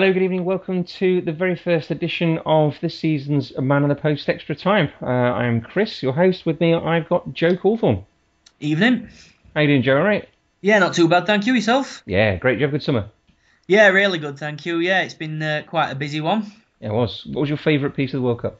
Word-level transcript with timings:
Hello, 0.00 0.12
good 0.12 0.22
evening. 0.22 0.44
Welcome 0.44 0.84
to 0.84 1.20
the 1.22 1.32
very 1.32 1.56
first 1.56 1.90
edition 1.90 2.38
of 2.46 2.76
this 2.80 2.96
season's 2.96 3.52
Man 3.58 3.82
on 3.82 3.88
the 3.88 3.96
Post 3.96 4.28
Extra 4.28 4.54
Time. 4.54 4.90
Uh, 5.02 5.06
I 5.06 5.46
am 5.46 5.60
Chris, 5.60 6.04
your 6.04 6.12
host. 6.12 6.46
With 6.46 6.60
me, 6.60 6.72
I've 6.72 7.08
got 7.08 7.34
Joe 7.34 7.56
Cawthorne. 7.56 8.04
Evening. 8.60 9.08
How 9.56 9.62
you 9.62 9.66
doing, 9.66 9.82
Joe? 9.82 9.96
All 9.96 10.04
right? 10.04 10.28
Yeah, 10.60 10.78
not 10.78 10.94
too 10.94 11.08
bad, 11.08 11.26
thank 11.26 11.46
you. 11.46 11.54
Yourself? 11.54 12.04
Yeah, 12.06 12.36
great. 12.36 12.60
You 12.60 12.66
have 12.66 12.70
a 12.70 12.78
good 12.78 12.84
summer? 12.84 13.08
Yeah, 13.66 13.88
really 13.88 14.20
good, 14.20 14.38
thank 14.38 14.64
you. 14.64 14.78
Yeah, 14.78 15.02
it's 15.02 15.14
been 15.14 15.42
uh, 15.42 15.64
quite 15.66 15.90
a 15.90 15.96
busy 15.96 16.20
one. 16.20 16.46
Yeah, 16.78 16.90
it 16.90 16.94
was. 16.94 17.26
What 17.26 17.40
was 17.40 17.48
your 17.48 17.58
favourite 17.58 17.96
piece 17.96 18.14
of 18.14 18.20
the 18.20 18.24
World 18.24 18.42
Cup? 18.42 18.58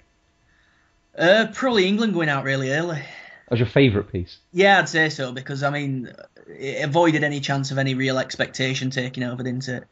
Uh, 1.16 1.46
probably 1.54 1.86
England 1.86 2.14
going 2.14 2.30
out 2.30 2.42
really 2.42 2.72
early. 2.72 2.96
What 2.96 3.50
was 3.52 3.60
your 3.60 3.68
favourite 3.68 4.10
piece? 4.10 4.38
Yeah, 4.52 4.80
I'd 4.80 4.88
say 4.88 5.08
so 5.08 5.30
because 5.30 5.62
I 5.62 5.70
mean, 5.70 6.12
it 6.48 6.84
avoided 6.84 7.22
any 7.22 7.38
chance 7.38 7.70
of 7.70 7.78
any 7.78 7.94
real 7.94 8.18
expectation 8.18 8.90
taking 8.90 9.22
over, 9.22 9.44
didn't 9.44 9.68
it? 9.68 9.84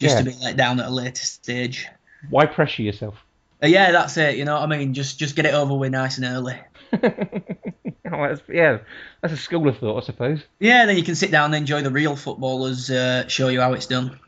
Just 0.00 0.16
Yeah. 0.16 0.22
to 0.22 0.30
be 0.30 0.36
let 0.42 0.56
down 0.56 0.80
at 0.80 0.86
a 0.86 0.90
later 0.90 1.24
stage. 1.24 1.88
Why 2.30 2.46
pressure 2.46 2.82
yourself? 2.82 3.14
Uh, 3.62 3.66
yeah, 3.68 3.92
that's 3.92 4.16
it. 4.16 4.36
You 4.36 4.44
know 4.44 4.54
what 4.54 4.62
I 4.62 4.66
mean? 4.66 4.94
Just 4.94 5.18
just 5.18 5.36
get 5.36 5.46
it 5.46 5.54
over 5.54 5.74
with 5.74 5.92
nice 5.92 6.18
and 6.18 6.26
early. 6.26 6.58
oh, 6.92 8.28
that's, 8.28 8.42
yeah, 8.48 8.78
that's 9.20 9.34
a 9.34 9.36
school 9.36 9.68
of 9.68 9.78
thought, 9.78 10.02
I 10.02 10.06
suppose. 10.06 10.40
Yeah, 10.58 10.86
then 10.86 10.96
you 10.96 11.02
can 11.02 11.14
sit 11.14 11.30
down 11.30 11.46
and 11.46 11.56
enjoy 11.56 11.82
the 11.82 11.90
real 11.90 12.16
footballers 12.16 12.90
uh, 12.90 13.26
show 13.28 13.48
you 13.48 13.60
how 13.60 13.72
it's 13.72 13.86
done. 13.86 14.18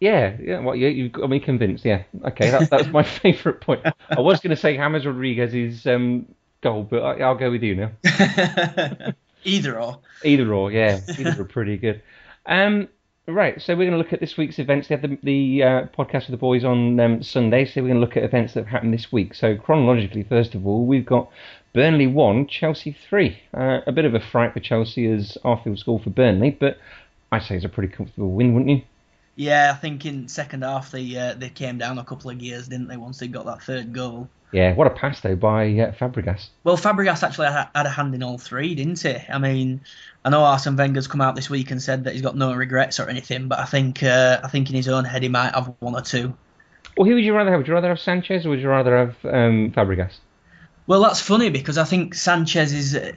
Yeah, 0.00 0.36
yeah. 0.40 0.58
What 0.60 0.78
you 0.78 0.88
you 0.88 1.08
got 1.08 1.30
me 1.30 1.40
convinced? 1.40 1.84
Yeah. 1.84 2.02
Okay, 2.24 2.50
that, 2.50 2.70
that's 2.70 2.88
my 2.88 3.02
favourite 3.22 3.60
point. 3.60 3.82
I 3.84 4.20
was 4.20 4.40
going 4.40 4.50
to 4.50 4.60
say 4.60 4.76
James 4.76 5.06
Rodriguez's 5.06 5.86
um, 5.86 6.26
goal, 6.60 6.82
but 6.82 7.02
I, 7.02 7.20
I'll 7.22 7.36
go 7.36 7.50
with 7.50 7.62
you 7.62 7.76
now. 7.76 7.90
Either 9.44 9.80
or. 9.80 10.00
Either 10.24 10.52
or, 10.52 10.72
yeah, 10.72 11.00
either 11.18 11.42
are 11.42 11.44
pretty 11.44 11.76
good. 11.76 12.02
Um, 12.46 12.88
right, 13.26 13.60
so 13.60 13.74
we're 13.74 13.88
going 13.88 13.92
to 13.92 13.98
look 13.98 14.12
at 14.12 14.20
this 14.20 14.36
week's 14.36 14.58
events. 14.58 14.88
They 14.88 14.96
had 14.96 15.02
the, 15.02 15.18
the 15.22 15.62
uh, 15.62 15.86
podcast 15.96 16.28
with 16.28 16.32
the 16.32 16.36
boys 16.36 16.64
on 16.64 16.98
um, 17.00 17.22
Sunday, 17.22 17.64
so 17.64 17.80
we're 17.80 17.88
going 17.88 18.00
to 18.00 18.06
look 18.06 18.16
at 18.16 18.22
events 18.22 18.54
that 18.54 18.64
have 18.64 18.68
happened 18.68 18.92
this 18.92 19.10
week. 19.10 19.34
So 19.34 19.56
chronologically, 19.56 20.22
first 20.22 20.54
of 20.54 20.66
all, 20.66 20.84
we've 20.86 21.06
got 21.06 21.30
Burnley 21.72 22.06
one, 22.06 22.46
Chelsea 22.46 22.96
three. 23.08 23.40
Uh, 23.52 23.80
a 23.86 23.92
bit 23.92 24.04
of 24.04 24.14
a 24.14 24.20
fright 24.20 24.52
for 24.52 24.60
Chelsea 24.60 25.06
as 25.06 25.38
Arfield 25.44 25.78
scored 25.78 26.02
for 26.02 26.10
Burnley, 26.10 26.50
but 26.50 26.78
I'd 27.32 27.42
say 27.42 27.56
it's 27.56 27.64
a 27.64 27.68
pretty 27.68 27.92
comfortable 27.92 28.30
win, 28.30 28.54
wouldn't 28.54 28.70
you? 28.70 28.82
Yeah, 29.36 29.72
I 29.74 29.76
think 29.76 30.06
in 30.06 30.28
second 30.28 30.62
half 30.62 30.90
they 30.90 31.16
uh, 31.16 31.34
they 31.34 31.48
came 31.48 31.78
down 31.78 31.98
a 31.98 32.04
couple 32.04 32.30
of 32.30 32.38
gears, 32.38 32.68
didn't 32.68 32.88
they? 32.88 32.96
Once 32.96 33.18
they 33.18 33.26
got 33.26 33.46
that 33.46 33.62
third 33.62 33.92
goal. 33.92 34.28
Yeah, 34.52 34.74
what 34.74 34.86
a 34.86 34.90
pass 34.90 35.20
though 35.20 35.34
by 35.34 35.66
uh, 35.66 35.92
Fabregas. 35.92 36.48
Well, 36.62 36.76
Fabregas 36.76 37.24
actually 37.24 37.48
had, 37.48 37.68
had 37.74 37.86
a 37.86 37.90
hand 37.90 38.14
in 38.14 38.22
all 38.22 38.38
three, 38.38 38.76
didn't 38.76 39.02
he? 39.02 39.16
I 39.28 39.38
mean, 39.38 39.80
I 40.24 40.30
know 40.30 40.44
Arsene 40.44 40.76
Wenger's 40.76 41.08
come 41.08 41.20
out 41.20 41.34
this 41.34 41.50
week 41.50 41.72
and 41.72 41.82
said 41.82 42.04
that 42.04 42.12
he's 42.12 42.22
got 42.22 42.36
no 42.36 42.54
regrets 42.54 43.00
or 43.00 43.08
anything, 43.08 43.48
but 43.48 43.58
I 43.58 43.64
think 43.64 44.04
uh, 44.04 44.40
I 44.44 44.48
think 44.48 44.70
in 44.70 44.76
his 44.76 44.88
own 44.88 45.04
head 45.04 45.24
he 45.24 45.28
might 45.28 45.54
have 45.54 45.74
one 45.80 45.96
or 45.96 46.02
two. 46.02 46.34
Well, 46.96 47.08
who 47.08 47.14
would 47.14 47.24
you 47.24 47.34
rather 47.34 47.50
have? 47.50 47.58
Would 47.58 47.66
you 47.66 47.74
rather 47.74 47.88
have 47.88 47.98
Sanchez 47.98 48.46
or 48.46 48.50
would 48.50 48.60
you 48.60 48.68
rather 48.68 48.96
have 48.96 49.16
um, 49.24 49.72
Fabregas? 49.72 50.12
Well, 50.86 51.02
that's 51.02 51.20
funny 51.20 51.50
because 51.50 51.76
I 51.76 51.84
think 51.84 52.14
Sanchez 52.14 52.72
is 52.72 52.94
uh, 52.94 53.12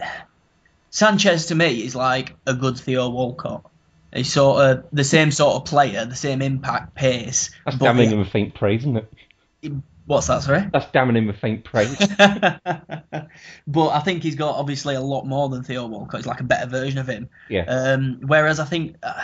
Sanchez 0.89 1.47
to 1.47 1.55
me 1.55 1.85
is 1.85 1.95
like 1.95 2.35
a 2.47 2.55
good 2.55 2.79
Theo 2.79 3.09
Walcott. 3.09 3.69
He's 4.13 4.31
sort 4.31 4.63
of 4.63 4.85
the 4.91 5.03
same 5.03 5.31
sort 5.31 5.56
of 5.56 5.66
player, 5.66 6.06
the 6.06 6.16
same 6.16 6.41
impact, 6.41 6.95
pace. 6.95 7.51
That's 7.66 7.78
but 7.78 7.85
damning 7.85 8.12
him 8.12 8.19
with 8.19 8.29
faint 8.29 8.56
praise, 8.56 8.81
isn't 8.81 8.97
it? 8.97 9.73
What's 10.06 10.28
that, 10.28 10.44
sorry? 10.44 10.69
That's 10.72 10.90
damning 10.91 11.18
him 11.18 11.28
with 11.28 11.38
faint 11.38 11.66
praise. 11.66 11.97
but 12.17 13.90
I 13.90 14.00
think 14.00 14.23
he's 14.23 14.35
got 14.35 14.56
obviously 14.56 14.96
a 14.96 15.01
lot 15.01 15.25
more 15.25 15.50
than 15.50 15.63
Theo 15.63 15.85
Walcott. 15.88 16.22
He's 16.22 16.25
like 16.25 16.40
a 16.40 16.46
better 16.46 16.69
version 16.69 16.97
of 17.00 17.07
him. 17.07 17.29
yeah. 17.50 17.66
Um, 17.67 18.22
whereas 18.25 18.62
I 18.62 18.66
think, 18.66 18.96
uh, 19.03 19.22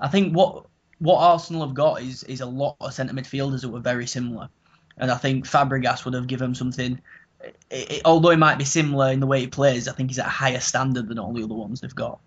I 0.00 0.08
think 0.08 0.34
what 0.34 0.66
what 0.98 1.18
Arsenal 1.18 1.66
have 1.66 1.74
got 1.74 2.00
is 2.00 2.22
is 2.24 2.40
a 2.40 2.46
lot 2.46 2.76
of 2.80 2.94
centre 2.94 3.12
midfielders 3.12 3.60
that 3.60 3.68
were 3.68 3.80
very 3.80 4.06
similar, 4.06 4.48
and 4.96 5.10
I 5.10 5.16
think 5.16 5.46
Fabregas 5.46 6.04
would 6.06 6.14
have 6.14 6.26
given 6.26 6.48
him 6.48 6.54
something. 6.54 7.00
It, 7.42 7.56
it, 7.90 8.02
although 8.06 8.30
he 8.30 8.36
might 8.36 8.56
be 8.56 8.64
similar 8.64 9.12
in 9.12 9.20
the 9.20 9.26
way 9.26 9.40
he 9.40 9.46
plays, 9.48 9.86
I 9.86 9.92
think 9.92 10.08
he's 10.08 10.18
at 10.18 10.26
a 10.26 10.30
higher 10.30 10.60
standard 10.60 11.08
than 11.08 11.18
all 11.18 11.34
the 11.34 11.44
other 11.44 11.54
ones 11.54 11.82
they've 11.82 11.94
got. 11.94 12.20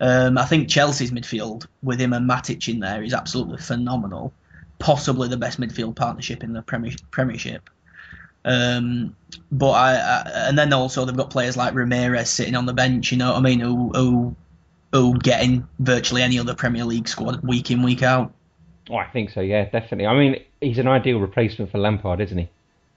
Um, 0.00 0.38
I 0.38 0.44
think 0.44 0.68
Chelsea's 0.68 1.10
midfield 1.10 1.66
with 1.82 2.00
him 2.00 2.12
and 2.12 2.28
Matic 2.28 2.68
in 2.68 2.80
there 2.80 3.02
is 3.02 3.14
absolutely 3.14 3.58
phenomenal. 3.58 4.32
Possibly 4.78 5.28
the 5.28 5.36
best 5.36 5.60
midfield 5.60 5.94
partnership 5.94 6.42
in 6.42 6.52
the 6.52 6.62
Premier, 6.62 6.92
Premiership. 7.10 7.70
Um, 8.44 9.16
but 9.50 9.70
I, 9.70 9.94
I 9.94 10.48
and 10.48 10.58
then 10.58 10.72
also 10.72 11.04
they've 11.04 11.16
got 11.16 11.30
players 11.30 11.56
like 11.56 11.74
Ramirez 11.74 12.28
sitting 12.28 12.56
on 12.56 12.66
the 12.66 12.74
bench. 12.74 13.10
You 13.12 13.18
know 13.18 13.32
what 13.32 13.38
I 13.38 13.40
mean? 13.40 13.60
Who 13.60 13.90
who 13.94 14.36
who 14.92 15.18
get 15.18 15.42
in 15.42 15.66
virtually 15.78 16.22
any 16.22 16.38
other 16.38 16.54
Premier 16.54 16.84
League 16.84 17.08
squad 17.08 17.42
week 17.42 17.70
in 17.70 17.82
week 17.82 18.02
out. 18.02 18.32
Oh, 18.90 18.96
I 18.96 19.06
think 19.06 19.30
so. 19.30 19.40
Yeah, 19.40 19.64
definitely. 19.64 20.06
I 20.06 20.14
mean, 20.14 20.42
he's 20.60 20.78
an 20.78 20.88
ideal 20.88 21.20
replacement 21.20 21.70
for 21.70 21.78
Lampard, 21.78 22.20
isn't 22.20 22.36
he? 22.36 22.50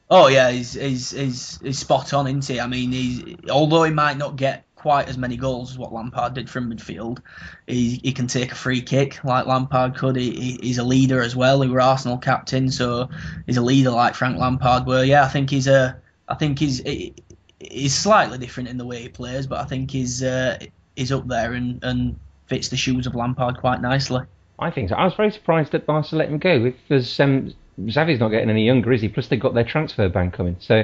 Oh 0.09 0.27
yeah, 0.27 0.51
he's 0.51 0.73
he's 0.73 1.11
he's, 1.11 1.59
he's 1.61 1.79
spot 1.79 2.13
on, 2.13 2.27
isn't 2.27 2.45
he? 2.45 2.59
I 2.59 2.67
mean, 2.67 2.91
he's 2.91 3.35
although 3.49 3.83
he 3.83 3.91
might 3.91 4.17
not 4.17 4.35
get 4.35 4.65
quite 4.77 5.09
as 5.09 5.17
many 5.17 5.35
goals 5.35 5.71
as 5.71 5.77
what 5.77 5.91
Lampard 5.91 6.35
did 6.35 6.49
from 6.49 6.71
midfield, 6.71 7.19
he 7.65 7.99
he 8.03 8.11
can 8.13 8.27
take 8.27 8.51
a 8.51 8.55
free 8.55 8.81
kick 8.81 9.23
like 9.23 9.45
Lampard 9.47 9.95
could. 9.97 10.15
He, 10.15 10.31
he 10.31 10.59
he's 10.61 10.77
a 10.77 10.83
leader 10.83 11.21
as 11.21 11.35
well. 11.35 11.61
He 11.61 11.69
was 11.69 11.83
Arsenal 11.83 12.17
captain, 12.17 12.69
so 12.71 13.09
he's 13.45 13.57
a 13.57 13.61
leader 13.61 13.89
like 13.91 14.15
Frank 14.15 14.37
Lampard 14.37 14.85
were. 14.85 15.03
Yeah, 15.03 15.23
I 15.23 15.27
think 15.27 15.49
he's 15.49 15.67
a 15.67 15.99
I 16.29 16.35
think 16.35 16.59
he's 16.59 16.79
he- 16.79 17.13
he's 17.59 17.95
slightly 17.95 18.37
different 18.37 18.69
in 18.69 18.77
the 18.77 18.85
way 18.85 19.01
he 19.01 19.09
plays, 19.09 19.47
but 19.47 19.59
I 19.59 19.65
think 19.65 19.89
he's 19.91 20.21
uh, 20.23 20.59
he's 20.95 21.11
up 21.11 21.27
there 21.27 21.53
and 21.53 21.83
and 21.83 22.19
fits 22.45 22.69
the 22.69 22.77
shoes 22.77 23.07
of 23.07 23.15
Lampard 23.15 23.57
quite 23.57 23.81
nicely. 23.81 24.21
I 24.59 24.71
think 24.71 24.89
so. 24.89 24.95
I 24.95 25.05
was 25.05 25.13
very 25.15 25.31
surprised 25.31 25.71
that 25.73 25.85
Barca 25.85 26.15
let 26.15 26.29
him 26.29 26.37
go 26.37 26.59
because 26.63 27.19
um, 27.19 27.53
Xavi's 27.89 28.19
not 28.19 28.29
getting 28.29 28.49
any 28.49 28.65
younger, 28.65 28.91
is 28.91 29.01
he? 29.01 29.09
Plus, 29.09 29.27
they 29.27 29.37
got 29.37 29.53
their 29.53 29.63
transfer 29.63 30.09
ban 30.09 30.31
coming. 30.31 30.55
So 30.59 30.83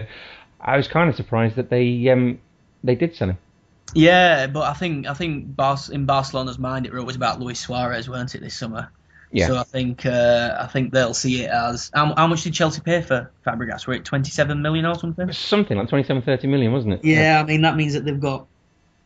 I 0.61 0.77
was 0.77 0.87
kind 0.87 1.09
of 1.09 1.15
surprised 1.15 1.55
that 1.55 1.69
they 1.69 2.09
um, 2.09 2.39
they 2.83 2.95
did 2.95 3.15
sell 3.15 3.29
him. 3.29 3.37
Yeah, 3.93 4.47
but 4.47 4.63
I 4.63 4.73
think 4.73 5.07
I 5.07 5.13
think 5.13 5.55
Bar- 5.55 5.77
in 5.91 6.05
Barcelona's 6.05 6.59
mind 6.59 6.85
it 6.85 6.93
was 6.93 7.15
about 7.15 7.39
Luis 7.39 7.59
Suarez, 7.59 8.09
weren't 8.09 8.33
it, 8.35 8.41
this 8.41 8.55
summer? 8.55 8.91
Yeah. 9.31 9.47
So 9.47 9.57
I 9.57 9.63
think 9.63 10.05
uh, 10.05 10.57
I 10.59 10.67
think 10.67 10.93
they'll 10.93 11.15
see 11.15 11.43
it 11.43 11.49
as 11.49 11.89
how, 11.93 12.13
how 12.15 12.27
much 12.27 12.43
did 12.43 12.53
Chelsea 12.53 12.81
pay 12.81 13.01
for 13.01 13.31
Fabregas? 13.45 13.87
Were 13.87 13.95
it 13.95 14.05
27 14.05 14.61
million 14.61 14.85
or 14.85 14.95
something? 14.95 15.31
Something 15.31 15.77
like 15.77 15.89
27, 15.89 16.21
30 16.21 16.47
million, 16.47 16.71
wasn't 16.71 16.93
it? 16.93 17.03
Yeah, 17.03 17.41
I 17.41 17.43
mean 17.43 17.61
that 17.63 17.75
means 17.75 17.93
that 17.93 18.05
they've 18.05 18.19
got 18.19 18.45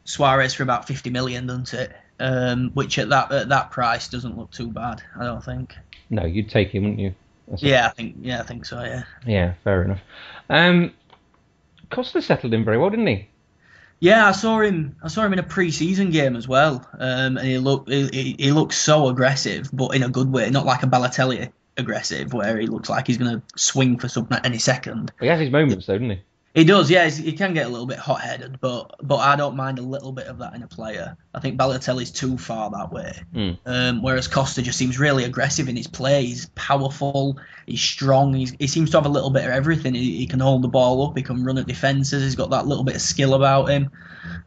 Suarez 0.03 0.53
for 0.53 0.63
about 0.63 0.85
50 0.87 1.09
million, 1.11 1.47
doesn't 1.47 1.73
it? 1.73 1.95
Um, 2.19 2.71
which 2.73 2.97
at 2.99 3.09
that 3.09 3.31
at 3.31 3.49
that 3.49 3.71
price 3.71 4.09
doesn't 4.09 4.37
look 4.37 4.51
too 4.51 4.67
bad, 4.67 5.01
I 5.17 5.23
don't 5.23 5.43
think. 5.43 5.75
No, 6.09 6.25
you'd 6.25 6.49
take 6.49 6.69
him, 6.69 6.83
wouldn't 6.83 6.99
you? 6.99 7.15
That's 7.47 7.63
it. 7.63 7.67
Yeah, 7.69 7.87
I 7.87 7.89
think 7.91 8.17
yeah, 8.21 8.41
I 8.41 8.43
think 8.43 8.65
so. 8.65 8.83
Yeah. 8.83 9.03
Yeah, 9.25 9.53
fair 9.63 9.83
enough. 9.83 9.99
Um, 10.49 10.93
Costa 11.89 12.21
settled 12.21 12.53
in 12.53 12.65
very 12.65 12.77
well, 12.77 12.89
didn't 12.89 13.07
he? 13.07 13.29
Yeah, 13.99 14.28
I 14.28 14.32
saw 14.32 14.59
him. 14.59 14.96
I 15.03 15.08
saw 15.08 15.23
him 15.26 15.34
in 15.34 15.40
a 15.40 15.44
pre-season 15.44 16.11
game 16.11 16.35
as 16.35 16.47
well, 16.47 16.88
um, 16.94 17.38
and 17.38 17.47
he 17.47 17.58
looked 17.58 17.90
he, 17.90 18.35
he, 18.38 18.52
looks 18.52 18.78
so 18.78 19.08
aggressive, 19.08 19.70
but 19.73 19.96
in 19.96 20.03
a 20.03 20.09
good 20.09 20.32
way, 20.32 20.49
not 20.49 20.66
like 20.66 20.84
a 20.84 20.88
Balotelli 20.88 21.52
aggressive, 21.78 22.34
where 22.34 22.58
he 22.59 22.67
looks 22.67 22.90
like 22.90 23.08
he's 23.08 23.17
going 23.17 23.41
to 23.41 23.59
swing 23.59 23.97
for 23.97 24.08
something 24.08 24.38
at 24.38 24.46
any 24.46 24.59
second. 24.59 25.11
He 25.20 25.28
has 25.28 25.40
his 25.40 25.49
moments, 25.49 25.88
though, 25.88 25.97
doesn't 25.97 26.11
he? 26.11 26.22
He 26.57 26.63
does, 26.63 26.89
yeah. 26.89 27.07
He 27.07 27.33
can 27.33 27.53
get 27.53 27.67
a 27.67 27.69
little 27.69 27.85
bit 27.85 27.99
hot-headed, 27.99 28.59
but 28.59 28.95
but 29.03 29.17
I 29.17 29.35
don't 29.35 29.55
mind 29.55 29.77
a 29.77 29.83
little 29.83 30.11
bit 30.11 30.25
of 30.25 30.39
that 30.39 30.55
in 30.55 30.63
a 30.63 30.67
player. 30.67 31.15
I 31.35 31.39
think 31.39 31.55
Balotelli's 31.55 32.09
too 32.09 32.35
far 32.35 32.71
that 32.71 32.91
way. 32.91 33.13
Mm. 33.31 33.59
Um, 33.67 34.01
whereas 34.01 34.27
Costa 34.27 34.63
just 34.63 34.75
seems 34.75 34.97
really 34.97 35.23
aggressive 35.23 35.69
in 35.69 35.75
his 35.75 35.85
play. 35.85 36.25
He's 36.25 36.47
powerful. 36.55 37.39
He's 37.67 37.81
strong. 37.81 38.33
He's, 38.33 38.55
he 38.57 38.65
seems 38.65 38.89
to 38.89 38.97
have 38.97 39.05
a 39.05 39.09
little 39.09 39.29
bit 39.29 39.45
of 39.45 39.51
everything. 39.51 39.93
He, 39.93 40.17
he 40.17 40.25
can 40.25 40.39
hold 40.39 40.63
the 40.63 40.67
ball 40.67 41.07
up. 41.07 41.15
He 41.15 41.21
can 41.21 41.43
run 41.43 41.59
at 41.59 41.67
defenses. 41.67 42.23
He's 42.23 42.33
got 42.33 42.49
that 42.49 42.65
little 42.65 42.83
bit 42.83 42.95
of 42.95 43.01
skill 43.03 43.35
about 43.35 43.69
him. 43.69 43.91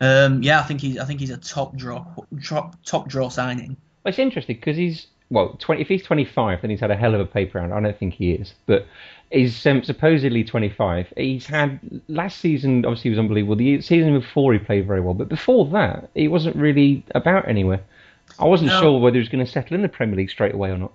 Um, 0.00 0.42
yeah, 0.42 0.58
I 0.58 0.64
think 0.64 0.80
he's 0.80 0.98
I 0.98 1.04
think 1.04 1.20
he's 1.20 1.30
a 1.30 1.36
top 1.36 1.76
draw 1.76 2.04
top 2.42 2.74
top 2.84 3.08
draw 3.08 3.28
signing. 3.28 3.76
Well, 4.02 4.10
it's 4.10 4.18
interesting 4.18 4.56
because 4.56 4.76
he's 4.76 5.06
well, 5.30 5.56
20, 5.60 5.80
if 5.80 5.86
he's 5.86 6.02
25, 6.02 6.60
then 6.60 6.70
he's 6.70 6.80
had 6.80 6.90
a 6.90 6.96
hell 6.96 7.14
of 7.14 7.20
a 7.20 7.26
paper 7.26 7.58
round. 7.58 7.72
I 7.72 7.80
don't 7.80 7.96
think 7.96 8.14
he 8.14 8.32
is, 8.32 8.52
but 8.66 8.86
he's 9.30 9.64
um, 9.66 9.82
supposedly 9.82 10.44
25. 10.44 11.12
He's 11.16 11.46
had 11.46 11.78
last 12.08 12.38
season, 12.40 12.84
obviously, 12.84 13.10
was 13.10 13.18
unbelievable. 13.18 13.56
The 13.56 13.80
season 13.80 14.18
before, 14.18 14.52
he 14.52 14.58
played 14.58 14.86
very 14.86 15.00
well, 15.00 15.14
but 15.14 15.28
before 15.28 15.66
that, 15.66 16.10
he 16.14 16.28
wasn't 16.28 16.56
really 16.56 17.04
about 17.14 17.48
anywhere. 17.48 17.80
I 18.38 18.44
wasn't 18.46 18.70
No. 18.70 18.80
sure 18.80 19.00
whether 19.00 19.14
he 19.14 19.20
was 19.20 19.28
going 19.28 19.44
to 19.44 19.50
settle 19.50 19.74
in 19.74 19.82
the 19.82 19.88
Premier 19.88 20.16
League 20.16 20.30
straight 20.30 20.54
away 20.54 20.70
or 20.70 20.78
not. 20.78 20.92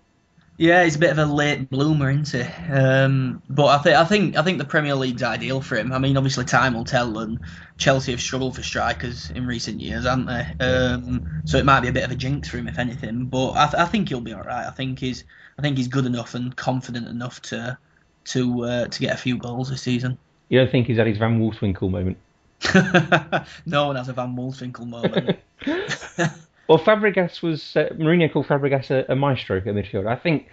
Yeah, 0.58 0.86
he's 0.86 0.96
a 0.96 1.00
bit 1.00 1.10
of 1.12 1.18
a 1.18 1.26
late 1.26 1.70
bloomer, 1.70 2.10
isn't 2.10 2.32
he? 2.32 2.72
Um, 2.72 3.42
but 3.50 3.66
I 3.66 3.78
think 3.80 3.96
I 3.98 4.06
think 4.06 4.38
I 4.38 4.42
think 4.42 4.58
the 4.58 4.64
Premier 4.64 4.96
League's 4.96 5.22
ideal 5.22 5.60
for 5.60 5.76
him. 5.76 5.92
I 5.92 6.00
mean, 6.00 6.16
obviously 6.16 6.46
time 6.46 6.76
will 6.76 6.86
tell, 6.86 7.20
and 7.20 7.42
Chelsea 7.78 8.12
have 8.12 8.22
struggled 8.22 8.56
for 8.56 8.64
strikers 8.64 9.30
in 9.32 9.46
recent 9.46 9.82
years, 9.82 10.06
haven't 10.06 10.28
they? 10.28 10.66
Um, 10.66 11.42
so 11.44 11.58
it 11.58 11.66
might 11.66 11.82
be 11.82 11.90
a 11.90 11.92
bit 11.92 12.06
of 12.06 12.12
a 12.12 12.16
jinx 12.16 12.48
for 12.48 12.58
him, 12.58 12.70
if 12.70 12.80
anything. 12.80 13.26
But 13.26 13.52
I, 13.52 13.66
th- 13.66 13.84
I 13.84 13.86
think 13.86 14.08
he'll 14.08 14.22
be 14.22 14.32
all 14.32 14.44
right. 14.44 14.66
I 14.66 14.72
think 14.72 15.00
he's 15.00 15.26
I 15.60 15.62
think 15.62 15.76
he's 15.76 15.90
good 15.90 16.06
enough 16.06 16.36
and 16.36 16.56
confident 16.56 17.10
enough 17.10 17.42
to 17.44 17.78
to 18.26 18.64
uh, 18.64 18.88
to 18.88 19.00
get 19.00 19.14
a 19.14 19.18
few 19.18 19.38
goals 19.38 19.70
this 19.70 19.82
season. 19.82 20.18
You 20.50 20.60
don't 20.60 20.72
think 20.72 20.88
he's 20.88 21.00
at 21.00 21.08
his 21.08 21.18
Van 21.18 21.40
Wolfswinkel 21.40 21.90
moment? 21.90 22.18
no 23.66 23.88
one 23.88 23.96
has 23.96 24.10
a 24.10 24.14
Van 24.14 24.36
Wolfswinkel 24.36 24.88
moment. 24.88 25.40
Well, 26.68 26.80
Fabregas 26.80 27.42
was 27.42 27.76
uh, 27.76 27.90
Mourinho 27.94 28.32
called 28.32 28.48
Fabregas 28.48 28.90
a, 28.90 29.12
a 29.12 29.16
maestro 29.16 29.58
at 29.58 29.66
midfield. 29.66 30.08
I 30.08 30.16
think, 30.16 30.48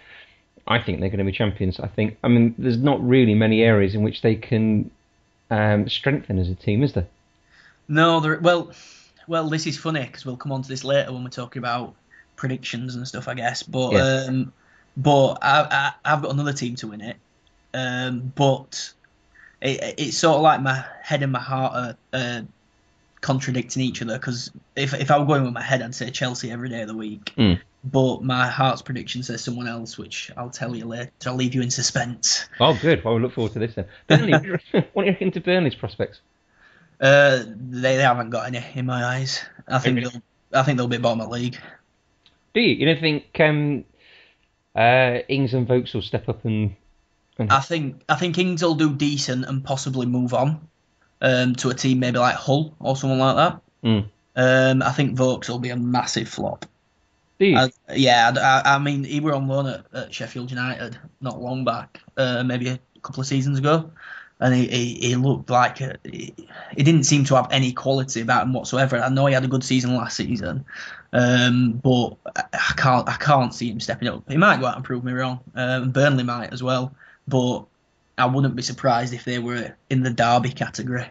I 0.67 0.79
think 0.79 0.99
they're 0.99 1.09
going 1.09 1.17
to 1.19 1.25
be 1.25 1.31
champions. 1.31 1.79
I 1.79 1.87
think. 1.87 2.17
I 2.23 2.27
mean, 2.27 2.53
there's 2.57 2.77
not 2.77 3.03
really 3.03 3.33
many 3.33 3.63
areas 3.63 3.95
in 3.95 4.03
which 4.03 4.21
they 4.21 4.35
can 4.35 4.91
um, 5.49 5.89
strengthen 5.89 6.37
as 6.37 6.49
a 6.49 6.55
team, 6.55 6.83
is 6.83 6.93
there? 6.93 7.07
No, 7.87 8.19
there, 8.19 8.39
well, 8.39 8.71
well, 9.27 9.49
this 9.49 9.65
is 9.65 9.77
funny 9.77 10.01
because 10.05 10.25
we'll 10.25 10.37
come 10.37 10.51
on 10.51 10.61
to 10.61 10.69
this 10.69 10.83
later 10.83 11.11
when 11.11 11.23
we're 11.23 11.29
talking 11.29 11.59
about 11.59 11.95
predictions 12.35 12.95
and 12.95 13.07
stuff, 13.07 13.27
I 13.27 13.33
guess. 13.33 13.63
But 13.63 13.93
Yeah. 13.93 14.25
um, 14.27 14.53
but 14.95 15.39
I, 15.41 15.93
I, 16.05 16.13
I've 16.13 16.21
got 16.21 16.31
another 16.31 16.53
team 16.53 16.75
to 16.75 16.87
win 16.89 17.01
it. 17.01 17.17
Um, 17.73 18.31
but 18.35 18.93
it, 19.61 19.95
it's 19.97 20.17
sort 20.17 20.35
of 20.35 20.41
like 20.41 20.61
my 20.61 20.83
head 21.01 21.23
and 21.23 21.31
my 21.31 21.39
heart 21.39 21.73
are 21.75 21.97
uh, 22.13 22.41
contradicting 23.21 23.81
each 23.81 24.01
other 24.01 24.17
because 24.17 24.51
if 24.75 24.93
if 24.93 25.09
I 25.09 25.17
were 25.17 25.25
going 25.25 25.43
with 25.43 25.53
my 25.53 25.61
head, 25.61 25.81
I'd 25.81 25.95
say 25.95 26.11
Chelsea 26.11 26.51
every 26.51 26.69
day 26.69 26.81
of 26.81 26.87
the 26.87 26.97
week. 26.97 27.33
Mm. 27.37 27.59
But 27.85 28.23
my 28.23 28.47
heart's 28.47 28.81
prediction 28.81 29.23
says 29.23 29.43
someone 29.43 29.67
else, 29.67 29.97
which 29.97 30.31
I'll 30.37 30.49
tell 30.49 30.73
you 30.73 30.85
later. 30.85 31.11
I'll 31.25 31.35
leave 31.35 31.53
you 31.53 31.61
in 31.61 31.69
suspense. 31.69 32.45
Oh, 32.59 32.77
good. 32.81 33.03
Well, 33.03 33.15
we 33.15 33.21
look 33.21 33.33
forward 33.33 33.51
to 33.53 33.59
this 33.59 33.75
then. 33.75 33.87
Burnley, 34.07 34.31
what 34.71 35.03
do 35.03 35.05
you 35.05 35.11
reckon 35.11 35.31
to 35.31 35.41
Burnley's 35.41 35.75
prospects? 35.75 36.21
Uh, 37.01 37.43
they, 37.45 37.97
they 37.97 38.03
haven't 38.03 38.29
got 38.29 38.47
any 38.47 38.63
in 38.75 38.85
my 38.85 39.03
eyes. 39.03 39.43
I 39.67 39.79
think 39.79 39.97
Really? 39.97 40.11
they'll 40.11 40.21
I 40.61 40.63
think 40.63 40.77
they'll 40.77 40.87
be 40.87 40.97
bottom 40.97 41.19
of 41.21 41.27
the 41.29 41.33
league. 41.33 41.57
Do 42.53 42.61
you? 42.61 42.75
You 42.75 42.85
don't 42.85 43.01
think 43.01 43.25
um, 43.39 43.83
uh, 44.75 45.19
Ings 45.27 45.53
and 45.53 45.67
Vokes 45.67 45.93
will 45.93 46.01
step 46.03 46.29
up 46.29 46.45
and? 46.45 46.75
And 47.39 47.51
I 47.51 47.59
think 47.59 48.03
I 48.09 48.15
think 48.15 48.37
Ings 48.37 48.61
will 48.63 48.75
do 48.75 48.93
decent 48.93 49.45
and 49.45 49.63
possibly 49.63 50.05
move 50.05 50.33
on 50.33 50.67
um, 51.21 51.55
to 51.55 51.69
a 51.69 51.73
team 51.73 51.99
maybe 51.99 52.19
like 52.19 52.35
Hull 52.35 52.75
or 52.79 52.95
someone 52.95 53.19
like 53.19 53.35
that. 53.35 53.61
Mm. 53.83 54.05
Um, 54.35 54.81
I 54.81 54.91
think 54.91 55.15
Vokes 55.17 55.49
will 55.49 55.59
be 55.59 55.69
a 55.69 55.75
massive 55.75 56.27
flop. 56.29 56.65
I, 57.55 57.71
yeah, 57.95 58.31
I, 58.35 58.39
I- 58.39 58.75
I 58.75 58.77
mean 58.79 59.03
he 59.03 59.19
were 59.19 59.33
on 59.33 59.47
loan 59.47 59.67
at, 59.67 59.85
at 59.93 60.13
Sheffield 60.13 60.49
United 60.51 60.97
not 61.21 61.41
long 61.41 61.65
back, 61.65 61.99
uh, 62.17 62.43
maybe 62.43 62.69
a 62.69 62.79
couple 63.01 63.21
of 63.21 63.27
seasons 63.27 63.57
ago, 63.59 63.91
and 64.39 64.53
he, 64.53 64.67
he, 64.67 64.93
he 65.09 65.15
looked 65.15 65.49
like 65.49 65.81
a, 65.81 65.97
he, 66.03 66.33
he 66.77 66.83
didn't 66.83 67.03
seem 67.03 67.23
to 67.25 67.35
have 67.35 67.47
any 67.51 67.71
quality 67.73 68.21
about 68.21 68.43
him 68.43 68.53
whatsoever. 68.53 68.97
I 68.97 69.09
know 69.09 69.25
he 69.25 69.33
had 69.33 69.43
a 69.43 69.47
good 69.47 69.63
season 69.63 69.95
last 69.95 70.15
season, 70.17 70.65
um, 71.11 71.73
but 71.83 72.15
I, 72.35 72.43
I 72.53 72.73
can't 72.77 73.07
I 73.09 73.15
can't 73.17 73.53
see 73.53 73.69
him 73.69 73.79
stepping 73.79 74.07
up. 74.07 74.23
He 74.29 74.37
might 74.37 74.59
go 74.59 74.67
out 74.67 74.75
and 74.75 74.85
prove 74.85 75.03
me 75.03 75.11
wrong. 75.13 75.39
Um, 75.55 75.91
Burnley 75.91 76.23
might 76.23 76.53
as 76.53 76.63
well, 76.63 76.95
but 77.27 77.65
I 78.17 78.25
wouldn't 78.25 78.55
be 78.55 78.61
surprised 78.61 79.13
if 79.13 79.23
they 79.25 79.39
were 79.39 79.75
in 79.89 80.03
the 80.03 80.09
Derby 80.11 80.49
category. 80.51 81.05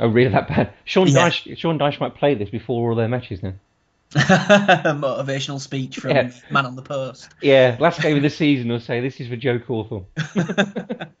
oh, 0.00 0.08
really 0.08 0.30
that 0.32 0.48
bad? 0.48 0.72
Sean 0.84 1.06
Yeah. 1.08 1.28
Dyche, 1.30 1.56
Sean 1.58 1.78
Dyche 1.78 2.00
might 2.00 2.14
play 2.14 2.34
this 2.34 2.50
before 2.50 2.90
all 2.90 2.96
their 2.96 3.08
matches 3.08 3.42
now. 3.42 3.54
Motivational 4.14 5.60
speech 5.60 5.96
from 5.98 6.10
Yeah. 6.12 6.30
man 6.50 6.66
on 6.66 6.76
the 6.76 6.82
post. 6.82 7.30
Yeah, 7.42 7.76
last 7.80 8.00
game 8.00 8.16
of 8.16 8.22
the 8.22 8.30
season, 8.30 8.70
I'll 8.70 8.78
say 8.80 9.00
this 9.00 9.18
is 9.20 9.28
for 9.28 9.36
Joe 9.36 9.58
Cawthorne. 9.58 10.04
I 10.16 10.24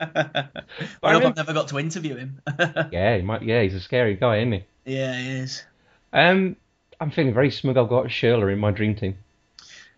I 0.00 0.42
hope 0.42 1.02
remember- 1.02 1.26
I've 1.28 1.36
never 1.36 1.52
got 1.54 1.68
to 1.68 1.78
interview 1.78 2.16
him. 2.16 2.40
Yeah, 2.92 3.16
he 3.16 3.22
might. 3.22 3.42
Yeah, 3.42 3.62
he's 3.62 3.74
a 3.74 3.80
scary 3.80 4.14
guy, 4.14 4.38
isn't 4.38 4.52
he? 4.52 4.64
yeah, 4.84 5.16
he 5.18 5.30
is. 5.30 5.64
Um, 6.12 6.56
I'm 7.00 7.10
feeling 7.10 7.34
very 7.34 7.50
smug. 7.50 7.76
I've 7.76 7.88
got 7.88 8.06
Schürrle 8.06 8.52
in 8.52 8.58
my 8.58 8.70
dream 8.70 8.94
team. 8.94 9.16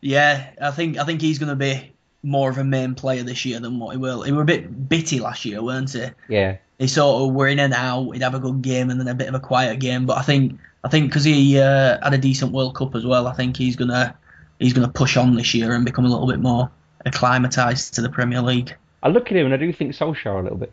Yeah, 0.00 0.48
I 0.60 0.70
think 0.70 0.96
I 0.98 1.04
think 1.04 1.20
he's 1.20 1.38
going 1.38 1.50
to 1.50 1.56
be 1.56 1.93
more 2.22 2.50
of 2.50 2.58
a 2.58 2.64
main 2.64 2.94
player 2.94 3.22
this 3.22 3.44
year 3.44 3.60
than 3.60 3.78
what 3.78 3.92
he 3.92 3.98
will. 3.98 4.22
He 4.22 4.32
were 4.32 4.42
a 4.42 4.46
bit 4.46 4.88
bitty 4.88 5.20
last 5.20 5.44
year, 5.44 5.62
weren't 5.62 5.92
he? 5.92 6.06
Yeah, 6.28 6.56
He 6.78 6.86
sort 6.88 7.22
of 7.22 7.34
were 7.34 7.46
in 7.48 7.58
and 7.58 7.72
out. 7.72 8.10
He'd 8.10 8.22
have 8.22 8.34
a 8.34 8.40
good 8.40 8.62
game 8.62 8.90
and 8.90 8.98
then 9.00 9.08
a 9.08 9.14
bit 9.14 9.28
of 9.28 9.34
a 9.34 9.40
quiet 9.40 9.78
game. 9.80 10.06
But 10.06 10.18
I 10.18 10.22
think 10.22 10.58
I 10.82 10.88
think 10.88 11.08
because 11.08 11.24
he 11.24 11.58
uh, 11.58 11.98
had 12.02 12.14
a 12.14 12.18
decent 12.18 12.52
World 12.52 12.74
Cup 12.74 12.94
as 12.94 13.04
well, 13.06 13.26
I 13.26 13.32
think 13.32 13.56
he's 13.56 13.76
gonna 13.76 14.16
he's 14.58 14.72
gonna 14.72 14.88
push 14.88 15.16
on 15.16 15.34
this 15.36 15.54
year 15.54 15.72
and 15.74 15.84
become 15.84 16.04
a 16.04 16.08
little 16.08 16.26
bit 16.26 16.40
more 16.40 16.70
acclimatized 17.04 17.94
to 17.94 18.02
the 18.02 18.08
Premier 18.08 18.42
League. 18.42 18.74
I 19.02 19.08
look 19.08 19.30
at 19.30 19.36
him 19.36 19.46
and 19.46 19.54
I 19.54 19.58
do 19.58 19.72
think 19.72 19.92
Solskjaer 19.92 20.40
a 20.40 20.42
little 20.42 20.58
bit. 20.58 20.72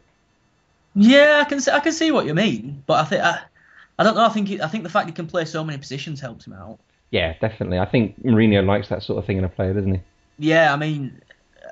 Yeah, 0.96 1.42
I 1.46 1.50
can 1.50 1.60
see, 1.60 1.72
I 1.72 1.80
can 1.80 1.92
see 1.92 2.12
what 2.12 2.26
you 2.26 2.34
mean, 2.34 2.84
but 2.86 3.00
I 3.00 3.06
think 3.06 3.24
I, 3.24 3.40
I 4.00 4.04
don't 4.04 4.16
know. 4.16 4.26
I 4.26 4.30
think 4.30 4.48
he, 4.48 4.62
I 4.62 4.68
think 4.68 4.84
the 4.84 4.90
fact 4.90 5.08
he 5.08 5.14
can 5.14 5.28
play 5.28 5.46
so 5.46 5.64
many 5.64 5.78
positions 5.78 6.20
helps 6.20 6.46
him 6.48 6.54
out. 6.54 6.80
Yeah, 7.12 7.34
definitely. 7.40 7.80
I 7.80 7.86
think 7.86 8.24
Mourinho 8.24 8.66
likes 8.66 8.90
that 8.90 9.04
sort 9.04 9.20
of 9.20 9.26
thing 9.26 9.38
in 9.38 9.44
a 9.44 9.50
player, 9.50 9.74
doesn't 9.74 9.94
he? 9.94 10.02
Yeah, 10.40 10.74
I 10.74 10.78
mean, 10.78 11.22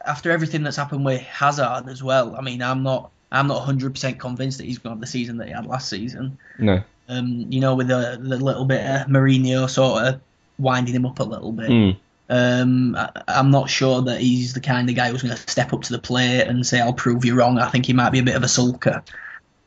after 0.06 0.32
everything 0.32 0.64
that's 0.64 0.78
happened 0.78 1.06
with 1.06 1.22
Hazard 1.22 1.88
as 1.88 2.02
well, 2.04 2.36
I 2.36 2.42
mean, 2.42 2.62
I'm 2.62 2.84
not 2.84 3.12
I'm 3.32 3.48
not 3.48 3.58
100 3.58 3.94
percent 3.94 4.20
convinced 4.20 4.58
that 4.58 4.66
he's 4.66 4.78
going 4.78 4.92
to 4.92 4.96
have 4.96 5.02
the 5.02 5.08
season 5.08 5.38
that 5.38 5.48
he 5.48 5.54
had 5.54 5.66
last 5.66 5.90
season. 5.90 6.38
No. 6.60 6.84
Um, 7.08 7.48
you 7.50 7.60
know, 7.60 7.76
with 7.76 7.88
the, 7.88 8.20
the 8.22 8.38
little 8.38 8.66
bit 8.66 8.82
of 8.82 9.08
Mourinho 9.08 9.70
sort 9.70 10.04
of 10.04 10.22
winding 10.58 10.96
him 10.96 11.06
up 11.06 11.20
a 11.20 11.24
little 11.24 11.52
bit. 11.52 11.70
Mm. 11.70 11.98
Um, 12.30 12.96
I, 12.96 13.10
I'm 13.28 13.52
not 13.52 13.70
sure 13.70 14.02
that 14.04 14.22
he's 14.22 14.54
the 14.54 14.62
kind 14.62 14.90
of 14.90 14.96
guy 14.96 15.10
who's 15.10 15.22
going 15.22 15.36
to 15.36 15.50
step 15.50 15.74
up 15.74 15.82
to 15.84 15.94
the 15.94 16.00
plate 16.00 16.44
and 16.44 16.66
say, 16.66 16.80
"I'll 16.80 16.94
prove 16.94 17.26
you 17.26 17.36
wrong." 17.36 17.60
I 17.60 17.70
think 17.70 17.86
he 17.86 17.94
might 17.94 18.12
be 18.12 18.20
a 18.20 18.24
bit 18.24 18.36
of 18.36 18.44
a 18.44 18.48
sulker. 18.48 19.04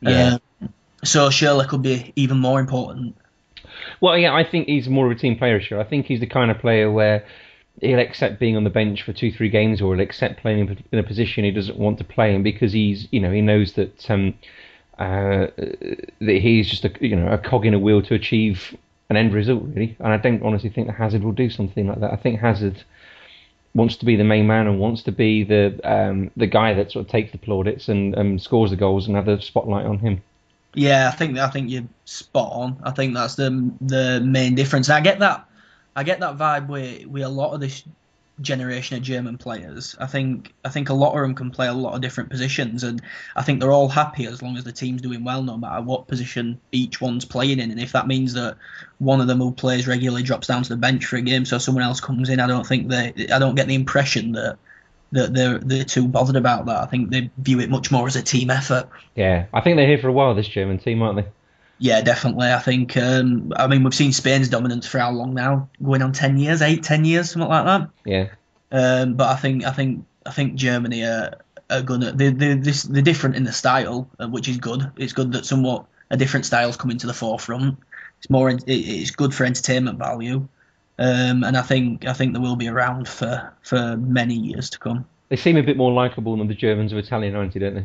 Yeah. 0.01 0.39
Um, 0.61 0.73
so 1.03 1.29
Schürrle 1.29 1.69
could 1.69 1.83
be 1.83 2.13
even 2.17 2.39
more 2.39 2.61
important. 2.61 3.17
Well, 4.01 4.17
yeah, 4.17 4.35
I 4.35 4.45
think 4.45 4.67
he's 4.67 4.89
more 4.89 5.07
of 5.07 5.13
a 5.13 5.21
team 5.21 5.37
player. 5.37 5.61
Sure, 5.61 5.81
I 5.81 5.85
think 5.85 6.07
he's 6.07 6.21
the 6.21 6.27
kind 6.27 6.51
of 6.51 6.59
player 6.59 6.91
where 6.91 7.27
he'll 7.81 7.99
accept 7.99 8.39
being 8.39 8.57
on 8.57 8.65
the 8.65 8.71
bench 8.71 9.03
for 9.03 9.13
two, 9.13 9.33
three 9.33 9.49
games, 9.49 9.81
or 9.81 9.95
he'll 9.95 10.03
accept 10.03 10.41
playing 10.41 10.85
in- 10.93 10.99
a 10.99 11.03
position 11.03 11.45
he 11.45 11.51
doesn't 11.51 11.79
want 11.79 11.99
to 11.99 12.05
play 12.05 12.35
in 12.35 12.43
because 12.43 12.73
he's, 12.73 13.09
you 13.11 13.21
know, 13.21 13.33
he 13.33 13.41
knows 13.41 13.73
that 13.75 14.11
um, 14.11 14.35
uh, 14.99 15.49
that 16.21 16.39
he's 16.41 16.69
just 16.69 16.85
a, 16.85 16.93
you 17.01 17.17
know, 17.17 17.29
a 17.29 17.39
cog 17.39 17.67
in 17.67 17.75
a 17.75 17.79
wheel 17.79 18.03
to 18.03 18.15
achieve 18.15 18.77
an 19.11 19.17
end 19.17 19.35
result, 19.35 19.63
really. 19.65 19.97
And 19.99 20.13
I 20.13 20.17
don't 20.17 20.43
honestly 20.43 20.71
think 20.71 20.87
that 20.87 20.95
Hazard 20.95 21.25
will 21.25 21.33
do 21.33 21.51
something 21.51 21.87
like 21.87 22.01
that. 22.01 22.13
I 22.13 22.17
think 22.17 22.41
Hazard 22.41 22.83
wants 23.75 23.97
to 23.97 24.05
be 24.05 24.17
the 24.17 24.25
main 24.25 24.47
man 24.47 24.67
and 24.67 24.79
wants 24.79 25.03
to 25.03 25.13
be 25.13 25.43
the 25.43 25.79
um, 25.85 26.31
the 26.37 26.47
guy 26.47 26.75
that 26.75 26.93
sort 26.93 27.07
of 27.07 27.11
takes 27.11 27.33
the 27.33 27.39
plaudits 27.39 27.89
and 27.89 28.17
um, 28.17 28.39
scores 28.39 28.71
the 28.71 28.77
goals 28.77 29.07
and 29.07 29.17
have 29.17 29.27
the 29.27 29.41
spotlight 29.41 29.87
on 29.87 29.99
him. 29.99 30.23
Yeah, 30.75 31.11
I 31.13 31.17
think 31.17 31.39
I 31.39 31.49
think 31.51 31.71
you're 31.71 31.85
spot 32.05 32.53
on. 32.53 32.81
I 32.83 32.91
think 32.91 33.15
that's 33.15 33.35
the 33.35 33.71
the 33.81 34.21
main 34.21 34.55
difference. 34.55 34.89
I 34.91 35.01
get 35.01 35.19
that. 35.21 35.47
I 35.97 36.03
get 36.03 36.21
that 36.21 36.37
vibe 36.37 36.69
with 36.69 37.07
with 37.07 37.23
a 37.23 37.29
lot 37.29 37.55
of 37.55 37.61
this 37.61 37.85
generation 38.41 38.97
of 38.97 39.03
German 39.03 39.39
players. 39.39 39.95
I 39.99 40.07
think 40.07 40.53
I 40.65 40.69
think 40.69 40.89
a 40.89 40.95
lot 40.95 41.15
of 41.15 41.21
them 41.21 41.35
can 41.35 41.51
play 41.51 41.67
a 41.69 41.73
lot 41.73 41.95
of 41.95 42.01
different 42.01 42.31
positions, 42.31 42.83
and 42.83 43.01
I 43.37 43.43
think 43.43 43.61
they're 43.61 43.73
all 43.73 43.89
happy 43.89 44.27
as 44.27 44.43
long 44.43 44.57
as 44.57 44.65
the 44.65 44.73
team's 44.73 45.03
doing 45.03 45.25
well, 45.25 45.43
no 45.43 45.57
matter 45.57 45.83
what 45.83 46.09
position 46.09 46.61
each 46.73 47.01
one's 47.01 47.25
playing 47.25 47.61
in. 47.61 47.71
And 47.71 47.81
if 47.81 47.93
that 47.93 48.07
means 48.07 48.35
that 48.35 48.57
one 48.99 49.21
of 49.21 49.27
them 49.27 49.39
who 49.39 49.53
plays 49.53 49.87
regularly 49.87 50.23
drops 50.23 50.49
down 50.49 50.63
to 50.65 50.69
the 50.69 50.77
bench 50.77 51.07
for 51.07 51.17
a 51.17 51.23
game, 51.23 51.45
so 51.45 51.59
someone 51.59 51.85
else 51.85 52.01
comes 52.01 52.29
in, 52.29 52.41
I 52.41 52.47
don't 52.47 52.67
think 52.67 52.89
they. 52.89 53.29
I 53.33 53.39
don't 53.39 53.55
get 53.55 53.69
the 53.69 53.75
impression 53.75 54.33
that 54.33 54.59
that 55.13 55.33
they're 55.33 55.59
they're 55.59 55.85
too 55.85 56.09
bothered 56.09 56.37
about 56.37 56.67
that. 56.67 56.83
I 56.83 56.87
think 56.87 57.11
they 57.11 57.31
view 57.39 57.61
it 57.61 57.71
much 57.71 57.91
more 57.91 58.07
as 58.07 58.17
a 58.17 58.23
team 58.23 58.51
effort. 58.51 58.89
Yeah, 59.15 59.47
I 59.53 59.61
think 59.61 59.77
they're 59.77 59.87
here 59.87 59.99
for 59.99 60.09
a 60.09 60.13
while. 60.13 60.35
This 60.35 60.49
German 60.49 60.79
team, 60.79 61.03
aren't 61.03 61.19
they? 61.23 61.29
Yeah, 61.85 62.01
definitely. 62.01 62.49
I 62.49 62.61
think. 62.61 62.97
Um, 62.97 63.53
I 63.55 63.67
mean, 63.67 63.85
we've 63.85 63.95
seen 63.95 64.15
Spain's 64.15 64.49
dominance 64.49 64.87
for 64.87 65.01
how 65.01 65.11
long 65.11 65.35
now? 65.35 65.69
Going 65.83 66.01
on 66.01 66.15
ten 66.15 66.39
years, 66.39 66.63
eight, 66.63 66.83
ten 66.83 67.05
years, 67.05 67.33
something 67.33 67.47
like 67.47 67.67
that. 67.67 67.91
Yeah. 68.07 68.29
Um, 68.73 69.17
but 69.17 69.29
I 69.29 69.37
think, 69.37 69.67
I 69.67 69.71
think, 69.71 70.07
I 70.25 70.31
think 70.31 70.55
Germany 70.55 71.05
are, 71.05 71.43
are 71.69 71.83
gonna. 71.83 72.13
They, 72.13 72.31
they, 72.31 72.55
this, 72.55 72.85
they're 72.85 73.03
different 73.03 73.37
in 73.37 73.45
the 73.45 73.53
style, 73.53 74.09
uh, 74.19 74.27
which 74.29 74.49
is 74.49 74.57
good. 74.57 74.93
It's 74.97 75.13
good 75.13 75.33
that 75.33 75.45
somewhat 75.45 75.85
a 76.09 76.17
different 76.17 76.47
style's 76.47 76.79
coming 76.79 76.97
to 76.97 77.07
the 77.07 77.13
forefront. 77.13 77.77
It's 78.17 78.31
more. 78.31 78.49
It, 78.49 78.65
it's 78.67 79.11
good 79.11 79.35
for 79.35 79.45
entertainment 79.45 79.99
value. 79.99 80.49
Um, 80.99 81.45
and 81.45 81.55
I 81.55 81.61
think, 81.61 82.07
I 82.07 82.15
think 82.15 82.33
they 82.33 82.39
will 82.39 82.57
be 82.57 82.69
around 82.69 83.09
for 83.09 83.53
for 83.61 83.99
many 83.99 84.37
years 84.37 84.71
to 84.71 84.79
come. 84.79 85.05
They 85.29 85.37
seem 85.37 85.59
a 85.59 85.63
bit 85.63 85.77
more 85.77 85.93
likable 85.93 86.35
than 86.39 86.49
the 86.49 86.55
Germans 86.55 86.93
of 86.93 86.99
Italia 86.99 87.31
90, 87.31 87.59
don't 87.59 87.75
they? 87.75 87.85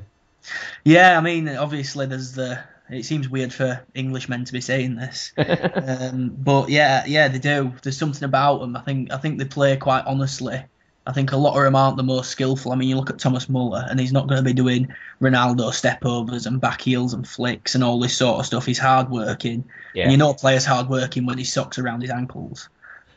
Yeah, 0.86 1.18
I 1.18 1.22
mean, 1.22 1.50
obviously 1.50 2.06
there's 2.06 2.32
the 2.32 2.64
It 2.92 3.06
seems 3.06 3.30
weird 3.30 3.54
for 3.54 3.82
Englishmen 3.96 4.46
to 4.46 4.54
be 4.54 4.62
saying 4.62 4.96
this, 4.96 5.32
um, 5.38 6.36
but 6.38 6.70
yeah, 6.70 7.06
yeah, 7.06 7.28
they 7.28 7.40
do. 7.40 7.74
There's 7.84 7.98
something 7.98 8.24
about 8.24 8.60
them. 8.62 8.76
I 8.76 8.82
think 8.82 9.12
I 9.12 9.18
think 9.18 9.38
they 9.38 9.46
play 9.46 9.78
quite 9.78 10.06
honestly. 10.06 10.62
I 11.08 11.12
think 11.12 11.32
a 11.32 11.38
lot 11.38 11.58
of 11.58 11.64
them 11.64 11.76
aren't 11.76 11.98
the 11.98 12.04
most 12.04 12.30
skillful. 12.30 12.72
I 12.72 12.76
mean, 12.76 12.88
you 12.90 12.96
look 12.96 13.10
at 13.10 13.18
Thomas 13.18 13.50
Muller, 13.50 13.84
and 13.90 14.00
he's 14.00 14.12
not 14.12 14.28
going 14.28 14.38
to 14.44 14.48
be 14.48 14.54
doing 14.54 14.88
Ronaldo 15.22 15.70
stepovers 15.72 16.46
and 16.46 16.62
back 16.62 16.82
heels 16.82 17.14
and 17.14 17.28
flicks 17.28 17.74
and 17.74 17.84
all 17.84 18.00
this 18.00 18.16
sort 18.16 18.40
of 18.40 18.46
stuff. 18.46 18.66
He's 18.66 18.78
hardworking, 18.78 19.64
Yeah. 19.96 20.04
and 20.04 20.12
you 20.12 20.18
know 20.18 20.32
a 20.32 20.36
player's 20.36 20.66
hardworking 20.66 21.26
when 21.26 21.38
his 21.38 21.52
socks 21.52 21.80
around 21.80 22.02
his 22.02 22.12
ankles. 22.12 22.70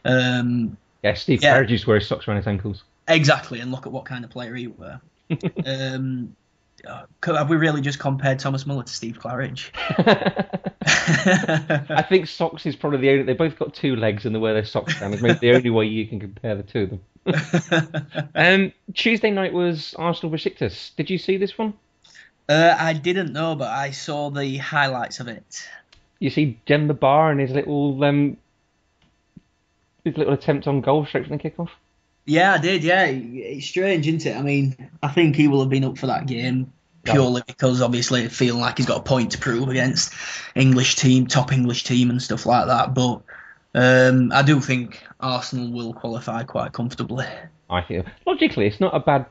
Um, 0.05 0.76
Yeah, 1.02 1.14
Steve 1.14 1.43
Yeah. 1.43 1.59
Claridge 1.59 1.71
used 1.71 1.85
to 1.85 1.91
wear 1.91 1.99
his 1.99 2.09
socks 2.09 2.26
around 2.29 2.38
his 2.38 2.47
ankles. 2.47 2.83
exactly, 3.09 3.61
and 3.61 3.71
look 3.71 3.87
at 3.87 3.93
what 3.93 4.05
kind 4.05 4.25
of 4.25 4.31
player 4.31 4.55
he 4.55 4.69
were. 4.69 5.00
um, 5.67 6.35
have 7.25 7.49
we 7.49 7.57
really 7.57 7.81
just 7.81 7.99
compared 7.99 8.39
Thomas 8.39 8.67
Muller 8.67 8.83
to 8.83 8.93
Steve 8.93 9.19
Claridge? 9.19 9.71
I 11.91 12.03
think 12.03 12.27
socks 12.27 12.67
is 12.67 12.77
probably 12.77 12.99
the 12.99 13.11
only. 13.11 13.23
They 13.23 13.35
both 13.35 13.59
got 13.59 13.75
two 13.75 13.97
legs 13.97 14.27
and 14.27 14.35
they 14.35 14.39
wear 14.39 14.55
their 14.55 14.65
socks 14.65 14.99
down. 14.99 15.12
It's 15.12 15.23
maybe 15.23 15.39
the 15.39 15.55
only 15.55 15.71
way 15.71 15.87
you 15.87 16.07
can 16.07 16.21
compare 16.21 16.55
the 16.55 16.62
two 16.62 16.83
of 16.83 16.91
them. 16.91 17.01
Um, 18.35 18.73
Tuesday 18.95 19.31
night 19.31 19.53
was 19.53 19.95
Arsenal 19.97 20.35
Besiktas. 20.35 20.95
Did 20.97 21.09
you 21.09 21.19
see 21.19 21.37
this 21.37 21.57
one? 21.57 21.75
Uh, 22.49 22.75
I 22.77 22.95
didn't 22.95 23.33
know, 23.33 23.55
but 23.55 23.69
I 23.69 23.93
saw 23.93 24.31
the 24.31 24.57
highlights 24.57 25.21
of 25.21 25.29
it. 25.29 25.69
You 26.19 26.31
see 26.31 26.59
Demba 26.67 26.95
Ba 26.95 27.29
and 27.31 27.41
his 27.41 27.53
little 27.53 28.03
um, 28.03 28.37
his 30.05 30.17
little 30.17 30.33
attempt 30.33 30.67
on 30.67 30.81
goal 30.81 31.07
straight 31.07 31.27
from 31.27 31.37
the 31.37 31.43
kickoff. 31.43 31.71
Yeah, 32.25 32.55
I 32.55 32.59
did. 32.59 32.85
Yeah, 32.85 33.05
it's 33.07 33.67
strange, 33.67 34.07
isn't 34.07 34.26
it? 34.26 34.37
I 34.37 34.43
mean, 34.43 34.91
I 35.02 35.09
think 35.09 35.35
he 35.37 35.49
will 35.49 35.61
have 35.61 35.71
been 35.71 35.85
up 35.85 35.99
for 35.99 36.07
that 36.07 36.26
game 36.26 36.73
purely 37.05 37.43
because 37.47 37.83
obviously 37.83 38.29
feeling 38.29 38.61
like 38.61 38.76
he's 38.76 38.87
got 38.87 38.99
a 38.99 39.02
point 39.02 39.33
to 39.33 39.38
prove 39.38 39.69
against 39.69 40.12
English 40.55 40.95
team, 40.97 41.26
top 41.26 41.52
English 41.52 41.83
team, 41.85 42.11
and 42.11 42.23
stuff 42.23 42.47
like 42.47 42.67
that. 42.69 42.95
But 42.95 43.23
um, 43.75 44.31
I 44.33 44.43
do 44.43 44.61
think 44.61 45.02
Arsenal 45.19 45.73
will 45.73 45.93
qualify 45.95 46.45
quite 46.45 46.73
comfortably. 46.73 47.26
I 47.69 47.83
think 47.83 48.07
logically 48.26 48.67
it's 48.67 48.79
not 48.81 48.95
a 48.95 49.00
bad 49.00 49.26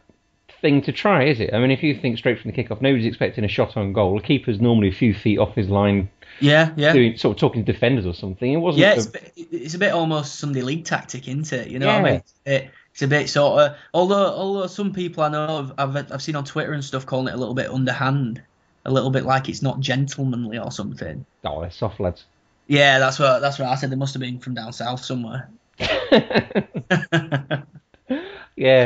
thing 0.60 0.82
to 0.82 0.92
try, 0.92 1.24
is 1.26 1.40
it? 1.40 1.54
I 1.54 1.60
mean, 1.60 1.72
if 1.72 1.82
you 1.82 1.98
think 1.98 2.18
straight 2.18 2.40
from 2.40 2.52
the 2.52 2.58
kickoff, 2.58 2.82
nobody's 2.82 3.06
expecting 3.06 3.44
a 3.46 3.48
shot 3.48 3.78
on 3.78 3.94
goal. 3.94 4.18
The 4.18 4.24
keeper's 4.24 4.60
normally 4.60 4.90
a 4.90 4.94
few 4.94 5.14
feet 5.14 5.40
off 5.40 5.56
his 5.56 5.70
line, 5.70 6.10
Yeah, 6.40 6.72
yeah. 6.76 6.92
doing 6.94 7.18
sort 7.18 7.38
of 7.38 7.40
talking 7.40 7.64
to 7.64 7.72
defenders 7.72 8.06
or 8.06 8.14
something. 8.14 8.52
It 8.52 8.58
wasn't. 8.58 8.82
Yeah, 8.82 8.94
it's, 8.96 9.06
a 9.08 9.12
bit- 9.12 9.34
it's 9.36 9.74
a 9.76 9.80
bit 9.80 9.94
almost 9.94 10.36
Sunday 10.40 10.62
league 10.62 10.84
tactic, 10.86 11.28
isn't 11.28 11.54
it? 11.54 11.70
You 11.70 11.80
know 11.80 11.88
what 11.88 11.96
I 11.96 12.12
mean? 12.12 12.22
It, 12.46 12.72
it's 12.94 13.02
a 13.02 13.08
bit 13.08 13.30
sort 13.30 13.62
of. 13.62 13.78
Although, 13.94 14.36
although 14.36 14.68
some 14.68 14.94
people 14.94 15.24
I 15.24 15.30
know 15.30 15.74
I've, 15.78 15.96
I've 15.96 16.12
I've 16.14 16.22
seen 16.22 16.36
on 16.36 16.46
Twitter 16.46 16.74
and 16.74 16.84
stuff 16.84 17.06
calling 17.06 17.28
it 17.28 17.34
a 17.34 17.38
little 17.38 17.54
bit 17.54 17.70
underhand, 17.70 18.42
a 18.86 18.92
little 18.92 19.10
bit 19.10 19.26
like 19.26 19.50
it's 19.50 19.62
not 19.62 19.80
gentlemanly 19.80 20.58
or 20.58 20.72
something. 20.72 21.26
oh, 21.46 21.62
they're 21.62 21.72
soft 21.72 22.00
lads. 22.00 22.26
Yeah, 22.68 23.00
that's 23.00 23.20
what 23.20 23.40
that's 23.40 23.60
what 23.60 23.70
I 23.70 23.76
said. 23.76 23.92
They 23.92 23.96
must 23.96 24.14
have 24.14 24.22
been 24.22 24.40
from 24.40 24.54
down 24.54 24.74
south 24.74 25.04
somewhere. 25.04 25.50
yeah, 25.80 26.40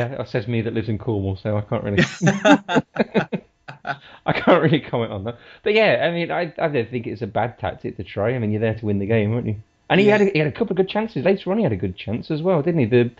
that 0.08 0.28
says 0.28 0.48
me 0.48 0.62
that 0.62 0.74
lives 0.74 0.88
in 0.88 0.98
Cornwall, 0.98 1.36
so 1.36 1.56
I 1.56 1.60
can't 1.62 1.84
really. 1.84 2.04
I 4.26 4.32
can't 4.32 4.62
really 4.62 4.80
comment 4.80 5.12
on 5.12 5.24
that. 5.24 5.38
But 5.62 5.74
yeah, 5.74 6.00
I 6.02 6.10
mean, 6.10 6.30
I, 6.30 6.52
I 6.58 6.68
don't 6.68 6.90
think 6.90 7.06
it's 7.06 7.22
a 7.22 7.26
bad 7.26 7.58
tactic 7.58 7.96
to 7.96 8.04
try. 8.04 8.34
I 8.34 8.38
mean, 8.38 8.50
you're 8.50 8.60
there 8.60 8.74
to 8.74 8.86
win 8.86 8.98
the 8.98 9.06
game, 9.06 9.32
aren't 9.32 9.46
you? 9.46 9.56
And 9.88 10.00
he 10.00 10.06
Yeah. 10.06 10.18
had 10.18 10.28
a, 10.28 10.30
he 10.32 10.38
had 10.40 10.48
a 10.48 10.52
couple 10.52 10.72
of 10.72 10.76
good 10.76 10.88
chances 10.88 11.24
later 11.24 11.50
on. 11.52 11.58
He 11.58 11.62
had 11.62 11.72
a 11.72 11.76
good 11.76 11.96
chance 11.96 12.30
as 12.30 12.42
well, 12.42 12.60
didn't 12.62 12.80
he? 12.80 12.86
The 12.86 13.10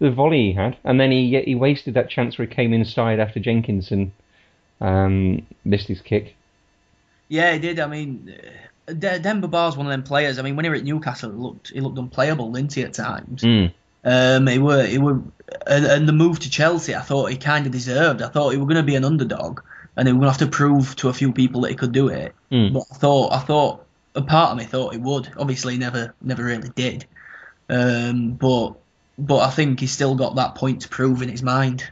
the 0.00 0.10
volley 0.10 0.48
he 0.48 0.52
had, 0.52 0.76
and 0.84 0.98
then 1.00 1.10
he 1.10 1.40
he 1.42 1.54
wasted 1.54 1.94
that 1.94 2.10
chance 2.10 2.36
where 2.36 2.46
he 2.48 2.54
came 2.54 2.72
inside 2.72 3.20
after 3.20 3.38
Jenkinson 3.38 4.12
um, 4.80 5.46
missed 5.64 5.88
his 5.88 6.00
kick. 6.00 6.34
Yeah, 7.28 7.52
he 7.52 7.58
did. 7.58 7.78
I 7.80 7.86
mean, 7.86 8.34
uh, 8.88 8.92
De- 8.92 9.18
Demba 9.18 9.48
Ba's 9.48 9.76
one 9.76 9.86
of 9.86 9.90
them 9.90 10.02
players. 10.02 10.38
I 10.38 10.42
mean, 10.42 10.56
when 10.56 10.64
he 10.64 10.68
were 10.68 10.76
at 10.76 10.84
Newcastle, 10.84 11.30
he 11.30 11.36
looked 11.36 11.70
he 11.70 11.80
looked 11.80 11.98
unplayable, 11.98 12.52
didn't 12.52 12.72
he? 12.74 12.82
At 12.82 12.92
times. 12.94 13.42
Mm. 13.42 13.72
Um, 14.04 14.46
he 14.46 14.58
were 14.58 14.84
he 14.84 14.98
were, 14.98 15.20
and, 15.66 15.84
and 15.84 16.08
the 16.08 16.12
move 16.12 16.38
to 16.40 16.50
Chelsea, 16.50 16.94
I 16.94 17.00
thought 17.00 17.30
he 17.30 17.36
kind 17.36 17.66
of 17.66 17.72
deserved. 17.72 18.22
I 18.22 18.28
thought 18.28 18.50
he 18.50 18.56
were 18.58 18.66
going 18.66 18.76
to 18.76 18.82
be 18.84 18.94
an 18.94 19.04
underdog, 19.04 19.60
and 19.96 20.06
he 20.06 20.12
were 20.12 20.20
going 20.20 20.32
to 20.32 20.38
have 20.38 20.50
to 20.50 20.56
prove 20.56 20.94
to 20.96 21.08
a 21.08 21.12
few 21.12 21.32
people 21.32 21.62
that 21.62 21.70
he 21.70 21.74
could 21.76 21.92
do 21.92 22.08
it. 22.08 22.32
Mm. 22.52 22.72
But 22.72 22.84
I 22.92 22.94
thought, 22.96 23.32
I 23.32 23.38
thought, 23.40 23.85
a 24.16 24.22
part 24.22 24.52
of 24.52 24.58
me 24.58 24.64
thought 24.64 24.92
he 24.92 24.98
would. 24.98 25.30
Obviously, 25.36 25.78
never, 25.78 26.14
never 26.20 26.42
really 26.42 26.70
did. 26.74 27.06
Um, 27.68 28.32
but, 28.32 28.74
but 29.18 29.38
I 29.38 29.50
think 29.50 29.80
he's 29.80 29.92
still 29.92 30.14
got 30.14 30.36
that 30.36 30.54
point 30.54 30.82
to 30.82 30.88
prove 30.88 31.22
in 31.22 31.28
his 31.28 31.42
mind. 31.42 31.84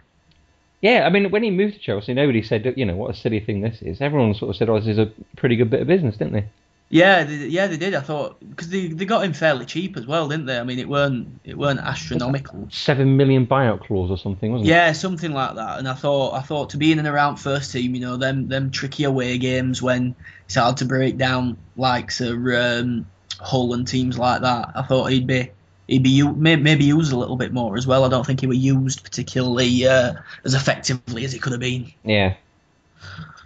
Yeah, 0.80 1.06
I 1.06 1.10
mean, 1.10 1.30
when 1.30 1.42
he 1.42 1.50
moved 1.50 1.74
to 1.74 1.80
Chelsea, 1.80 2.12
nobody 2.12 2.42
said, 2.42 2.74
you 2.76 2.84
know, 2.84 2.96
what 2.96 3.10
a 3.10 3.14
silly 3.14 3.40
thing 3.40 3.60
this 3.60 3.80
is. 3.80 4.00
Everyone 4.00 4.34
sort 4.34 4.50
of 4.50 4.56
said, 4.56 4.68
oh, 4.68 4.78
this 4.78 4.88
is 4.88 4.98
a 4.98 5.10
pretty 5.36 5.56
good 5.56 5.70
bit 5.70 5.80
of 5.80 5.86
business, 5.86 6.16
didn't 6.16 6.34
they? 6.34 6.44
Yeah, 6.94 7.24
they, 7.24 7.48
yeah, 7.48 7.66
they 7.66 7.76
did. 7.76 7.92
I 7.96 8.00
thought 8.02 8.38
because 8.38 8.68
they, 8.68 8.86
they 8.86 9.04
got 9.04 9.24
him 9.24 9.32
fairly 9.32 9.66
cheap 9.66 9.96
as 9.96 10.06
well, 10.06 10.28
didn't 10.28 10.46
they? 10.46 10.56
I 10.56 10.62
mean, 10.62 10.78
it 10.78 10.88
weren't 10.88 11.40
it 11.42 11.58
weren't 11.58 11.80
astronomical. 11.80 12.68
Seven 12.70 13.16
million 13.16 13.48
buyout 13.48 13.80
clause 13.80 14.12
or 14.12 14.16
something, 14.16 14.52
wasn't 14.52 14.68
it? 14.68 14.70
Yeah, 14.70 14.92
something 14.92 15.32
like 15.32 15.56
that. 15.56 15.80
And 15.80 15.88
I 15.88 15.94
thought, 15.94 16.34
I 16.34 16.42
thought 16.42 16.70
to 16.70 16.76
be 16.76 16.92
in 16.92 17.00
and 17.00 17.08
around 17.08 17.38
first 17.38 17.72
team, 17.72 17.96
you 17.96 18.00
know, 18.00 18.16
them 18.16 18.46
them 18.46 18.70
tricky 18.70 19.02
away 19.02 19.38
games 19.38 19.82
when 19.82 20.14
it's 20.44 20.54
hard 20.54 20.76
to 20.76 20.84
break 20.84 21.18
down 21.18 21.56
like 21.76 22.12
so, 22.12 22.32
um, 22.32 23.06
Hull 23.40 23.74
and 23.74 23.88
teams 23.88 24.16
like 24.16 24.42
that. 24.42 24.70
I 24.76 24.82
thought 24.82 25.10
he'd 25.10 25.26
be 25.26 25.50
he'd 25.88 26.04
be 26.04 26.22
maybe 26.22 26.84
used 26.84 27.10
a 27.10 27.18
little 27.18 27.36
bit 27.36 27.52
more 27.52 27.76
as 27.76 27.88
well. 27.88 28.04
I 28.04 28.08
don't 28.08 28.24
think 28.24 28.38
he 28.38 28.46
was 28.46 28.58
used 28.58 29.02
particularly 29.02 29.84
uh, 29.84 30.14
as 30.44 30.54
effectively 30.54 31.24
as 31.24 31.32
he 31.32 31.40
could 31.40 31.50
have 31.50 31.60
been. 31.60 31.92
Yeah. 32.04 32.36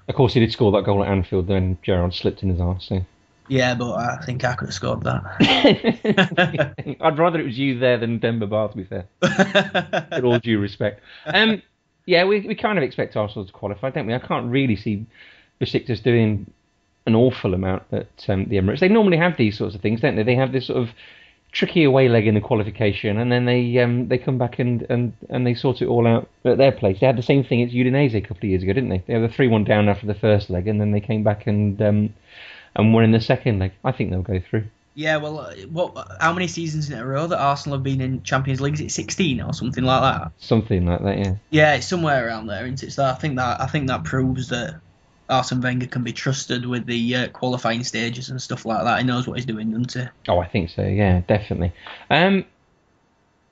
Of 0.06 0.16
course, 0.16 0.34
he 0.34 0.40
did 0.40 0.52
score 0.52 0.70
that 0.72 0.84
goal 0.84 1.02
at 1.02 1.10
Anfield. 1.10 1.46
Then 1.46 1.78
Gerrard 1.82 2.12
slipped 2.12 2.42
in 2.42 2.50
his 2.50 2.60
arse. 2.60 2.84
So. 2.86 3.06
Yeah, 3.48 3.74
but 3.74 3.92
I 3.94 4.18
think 4.24 4.44
I 4.44 4.54
could 4.54 4.68
have 4.68 4.74
scored 4.74 5.02
that. 5.04 6.96
I'd 7.00 7.18
rather 7.18 7.40
it 7.40 7.44
was 7.44 7.58
you 7.58 7.78
there 7.78 7.98
than 7.98 8.18
Demba 8.18 8.46
Ba, 8.46 8.68
to 8.70 8.76
be 8.76 8.84
fair. 8.84 9.06
With 10.12 10.24
all 10.24 10.38
due 10.38 10.58
respect. 10.58 11.02
Um, 11.26 11.62
yeah, 12.06 12.24
we 12.24 12.40
we 12.40 12.54
kind 12.54 12.78
of 12.78 12.84
expect 12.84 13.16
Arsenal 13.16 13.46
to 13.46 13.52
qualify, 13.52 13.90
don't 13.90 14.06
we? 14.06 14.14
I 14.14 14.18
can't 14.18 14.50
really 14.50 14.76
see 14.76 15.06
Besiktas 15.60 16.02
doing 16.02 16.50
an 17.06 17.14
awful 17.14 17.54
amount 17.54 17.82
at 17.92 18.08
um, 18.28 18.46
the 18.48 18.56
Emirates. 18.56 18.80
They 18.80 18.88
normally 18.88 19.16
have 19.16 19.36
these 19.36 19.56
sorts 19.56 19.74
of 19.74 19.80
things, 19.80 20.00
don't 20.00 20.16
they? 20.16 20.22
They 20.22 20.34
have 20.34 20.52
this 20.52 20.66
sort 20.66 20.82
of 20.82 20.90
tricky 21.52 21.84
away 21.84 22.08
leg 22.08 22.26
in 22.26 22.34
the 22.34 22.40
qualification, 22.40 23.18
and 23.18 23.32
then 23.32 23.46
they 23.46 23.78
um, 23.78 24.08
they 24.08 24.18
come 24.18 24.38
back 24.38 24.58
and, 24.58 24.86
and, 24.90 25.14
and 25.30 25.46
they 25.46 25.54
sort 25.54 25.80
it 25.82 25.86
all 25.86 26.06
out 26.06 26.28
at 26.44 26.58
their 26.58 26.72
place. 26.72 27.00
They 27.00 27.06
had 27.06 27.16
the 27.16 27.22
same 27.22 27.44
thing 27.44 27.62
at 27.62 27.70
Udinese 27.70 28.14
a 28.14 28.20
couple 28.20 28.38
of 28.38 28.44
years 28.44 28.62
ago, 28.62 28.72
didn't 28.72 28.90
they? 28.90 29.02
They 29.06 29.14
had 29.14 29.22
the 29.22 29.34
three 29.34 29.48
one 29.48 29.64
down 29.64 29.88
after 29.88 30.06
the 30.06 30.14
first 30.14 30.50
leg, 30.50 30.68
and 30.68 30.80
then 30.80 30.92
they 30.92 31.00
came 31.00 31.22
back 31.22 31.46
and 31.46 31.80
um, 31.82 32.14
and 32.78 32.94
won 32.94 33.04
in 33.04 33.11
the 33.11 33.20
second 33.20 33.58
leg. 33.58 33.73
I 33.85 33.92
think 33.92 34.11
they'll 34.11 34.23
go 34.23 34.40
through. 34.40 34.64
Yeah, 34.94 35.18
well, 35.18 35.38
uh, 35.38 35.54
what? 35.70 36.08
How 36.20 36.32
many 36.32 36.49
seasons 36.49 36.90
in 36.90 36.99
a 36.99 37.06
row 37.06 37.26
that 37.28 37.38
Arsenal 37.38 37.78
have 37.78 37.85
been 37.85 38.00
in 38.00 38.23
Champions 38.25 38.61
League? 38.61 38.75
Is 38.75 38.80
it 38.80 38.90
sixteen 38.90 39.40
or 39.40 39.52
something 39.52 39.85
like 39.85 40.00
that? 40.02 40.32
Something 40.38 40.87
like 40.87 41.02
that, 41.02 41.18
yeah. 41.18 41.35
Yeah, 41.50 41.75
it's 41.75 41.87
somewhere 41.87 42.26
around 42.26 42.47
there, 42.47 42.64
isn't 42.64 42.82
it? 42.82 42.92
So 42.92 43.04
I 43.04 43.12
think 43.14 43.37
that 43.37 43.61
I 43.61 43.66
think 43.66 43.87
that 43.88 44.02
proves 44.02 44.49
that 44.49 44.80
Arsene 45.28 45.61
Wenger 45.61 45.87
can 45.87 46.02
be 46.02 46.12
trusted 46.12 46.66
with 46.66 46.87
the 46.87 47.14
uh, 47.14 47.28
qualifying 47.28 47.85
stages 47.85 48.30
and 48.30 48.42
stuff 48.42 48.64
like 48.64 48.82
that. 48.82 48.99
He 48.99 49.04
knows 49.04 49.28
what 49.28 49.37
he's 49.37 49.47
doing, 49.47 49.70
doesn't 49.70 49.92
he? 49.92 50.08
Oh, 50.28 50.38
I 50.38 50.49
think 50.49 50.70
so. 50.70 50.82
Yeah, 50.82 51.20
definitely. 51.28 51.73
Um, 52.11 52.44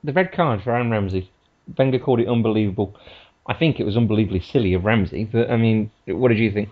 the 0.03 0.11
red 0.11 0.33
card 0.33 0.63
for 0.63 0.71
Aaron 0.73 0.89
Ramsey. 0.89 1.29
Wenger 1.77 1.99
called 1.99 2.19
it 2.19 2.27
unbelievable. 2.27 2.95
I 3.45 3.53
think 3.53 3.79
it 3.79 3.85
was 3.85 3.95
unbelievably 3.95 4.41
silly 4.41 4.73
of 4.73 4.83
Ramsey, 4.83 5.23
but 5.23 5.49
I 5.49 5.55
mean, 5.55 5.91
what 6.07 6.29
did 6.29 6.39
you 6.39 6.51
think? 6.51 6.69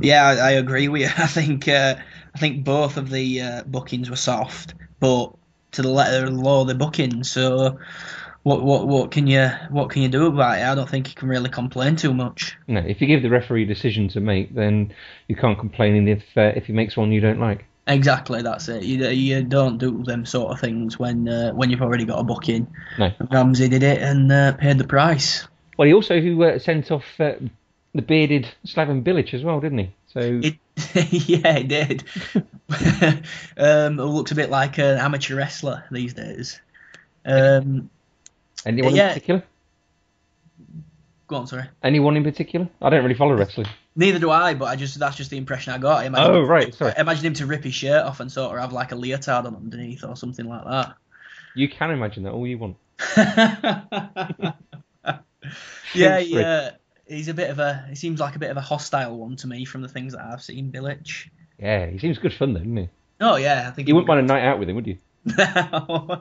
Yeah, 0.00 0.24
I, 0.26 0.34
I 0.34 0.50
agree 0.52 0.88
with 0.88 1.02
you. 1.02 1.08
I 1.18 1.26
think 1.26 1.68
uh, 1.68 1.96
I 2.34 2.38
think 2.38 2.64
both 2.64 2.96
of 2.96 3.10
the 3.10 3.40
uh, 3.40 3.62
bookings 3.64 4.10
were 4.10 4.16
soft, 4.16 4.74
but 5.00 5.34
to 5.72 5.82
the 5.82 5.90
letter 5.90 6.26
of 6.26 6.34
the 6.34 6.40
law, 6.40 6.64
they're 6.64 6.74
bookings. 6.74 7.30
So 7.30 7.78
what 8.42 8.62
what 8.62 8.86
what 8.86 9.10
can 9.10 9.26
you 9.26 9.50
what 9.70 9.90
can 9.90 10.02
you 10.02 10.08
do 10.08 10.26
about 10.26 10.58
it? 10.58 10.62
I 10.62 10.74
don't 10.74 10.88
think 10.88 11.08
you 11.08 11.14
can 11.14 11.28
really 11.28 11.50
complain 11.50 11.96
too 11.96 12.14
much. 12.14 12.56
No, 12.68 12.80
if 12.80 13.00
you 13.00 13.06
give 13.06 13.22
the 13.22 13.30
referee 13.30 13.64
a 13.64 13.66
decision 13.66 14.08
to 14.08 14.20
make, 14.20 14.54
then 14.54 14.94
you 15.28 15.36
can't 15.36 15.58
complain 15.58 16.06
if 16.08 16.22
uh, 16.36 16.52
if 16.54 16.66
he 16.66 16.72
makes 16.72 16.96
one 16.96 17.12
you 17.12 17.20
don't 17.20 17.40
like. 17.40 17.64
Exactly, 17.88 18.42
that's 18.42 18.68
it. 18.68 18.82
You 18.82 19.08
you 19.08 19.42
don't 19.42 19.78
do 19.78 20.02
them 20.02 20.26
sort 20.26 20.52
of 20.52 20.60
things 20.60 20.98
when 20.98 21.28
uh, 21.28 21.52
when 21.52 21.70
you've 21.70 21.82
already 21.82 22.04
got 22.04 22.18
a 22.18 22.24
booking. 22.24 22.66
No. 22.98 23.12
Ramsey 23.30 23.68
did 23.68 23.82
it 23.82 24.02
and 24.02 24.30
uh, 24.30 24.52
paid 24.52 24.78
the 24.78 24.86
price. 24.86 25.46
Well, 25.76 25.86
he 25.86 25.94
also 25.94 26.20
who 26.20 26.42
uh, 26.42 26.58
sent 26.58 26.90
off 26.90 27.04
uh, 27.18 27.34
the 27.96 28.02
bearded 28.02 28.48
Slaven 28.66 29.02
Bilic 29.02 29.34
as 29.34 29.42
well, 29.42 29.60
didn't 29.60 29.78
he? 29.78 29.90
So 30.08 30.20
It, 30.20 30.54
yeah, 31.28 31.56
it 31.58 31.68
did. 31.68 32.04
um, 33.56 33.96
looks 33.96 34.30
a 34.30 34.34
bit 34.34 34.50
like 34.50 34.78
an 34.78 34.98
amateur 34.98 35.36
wrestler 35.36 35.84
these 35.90 36.14
days. 36.14 36.60
Um, 37.24 37.90
anyone 38.64 38.94
yeah. 38.94 39.08
in 39.08 39.14
particular? 39.14 39.42
go 41.26 41.36
on, 41.36 41.46
sorry. 41.46 41.64
Anyone 41.82 42.16
in 42.16 42.24
particular? 42.24 42.68
I 42.80 42.90
don't 42.90 43.02
really 43.02 43.16
follow 43.16 43.34
wrestling. 43.34 43.66
Neither 43.96 44.18
do 44.18 44.30
I, 44.30 44.54
but 44.54 44.66
I 44.66 44.76
just 44.76 44.98
that's 44.98 45.16
just 45.16 45.30
the 45.30 45.38
impression 45.38 45.72
I 45.72 45.78
got. 45.78 46.02
I 46.02 46.04
imagine, 46.04 46.34
Oh, 46.34 46.42
right, 46.42 46.74
sorry. 46.74 46.92
Imagine 46.98 47.26
him 47.26 47.34
to 47.34 47.46
rip 47.46 47.64
his 47.64 47.74
shirt 47.74 48.04
off 48.04 48.20
and 48.20 48.30
sort 48.30 48.54
of 48.54 48.60
have 48.60 48.72
like 48.72 48.92
a 48.92 48.96
leotard 48.96 49.46
on 49.46 49.56
underneath 49.56 50.04
or 50.04 50.16
something 50.16 50.46
like 50.46 50.64
that. 50.64 50.94
You 51.54 51.68
can 51.68 51.90
imagine 51.90 52.24
that 52.24 52.32
all 52.32 52.46
you 52.46 52.58
want. 52.58 52.76
yeah, 55.94 56.18
yeah. 56.18 56.70
He's 57.08 57.28
a 57.28 57.34
bit 57.34 57.50
of 57.50 57.58
a. 57.58 57.84
He 57.88 57.94
seems 57.94 58.18
like 58.20 58.36
a 58.36 58.38
bit 58.38 58.50
of 58.50 58.56
a 58.56 58.60
hostile 58.60 59.16
one 59.16 59.36
to 59.36 59.46
me 59.46 59.64
from 59.64 59.82
the 59.82 59.88
things 59.88 60.12
that 60.12 60.22
I've 60.24 60.42
seen. 60.42 60.72
Bilic. 60.72 61.28
Yeah, 61.58 61.86
he 61.86 61.98
seems 61.98 62.18
good 62.18 62.34
fun 62.34 62.52
though, 62.52 62.58
doesn't 62.60 62.76
he? 62.76 62.88
Oh 63.20 63.36
yeah, 63.36 63.66
I 63.68 63.70
think 63.70 63.88
You 63.88 63.94
wouldn't 63.94 64.08
mind 64.08 64.20
a 64.20 64.22
night 64.24 64.44
out 64.44 64.58
with 64.58 64.68
him, 64.68 64.76
would 64.76 64.86
you? 64.86 64.98
long 65.38 66.20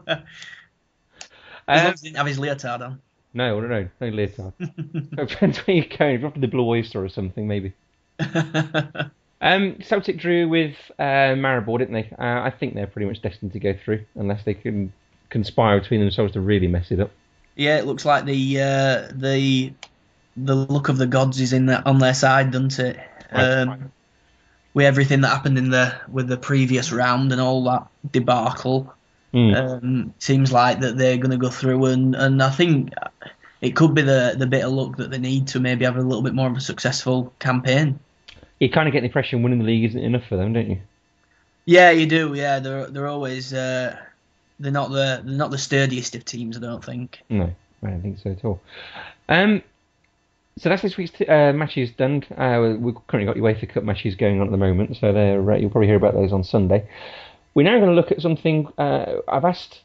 as 1.68 2.01
he 2.01 2.08
didn't 2.10 2.18
have 2.18 2.27
his 2.27 2.39
leotard 2.39 2.82
on. 2.82 3.01
no, 3.34 3.60
no, 3.60 3.68
no, 3.68 3.88
no 4.00 4.10
leotard. 4.10 4.54
Depends 5.15 5.58
where 5.60 5.75
you're 5.77 5.98
going. 5.98 6.15
If 6.15 6.22
you're 6.22 6.27
off 6.27 6.34
to 6.36 6.39
the 6.39 6.48
Blue 6.48 6.68
Oyster 6.68 7.04
or 7.04 7.10
something, 7.10 7.48
maybe. 7.48 7.74
Um, 9.42 9.80
Celtic 9.82 10.18
drew 10.18 10.48
with 10.48 10.75
uh, 10.98 11.36
Maribor, 11.36 11.77
didn't 11.77 11.94
they? 11.94 12.10
Uh, 12.18 12.42
I 12.42 12.51
think 12.58 12.74
they're 12.74 12.88
pretty 12.88 13.06
much 13.06 13.22
destined 13.22 13.51
to 13.54 13.60
go 13.60 13.75
through 13.84 14.04
unless 14.15 14.44
they 14.44 14.54
can 14.56 14.92
conspire 15.30 15.80
between 15.82 16.00
themselves 16.00 16.34
to 16.34 16.42
really 16.42 16.68
mess 16.68 16.89
it 16.89 17.00
up. 17.01 17.12
yeah, 17.56 17.77
it 17.77 17.86
looks 17.86 18.06
like 18.06 18.25
the 18.25 18.62
uh, 18.62 19.12
the 19.13 19.74
the 20.38 20.56
look 20.56 20.89
of 20.89 20.98
the 20.98 21.08
gods 21.08 21.39
is 21.39 21.54
in 21.54 21.65
the, 21.68 21.84
on 21.88 22.00
their 22.00 22.13
side, 22.13 22.51
doesn't 22.51 22.80
it? 22.80 23.00
Um, 23.32 23.92
with 24.74 24.86
everything 24.86 25.22
that 25.22 25.30
happened 25.30 25.58
in 25.58 25.70
the 25.70 25.96
with 26.12 26.27
the 26.27 26.38
previous 26.38 26.92
round 26.92 27.32
and 27.32 27.42
all 27.42 27.63
that 27.65 27.88
debacle, 28.12 28.94
Hmm. 29.34 29.54
um, 29.54 30.13
seems 30.20 30.54
like 30.54 30.80
that 30.80 30.98
they're 30.98 31.18
going 31.18 31.32
to 31.32 31.38
go 31.38 31.50
through, 31.50 31.86
and, 31.88 32.15
and 32.15 32.42
I 32.42 32.50
think 32.50 32.94
it 33.60 33.75
could 33.75 33.94
be 33.94 34.01
the 34.01 34.36
the 34.38 34.48
bit 34.48 34.63
of 34.63 34.72
luck 34.72 34.96
that 34.98 35.12
they 35.12 35.18
need 35.18 35.48
to 35.50 35.60
maybe 35.60 35.84
have 35.84 35.98
a 35.98 36.01
little 36.01 36.22
bit 36.22 36.34
more 36.34 36.48
of 36.50 36.56
a 36.56 36.62
successful 36.62 37.34
campaign. 37.39 38.00
you 38.60 38.70
kind 38.70 38.88
of 38.88 38.94
get 38.94 39.01
the 39.01 39.08
impression 39.08 39.44
winning 39.44 39.60
the 39.60 39.65
league 39.65 39.84
isn't 39.84 40.00
enough 40.01 40.24
for 40.30 40.38
them, 40.38 40.54
don't 40.54 40.70
you? 40.70 40.80
Yeah, 41.65 41.92
you 41.92 42.06
do. 42.06 42.34
Yeah, 42.34 42.60
they're 42.60 42.88
they're 42.88 43.08
always 43.08 43.54
uh, 43.54 43.98
they're 44.60 44.72
not 44.72 44.92
the 44.92 45.22
they're 45.25 45.36
not 45.38 45.51
the 45.51 45.58
sturdiest 45.58 46.15
of 46.15 46.24
teams. 46.24 46.56
I 46.56 46.62
don't 46.62 46.84
think. 46.86 47.20
No, 47.30 47.54
I 47.84 47.88
don't 47.89 48.01
think 48.01 48.20
so 48.20 48.32
at 48.32 48.46
all. 48.46 48.62
Um, 49.27 49.63
so 50.57 50.69
that's 50.69 50.81
this 50.81 50.95
week's 50.95 51.12
t- 51.12 51.27
uh, 51.27 51.51
matches 51.51 51.91
done. 51.91 52.24
Uh, 52.38 52.75
we've 52.79 52.95
currently 53.07 53.25
got 53.25 53.35
UEFA 53.35 53.67
Cup 53.67 53.83
matches 53.83 54.15
going 54.15 54.39
on 54.39 54.47
at 54.47 54.51
the 54.51 54.57
moment, 54.57 54.95
so 54.95 55.09
uh, 55.09 55.55
you'll 55.55 55.69
probably 55.69 55.88
hear 55.88 55.97
about 55.97 56.13
those 56.13 56.31
on 56.31 56.43
Sunday. 56.43 56.88
We're 57.53 57.63
now 57.63 57.77
going 57.77 57.89
to 57.89 57.95
look 57.95 58.12
at 58.12 58.21
something. 58.21 58.67
Uh, 58.77 59.17
I've 59.27 59.43
asked 59.43 59.81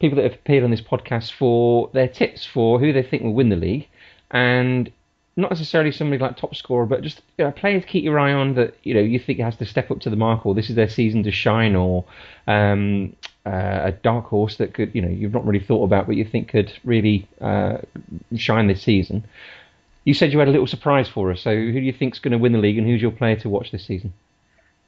people 0.00 0.16
that 0.16 0.24
have 0.24 0.34
appeared 0.34 0.64
on 0.64 0.70
this 0.72 0.80
podcast 0.80 1.32
for 1.32 1.88
their 1.92 2.08
tips 2.08 2.44
for 2.44 2.80
who 2.80 2.92
they 2.92 3.04
think 3.04 3.22
will 3.22 3.34
win 3.34 3.48
the 3.48 3.56
league, 3.56 3.88
and 4.32 4.90
not 5.36 5.50
necessarily 5.50 5.92
somebody 5.92 6.20
like 6.20 6.36
top 6.36 6.56
scorer, 6.56 6.84
but 6.84 7.02
just 7.02 7.22
you 7.38 7.44
know, 7.44 7.52
to 7.52 7.80
keep 7.82 8.02
your 8.02 8.18
eye 8.18 8.32
on 8.32 8.54
that 8.56 8.74
you 8.82 8.94
know 8.94 9.00
you 9.00 9.20
think 9.20 9.38
has 9.38 9.56
to 9.56 9.64
step 9.64 9.90
up 9.92 10.00
to 10.00 10.10
the 10.10 10.16
mark, 10.16 10.44
or 10.44 10.54
this 10.54 10.68
is 10.68 10.74
their 10.74 10.88
season 10.88 11.22
to 11.22 11.30
shine, 11.30 11.76
or 11.76 12.04
um, 12.48 13.14
uh, 13.46 13.82
a 13.84 13.92
dark 13.92 14.26
horse 14.26 14.56
that 14.56 14.74
could 14.74 14.92
you 14.96 15.00
know 15.00 15.08
you've 15.08 15.32
not 15.32 15.46
really 15.46 15.64
thought 15.64 15.84
about, 15.84 16.08
but 16.08 16.16
you 16.16 16.24
think 16.24 16.48
could 16.48 16.72
really 16.84 17.28
uh, 17.40 17.78
shine 18.34 18.66
this 18.66 18.82
season. 18.82 19.24
You 20.04 20.14
said 20.14 20.32
you 20.32 20.38
had 20.38 20.48
a 20.48 20.50
little 20.50 20.66
surprise 20.66 21.08
for 21.08 21.30
us, 21.30 21.40
so 21.40 21.54
who 21.54 21.72
do 21.72 21.80
you 21.80 21.92
think's 21.92 22.18
going 22.18 22.32
to 22.32 22.38
win 22.38 22.52
the 22.52 22.58
league, 22.58 22.78
and 22.78 22.86
who's 22.86 23.00
your 23.00 23.12
player 23.12 23.36
to 23.36 23.48
watch 23.48 23.70
this 23.70 23.84
season? 23.84 24.12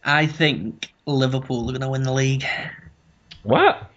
I 0.05 0.27
think 0.27 0.93
Liverpool 1.07 1.69
are 1.69 1.73
going 1.73 1.81
to 1.81 1.89
win 1.89 2.03
the 2.03 2.13
league. 2.13 2.45
What? 3.43 3.91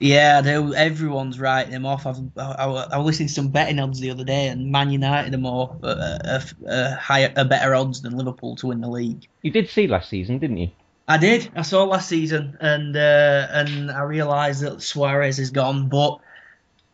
Yeah, 0.00 0.40
do. 0.42 0.74
Everyone's 0.74 1.38
writing 1.38 1.72
them 1.72 1.86
off. 1.86 2.06
I've, 2.06 2.20
I, 2.36 2.88
I, 2.90 2.98
listening 2.98 3.28
to 3.28 3.34
some 3.34 3.48
betting 3.48 3.78
odds 3.78 4.00
the 4.00 4.10
other 4.10 4.24
day, 4.24 4.48
and 4.48 4.72
Man 4.72 4.90
United 4.90 5.32
are 5.32 5.38
more 5.38 5.76
uh, 5.82 5.86
uh, 5.86 6.40
uh, 6.68 6.96
higher, 6.96 7.32
uh, 7.36 7.44
better 7.44 7.74
odds 7.74 8.02
than 8.02 8.16
Liverpool 8.16 8.56
to 8.56 8.66
win 8.68 8.80
the 8.80 8.88
league. 8.88 9.28
You 9.42 9.52
did 9.52 9.68
see 9.68 9.86
last 9.86 10.08
season, 10.08 10.38
didn't 10.38 10.56
you? 10.56 10.70
I 11.06 11.18
did. 11.18 11.50
I 11.54 11.62
saw 11.62 11.84
last 11.84 12.08
season, 12.08 12.56
and 12.60 12.96
uh, 12.96 13.46
and 13.50 13.92
I 13.92 14.02
realised 14.02 14.62
that 14.62 14.82
Suarez 14.82 15.38
is 15.38 15.50
gone, 15.50 15.88
but 15.88 16.18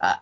uh, 0.03 0.17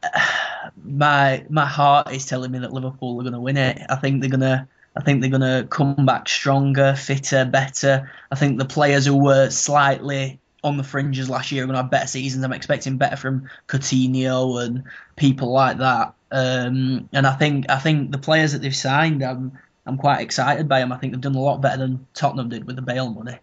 my 0.84 1.44
my 1.48 1.66
heart 1.66 2.12
is 2.12 2.26
telling 2.26 2.50
me 2.50 2.58
that 2.60 2.72
Liverpool 2.72 3.18
are 3.18 3.22
going 3.22 3.32
to 3.32 3.40
win 3.40 3.56
it. 3.56 3.80
I 3.88 3.96
think 3.96 4.20
they're 4.20 4.30
gonna. 4.30 4.68
I 4.96 5.02
think 5.02 5.20
they're 5.20 5.30
gonna 5.30 5.66
come 5.68 6.06
back 6.06 6.28
stronger, 6.28 6.94
fitter, 6.94 7.44
better. 7.44 8.10
I 8.30 8.34
think 8.34 8.58
the 8.58 8.64
players 8.64 9.04
who 9.04 9.16
were 9.16 9.50
slightly 9.50 10.40
on 10.64 10.78
the 10.78 10.82
fringes 10.82 11.28
last 11.28 11.52
year 11.52 11.64
are 11.64 11.66
gonna 11.66 11.82
have 11.82 11.90
better 11.90 12.06
seasons. 12.06 12.44
I'm 12.44 12.52
expecting 12.52 12.96
better 12.96 13.16
from 13.16 13.48
Coutinho 13.68 14.64
and 14.64 14.84
people 15.16 15.52
like 15.52 15.78
that. 15.78 16.14
Um, 16.30 17.08
and 17.12 17.26
I 17.26 17.34
think 17.34 17.66
I 17.68 17.78
think 17.78 18.10
the 18.10 18.18
players 18.18 18.52
that 18.52 18.62
they've 18.62 18.74
signed, 18.74 19.22
I'm 19.22 19.58
I'm 19.86 19.98
quite 19.98 20.20
excited 20.20 20.68
by 20.68 20.80
them. 20.80 20.92
I 20.92 20.98
think 20.98 21.12
they've 21.12 21.20
done 21.20 21.34
a 21.34 21.40
lot 21.40 21.60
better 21.60 21.78
than 21.78 22.06
Tottenham 22.14 22.48
did 22.48 22.64
with 22.64 22.76
the 22.76 22.82
Bale 22.82 23.10
money. 23.10 23.38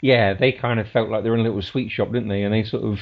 Yeah, 0.00 0.34
they 0.34 0.52
kind 0.52 0.78
of 0.78 0.88
felt 0.88 1.10
like 1.10 1.24
they 1.24 1.28
were 1.28 1.34
in 1.36 1.40
a 1.40 1.44
little 1.44 1.60
sweet 1.60 1.90
shop, 1.90 2.12
didn't 2.12 2.28
they? 2.28 2.44
And 2.44 2.54
they 2.54 2.62
sort 2.62 2.84
of 2.84 3.00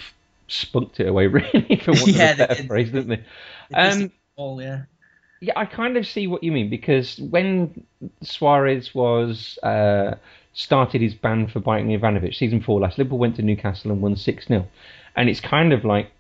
spunked 0.48 1.00
it 1.00 1.08
away, 1.08 1.26
really, 1.28 1.80
for 1.84 1.92
want 1.94 2.14
Yeah, 2.14 2.32
of 2.32 2.34
a 2.34 2.36
better 2.36 2.56
did. 2.56 2.66
phrase, 2.66 2.90
didn't 2.90 3.08
they? 3.08 3.24
They 3.70 3.76
Um, 3.78 4.12
all, 4.36 4.60
yeah. 4.62 4.84
Yeah, 5.40 5.52
I 5.56 5.66
kind 5.66 5.96
of 5.96 6.06
see 6.06 6.26
what 6.26 6.42
you 6.42 6.52
mean 6.52 6.70
because 6.70 7.18
when 7.18 7.84
Suarez 8.22 8.94
was 8.94 9.58
uh, 9.62 10.14
started 10.54 11.02
his 11.02 11.14
ban 11.14 11.46
for 11.48 11.60
biting 11.60 11.88
Ivanovic, 11.88 12.34
season 12.34 12.60
four 12.62 12.80
last, 12.80 12.98
Liverpool 12.98 13.18
went 13.18 13.36
to 13.36 13.42
Newcastle 13.42 13.90
and 13.92 14.00
won 14.00 14.16
six 14.16 14.46
0 14.46 14.66
and 15.14 15.28
it's 15.28 15.40
kind 15.40 15.72
of 15.72 15.84
like 15.84 16.10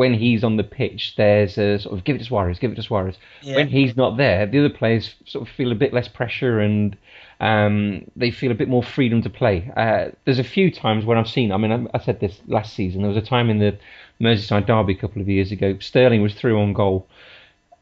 when 0.00 0.14
he's 0.14 0.42
on 0.42 0.56
the 0.56 0.64
pitch, 0.64 1.12
there's 1.18 1.58
a 1.58 1.78
sort 1.78 1.94
of 1.94 2.04
give 2.04 2.16
it 2.16 2.20
to 2.20 2.24
Suarez, 2.24 2.58
give 2.58 2.72
it 2.72 2.76
to 2.76 2.82
Suarez. 2.82 3.18
Yeah. 3.42 3.56
When 3.56 3.68
he's 3.68 3.98
not 3.98 4.16
there, 4.16 4.46
the 4.46 4.60
other 4.60 4.70
players 4.70 5.14
sort 5.26 5.46
of 5.46 5.54
feel 5.54 5.72
a 5.72 5.74
bit 5.74 5.92
less 5.92 6.08
pressure 6.08 6.58
and 6.58 6.96
um, 7.38 8.10
they 8.16 8.30
feel 8.30 8.50
a 8.50 8.54
bit 8.54 8.66
more 8.66 8.82
freedom 8.82 9.20
to 9.20 9.28
play. 9.28 9.70
Uh, 9.76 10.12
there's 10.24 10.38
a 10.38 10.44
few 10.56 10.70
times 10.70 11.04
when 11.04 11.18
I've 11.18 11.28
seen. 11.28 11.52
I 11.52 11.58
mean, 11.58 11.70
I, 11.70 11.98
I 11.98 12.02
said 12.02 12.18
this 12.18 12.40
last 12.46 12.72
season. 12.72 13.02
There 13.02 13.10
was 13.10 13.22
a 13.22 13.28
time 13.28 13.50
in 13.50 13.58
the 13.58 13.76
Merseyside 14.22 14.66
derby 14.66 14.94
a 14.94 14.96
couple 14.96 15.20
of 15.20 15.28
years 15.28 15.52
ago. 15.52 15.76
Sterling 15.80 16.22
was 16.22 16.32
through 16.32 16.58
on 16.58 16.72
goal 16.72 17.06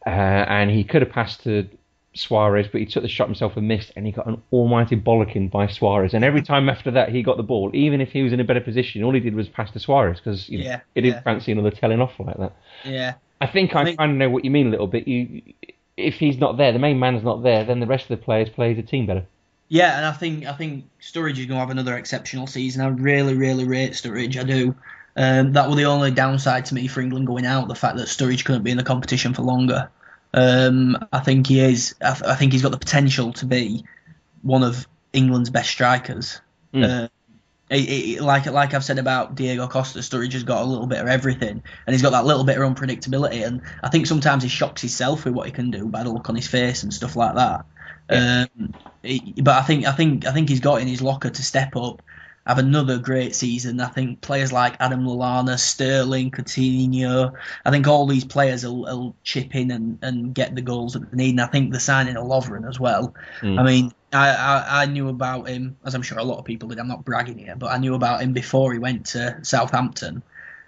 uh, 0.04 0.08
and 0.08 0.72
he 0.72 0.82
could 0.82 1.02
have 1.02 1.12
passed 1.12 1.44
to 1.44 1.68
Suarez, 2.18 2.66
but 2.70 2.80
he 2.80 2.86
took 2.86 3.02
the 3.02 3.08
shot 3.08 3.28
himself 3.28 3.56
and 3.56 3.66
missed, 3.68 3.92
and 3.96 4.04
he 4.06 4.12
got 4.12 4.26
an 4.26 4.42
almighty 4.52 4.96
bollocking 4.96 5.50
by 5.50 5.66
Suarez. 5.66 6.14
And 6.14 6.24
every 6.24 6.42
time 6.42 6.68
after 6.68 6.90
that, 6.92 7.10
he 7.10 7.22
got 7.22 7.36
the 7.36 7.42
ball, 7.42 7.70
even 7.74 8.00
if 8.00 8.10
he 8.10 8.22
was 8.22 8.32
in 8.32 8.40
a 8.40 8.44
better 8.44 8.60
position, 8.60 9.02
all 9.02 9.14
he 9.14 9.20
did 9.20 9.34
was 9.34 9.48
pass 9.48 9.70
to 9.72 9.78
Suarez 9.80 10.18
because 10.18 10.48
you 10.48 10.58
know, 10.58 10.64
Yeah, 10.64 10.80
he 10.94 11.00
didn't 11.02 11.16
yeah. 11.16 11.22
fancy 11.22 11.52
another 11.52 11.70
telling 11.70 12.00
off 12.00 12.12
like 12.18 12.36
that. 12.36 12.52
Yeah. 12.84 13.14
I 13.40 13.46
think 13.46 13.74
I, 13.76 13.82
I 13.82 13.94
kind 13.94 14.12
of 14.12 14.18
know 14.18 14.30
what 14.30 14.44
you 14.44 14.50
mean 14.50 14.66
a 14.66 14.70
little 14.70 14.88
bit. 14.88 15.06
You, 15.06 15.42
if 15.96 16.14
he's 16.14 16.38
not 16.38 16.56
there, 16.56 16.72
the 16.72 16.78
main 16.78 16.98
man's 16.98 17.22
not 17.22 17.42
there, 17.42 17.64
then 17.64 17.80
the 17.80 17.86
rest 17.86 18.04
of 18.10 18.18
the 18.18 18.24
players 18.24 18.48
play 18.48 18.74
the 18.74 18.82
team 18.82 19.06
better. 19.06 19.24
Yeah, 19.68 19.96
and 19.98 20.06
I 20.06 20.12
think 20.12 20.46
I 20.46 20.54
think 20.54 20.86
Sturridge 21.00 21.38
is 21.38 21.46
going 21.46 21.56
to 21.56 21.60
have 21.60 21.70
another 21.70 21.96
exceptional 21.96 22.46
season. 22.46 22.82
I 22.82 22.88
really, 22.88 23.34
really 23.34 23.64
rate 23.64 23.92
Sturridge. 23.92 24.38
I 24.38 24.44
do. 24.44 24.74
Um, 25.16 25.52
that 25.52 25.66
was 25.66 25.76
the 25.76 25.84
only 25.84 26.10
downside 26.10 26.64
to 26.66 26.74
me 26.74 26.86
for 26.86 27.00
England 27.00 27.26
going 27.26 27.44
out, 27.44 27.68
the 27.68 27.74
fact 27.74 27.96
that 27.96 28.06
Sturridge 28.06 28.44
couldn't 28.44 28.62
be 28.62 28.70
in 28.70 28.76
the 28.76 28.84
competition 28.84 29.34
for 29.34 29.42
longer. 29.42 29.90
Um, 30.34 30.96
I 31.12 31.20
think 31.20 31.46
he 31.46 31.60
is. 31.60 31.94
I, 32.02 32.12
th- 32.12 32.24
I 32.24 32.34
think 32.34 32.52
he's 32.52 32.62
got 32.62 32.70
the 32.72 32.78
potential 32.78 33.32
to 33.34 33.46
be 33.46 33.84
one 34.42 34.62
of 34.62 34.86
England's 35.12 35.50
best 35.50 35.70
strikers. 35.70 36.40
Mm. 36.74 37.04
Uh, 37.04 37.08
it- 37.70 37.88
it- 38.16 38.22
like 38.22 38.46
like 38.46 38.74
I've 38.74 38.84
said 38.84 38.98
about 38.98 39.34
Diego 39.34 39.66
Costa, 39.68 39.98
Sturridge 40.00 40.32
has 40.32 40.44
got 40.44 40.62
a 40.62 40.64
little 40.64 40.86
bit 40.86 41.00
of 41.00 41.06
everything, 41.08 41.62
and 41.86 41.94
he's 41.94 42.02
got 42.02 42.10
that 42.10 42.24
little 42.26 42.44
bit 42.44 42.58
of 42.58 42.62
unpredictability. 42.74 43.46
And 43.46 43.62
I 43.82 43.88
think 43.88 44.06
sometimes 44.06 44.42
he 44.42 44.48
shocks 44.48 44.82
himself 44.82 45.24
with 45.24 45.34
what 45.34 45.46
he 45.46 45.52
can 45.52 45.70
do 45.70 45.86
by 45.86 46.02
the 46.02 46.10
look 46.10 46.28
on 46.28 46.36
his 46.36 46.46
face 46.46 46.82
and 46.82 46.92
stuff 46.92 47.16
like 47.16 47.34
that. 47.34 47.64
Um, 48.10 48.74
he- 49.02 49.34
but 49.42 49.56
I 49.56 49.62
think 49.62 49.86
I 49.86 49.92
think 49.92 50.26
I 50.26 50.32
think 50.32 50.48
he's 50.48 50.60
got 50.60 50.80
in 50.80 50.88
his 50.88 51.02
locker 51.02 51.30
to 51.30 51.42
step 51.42 51.76
up, 51.76 52.02
have 52.48 52.58
another 52.58 52.98
great 52.98 53.34
season. 53.34 53.78
I 53.78 53.88
think 53.88 54.22
players 54.22 54.52
like 54.52 54.76
Adam 54.80 55.04
Lallana, 55.04 55.58
Sterling, 55.58 56.30
Coutinho, 56.30 57.34
I 57.64 57.70
think 57.70 57.86
all 57.86 58.06
these 58.06 58.24
players 58.24 58.64
will, 58.64 58.80
will 58.80 59.16
chip 59.22 59.54
in 59.54 59.70
and, 59.70 59.98
and 60.00 60.34
get 60.34 60.54
the 60.54 60.62
goals 60.62 60.94
that 60.94 61.10
they 61.10 61.16
need. 61.16 61.30
And 61.32 61.42
I 61.42 61.46
think 61.46 61.72
the 61.72 61.78
signing 61.78 62.16
of 62.16 62.24
Lovren 62.24 62.66
as 62.66 62.80
well. 62.80 63.14
Mm. 63.42 63.60
I 63.60 63.62
mean, 63.62 63.92
I, 64.14 64.30
I 64.30 64.82
I 64.82 64.86
knew 64.86 65.10
about 65.10 65.48
him 65.48 65.76
as 65.84 65.94
I'm 65.94 66.00
sure 66.00 66.18
a 66.18 66.24
lot 66.24 66.38
of 66.38 66.46
people 66.46 66.70
did. 66.70 66.78
I'm 66.78 66.88
not 66.88 67.04
bragging 67.04 67.38
here, 67.38 67.54
but 67.54 67.70
I 67.70 67.76
knew 67.76 67.94
about 67.94 68.22
him 68.22 68.32
before 68.32 68.72
he 68.72 68.78
went 68.78 69.04
to 69.06 69.38
Southampton, 69.42 70.22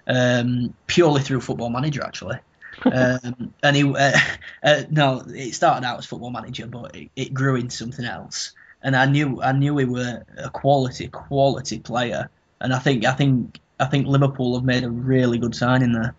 um, 0.06 0.74
purely 0.86 1.22
through 1.22 1.40
Football 1.40 1.70
Manager 1.70 2.02
actually. 2.04 2.36
um, 2.84 3.54
and 3.62 3.76
he 3.76 3.84
uh, 3.84 4.12
uh, 4.62 4.82
no, 4.90 5.22
it 5.28 5.54
started 5.54 5.86
out 5.86 5.98
as 5.98 6.04
Football 6.04 6.30
Manager, 6.30 6.66
but 6.66 6.94
it, 6.94 7.10
it 7.16 7.32
grew 7.32 7.56
into 7.56 7.74
something 7.74 8.04
else. 8.04 8.52
And 8.82 8.96
I 8.96 9.06
knew 9.06 9.42
I 9.42 9.52
knew 9.52 9.76
he 9.76 9.84
were 9.84 10.24
a 10.38 10.50
quality 10.50 11.08
quality 11.08 11.80
player, 11.80 12.30
and 12.60 12.72
I 12.72 12.78
think 12.78 13.04
I 13.04 13.12
think 13.12 13.60
I 13.78 13.86
think 13.86 14.06
Liverpool 14.06 14.54
have 14.54 14.64
made 14.64 14.84
a 14.84 14.90
really 14.90 15.38
good 15.38 15.54
signing 15.54 15.92
there. 15.92 16.14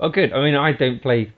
Oh, 0.00 0.08
good. 0.08 0.32
I 0.32 0.42
mean, 0.42 0.54
I 0.54 0.72
don't 0.72 1.00
play 1.00 1.32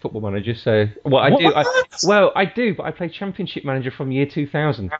Football 0.00 0.22
Manager, 0.22 0.54
so 0.54 0.86
well, 1.04 1.22
I 1.22 1.30
do. 1.30 1.52
I, 1.54 1.64
well, 2.04 2.32
I 2.34 2.44
do, 2.46 2.74
but 2.74 2.84
I 2.84 2.90
play 2.90 3.08
Championship 3.08 3.64
Manager 3.64 3.90
from 3.90 4.10
year 4.10 4.26
2000. 4.26 4.90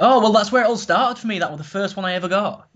Oh 0.00 0.20
well, 0.20 0.32
that's 0.32 0.52
where 0.52 0.62
it 0.62 0.66
all 0.66 0.76
started 0.76 1.20
for 1.20 1.26
me. 1.26 1.38
That 1.40 1.50
was 1.50 1.58
the 1.58 1.64
first 1.64 1.96
one 1.96 2.04
I 2.04 2.14
ever 2.14 2.28
got. 2.28 2.68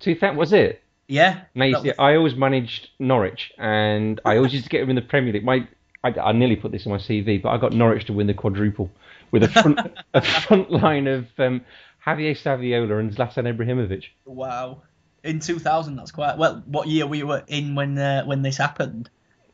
2000 0.00 0.36
was 0.36 0.52
it? 0.52 0.82
Yeah. 1.06 1.42
See, 1.56 1.72
was- 1.72 1.92
I 1.98 2.14
always 2.16 2.34
managed 2.34 2.90
Norwich, 2.98 3.52
and 3.58 4.20
I 4.24 4.36
always 4.36 4.52
used 4.52 4.64
to 4.64 4.70
get 4.70 4.80
them 4.80 4.90
in 4.90 4.96
the 4.96 5.02
Premier 5.02 5.32
League. 5.32 5.44
My, 5.44 5.66
I, 6.04 6.10
I 6.10 6.32
nearly 6.32 6.56
put 6.56 6.72
this 6.72 6.86
on 6.86 6.92
my 6.92 6.98
CV, 6.98 7.40
but 7.40 7.50
I 7.50 7.58
got 7.58 7.72
Norwich 7.72 8.04
to 8.06 8.12
win 8.12 8.26
the 8.26 8.34
quadruple 8.34 8.90
with 9.30 9.42
a 9.42 9.48
front, 9.48 9.78
a 10.14 10.20
front 10.20 10.70
line 10.70 11.06
of 11.06 11.26
um, 11.38 11.62
Javier 12.06 12.36
Saviola 12.36 13.00
and 13.00 13.14
Zlatan 13.14 13.44
Ibrahimovic. 13.54 14.04
Wow. 14.24 14.82
In 15.24 15.40
2000, 15.40 15.96
that's 15.96 16.12
quite 16.12 16.38
well. 16.38 16.62
What 16.66 16.88
year 16.88 17.06
we 17.06 17.22
were 17.22 17.42
in 17.48 17.74
when 17.74 17.98
uh, 17.98 18.24
when 18.24 18.42
this 18.42 18.56
happened? 18.56 19.10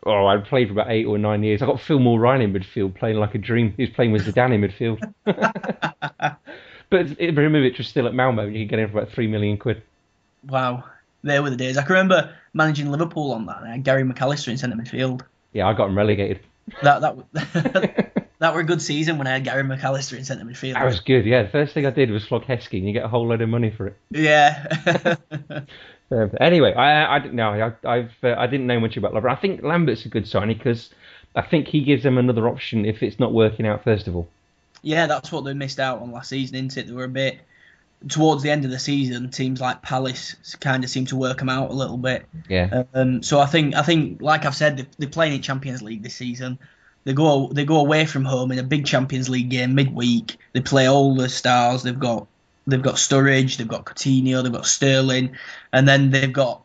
Oh, 0.06 0.26
I 0.26 0.36
played 0.36 0.68
for 0.68 0.72
about 0.72 0.90
eight 0.90 1.06
or 1.06 1.16
nine 1.16 1.42
years. 1.42 1.62
I 1.62 1.66
got 1.66 1.80
Phil 1.80 1.98
Mulryne 1.98 2.42
in 2.42 2.52
midfield, 2.52 2.94
playing 2.94 3.16
like 3.16 3.34
a 3.34 3.38
dream. 3.38 3.72
He 3.76 3.84
was 3.84 3.90
playing 3.90 4.12
with 4.12 4.26
Zidane 4.26 4.54
in 4.54 4.60
midfield. 4.60 5.00
but 5.24 7.06
Ibrahimovic 7.06 7.78
was 7.78 7.88
still 7.88 8.06
at 8.06 8.14
Malmo, 8.14 8.42
and 8.46 8.54
you 8.54 8.64
could 8.64 8.70
get 8.70 8.78
him 8.80 8.90
for 8.90 8.98
about 8.98 9.12
three 9.12 9.26
million 9.26 9.56
quid. 9.56 9.82
Wow, 10.46 10.84
there 11.22 11.42
were 11.42 11.48
the 11.48 11.56
days. 11.56 11.78
I 11.78 11.82
can 11.82 11.92
remember 11.92 12.34
managing 12.52 12.90
Liverpool 12.90 13.32
on 13.32 13.46
that. 13.46 13.62
I 13.62 13.78
Gary 13.78 14.02
McAllister 14.02 14.48
in 14.48 14.58
centre 14.58 14.76
midfield. 14.76 15.22
Yeah, 15.54 15.66
I 15.66 15.72
got 15.72 15.88
him 15.88 15.96
relegated. 15.96 16.40
That 16.82 17.00
that 17.00 18.12
that 18.40 18.54
were 18.54 18.60
a 18.60 18.64
good 18.64 18.82
season 18.82 19.16
when 19.18 19.26
I 19.26 19.32
had 19.32 19.44
Gary 19.44 19.62
McAllister 19.62 20.16
in 20.18 20.24
centre 20.24 20.44
midfield. 20.44 20.74
That 20.74 20.84
was 20.84 21.00
good. 21.00 21.24
Yeah, 21.24 21.42
the 21.44 21.48
first 21.48 21.72
thing 21.74 21.86
I 21.86 21.90
did 21.90 22.10
was 22.10 22.24
flog 22.26 22.44
Heskey, 22.44 22.78
and 22.78 22.86
you 22.86 22.92
get 22.92 23.04
a 23.04 23.08
whole 23.08 23.26
load 23.26 23.40
of 23.42 23.48
money 23.48 23.70
for 23.70 23.86
it. 23.88 23.96
Yeah. 24.10 25.16
Uh, 26.10 26.28
anyway, 26.40 26.72
I 26.74 27.16
I 27.16 27.18
didn't 27.18 27.36
know. 27.36 27.50
I 27.84 27.88
I've 27.88 28.12
uh, 28.22 28.34
I 28.36 28.46
didn't 28.46 28.66
know 28.66 28.80
much 28.80 28.96
about 28.96 29.14
Lambert. 29.14 29.30
I 29.32 29.36
think 29.36 29.62
Lambert's 29.62 30.04
a 30.04 30.08
good 30.08 30.26
signing 30.28 30.56
because 30.56 30.90
I 31.34 31.42
think 31.42 31.68
he 31.68 31.82
gives 31.84 32.02
them 32.02 32.18
another 32.18 32.48
option 32.48 32.84
if 32.84 33.02
it's 33.02 33.18
not 33.18 33.32
working 33.32 33.66
out. 33.66 33.84
First 33.84 34.06
of 34.08 34.16
all. 34.16 34.28
Yeah, 34.82 35.06
that's 35.06 35.32
what 35.32 35.44
they 35.44 35.54
missed 35.54 35.80
out 35.80 36.00
on 36.02 36.12
last 36.12 36.28
season, 36.28 36.56
isn't 36.56 36.76
it? 36.76 36.86
They 36.88 36.92
were 36.92 37.04
a 37.04 37.08
bit 37.08 37.38
towards 38.06 38.42
the 38.42 38.50
end 38.50 38.66
of 38.66 38.70
the 38.70 38.78
season. 38.78 39.30
Teams 39.30 39.60
like 39.62 39.80
Palace 39.80 40.34
kind 40.60 40.84
of 40.84 40.90
seemed 40.90 41.08
to 41.08 41.16
work 41.16 41.38
them 41.38 41.48
out 41.48 41.70
a 41.70 41.72
little 41.72 41.96
bit. 41.96 42.26
Yeah. 42.50 42.82
Um, 42.92 43.22
so 43.22 43.40
I 43.40 43.46
think 43.46 43.74
I 43.74 43.82
think 43.82 44.20
like 44.20 44.44
I've 44.44 44.54
said, 44.54 44.76
they- 44.76 44.86
they're 44.98 45.08
playing 45.08 45.32
in 45.34 45.40
Champions 45.42 45.80
League 45.80 46.02
this 46.02 46.14
season. 46.14 46.58
They 47.04 47.12
go 47.12 47.48
they 47.48 47.64
go 47.64 47.80
away 47.80 48.06
from 48.06 48.24
home 48.24 48.50
in 48.52 48.58
a 48.58 48.62
big 48.62 48.86
Champions 48.86 49.28
League 49.28 49.50
game 49.50 49.74
midweek. 49.74 50.36
They 50.52 50.60
play 50.60 50.88
all 50.88 51.14
the 51.14 51.28
stars. 51.28 51.82
They've 51.82 51.98
got 51.98 52.26
they've 52.66 52.82
got 52.82 52.94
Sturridge, 52.94 53.56
they've 53.58 53.68
got 53.68 53.84
Coutinho, 53.84 54.42
they've 54.42 54.52
got 54.52 54.66
Sterling, 54.66 55.36
and 55.72 55.86
then 55.86 56.10
they've 56.10 56.32
got 56.32 56.62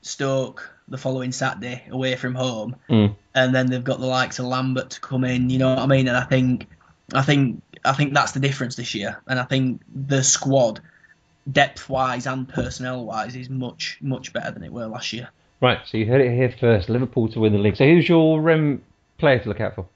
Stoke 0.00 0.70
the 0.88 0.98
following 0.98 1.32
Saturday 1.32 1.84
away 1.90 2.16
from 2.16 2.34
home 2.34 2.76
Mm. 2.88 3.14
and 3.34 3.54
then 3.54 3.66
they've 3.66 3.84
got 3.84 4.00
the 4.00 4.06
likes 4.06 4.38
of 4.38 4.46
Lambert 4.46 4.90
to 4.90 5.00
come 5.00 5.24
in. 5.24 5.48
You 5.48 5.58
know 5.58 5.70
what 5.70 5.78
I 5.78 5.86
mean? 5.86 6.08
And 6.08 6.16
I 6.16 6.24
think, 6.24 6.66
I 7.14 7.22
think, 7.22 7.62
I 7.84 7.92
think 7.92 8.12
that's 8.12 8.32
the 8.32 8.40
difference 8.40 8.76
this 8.76 8.94
year. 8.94 9.20
And 9.26 9.38
I 9.38 9.44
think 9.44 9.80
the 9.94 10.22
squad, 10.24 10.80
depth 11.50 11.88
wise 11.88 12.26
and 12.26 12.48
personnel 12.48 13.04
wise, 13.04 13.36
is 13.36 13.48
much 13.48 13.98
much 14.00 14.32
better 14.32 14.50
than 14.50 14.64
it 14.64 14.72
were 14.72 14.86
last 14.86 15.12
year. 15.12 15.28
Right. 15.60 15.78
So 15.86 15.96
you 15.98 16.06
heard 16.06 16.20
it 16.20 16.34
here 16.34 16.52
first. 16.58 16.88
Liverpool 16.88 17.28
to 17.28 17.40
win 17.40 17.52
the 17.52 17.58
league. 17.58 17.76
So 17.76 17.84
who's 17.84 18.08
your 18.08 18.50
um, 18.50 18.82
player 19.22 19.38
to 19.38 19.48
look 19.48 19.60
out 19.60 19.74
for? 19.76 19.86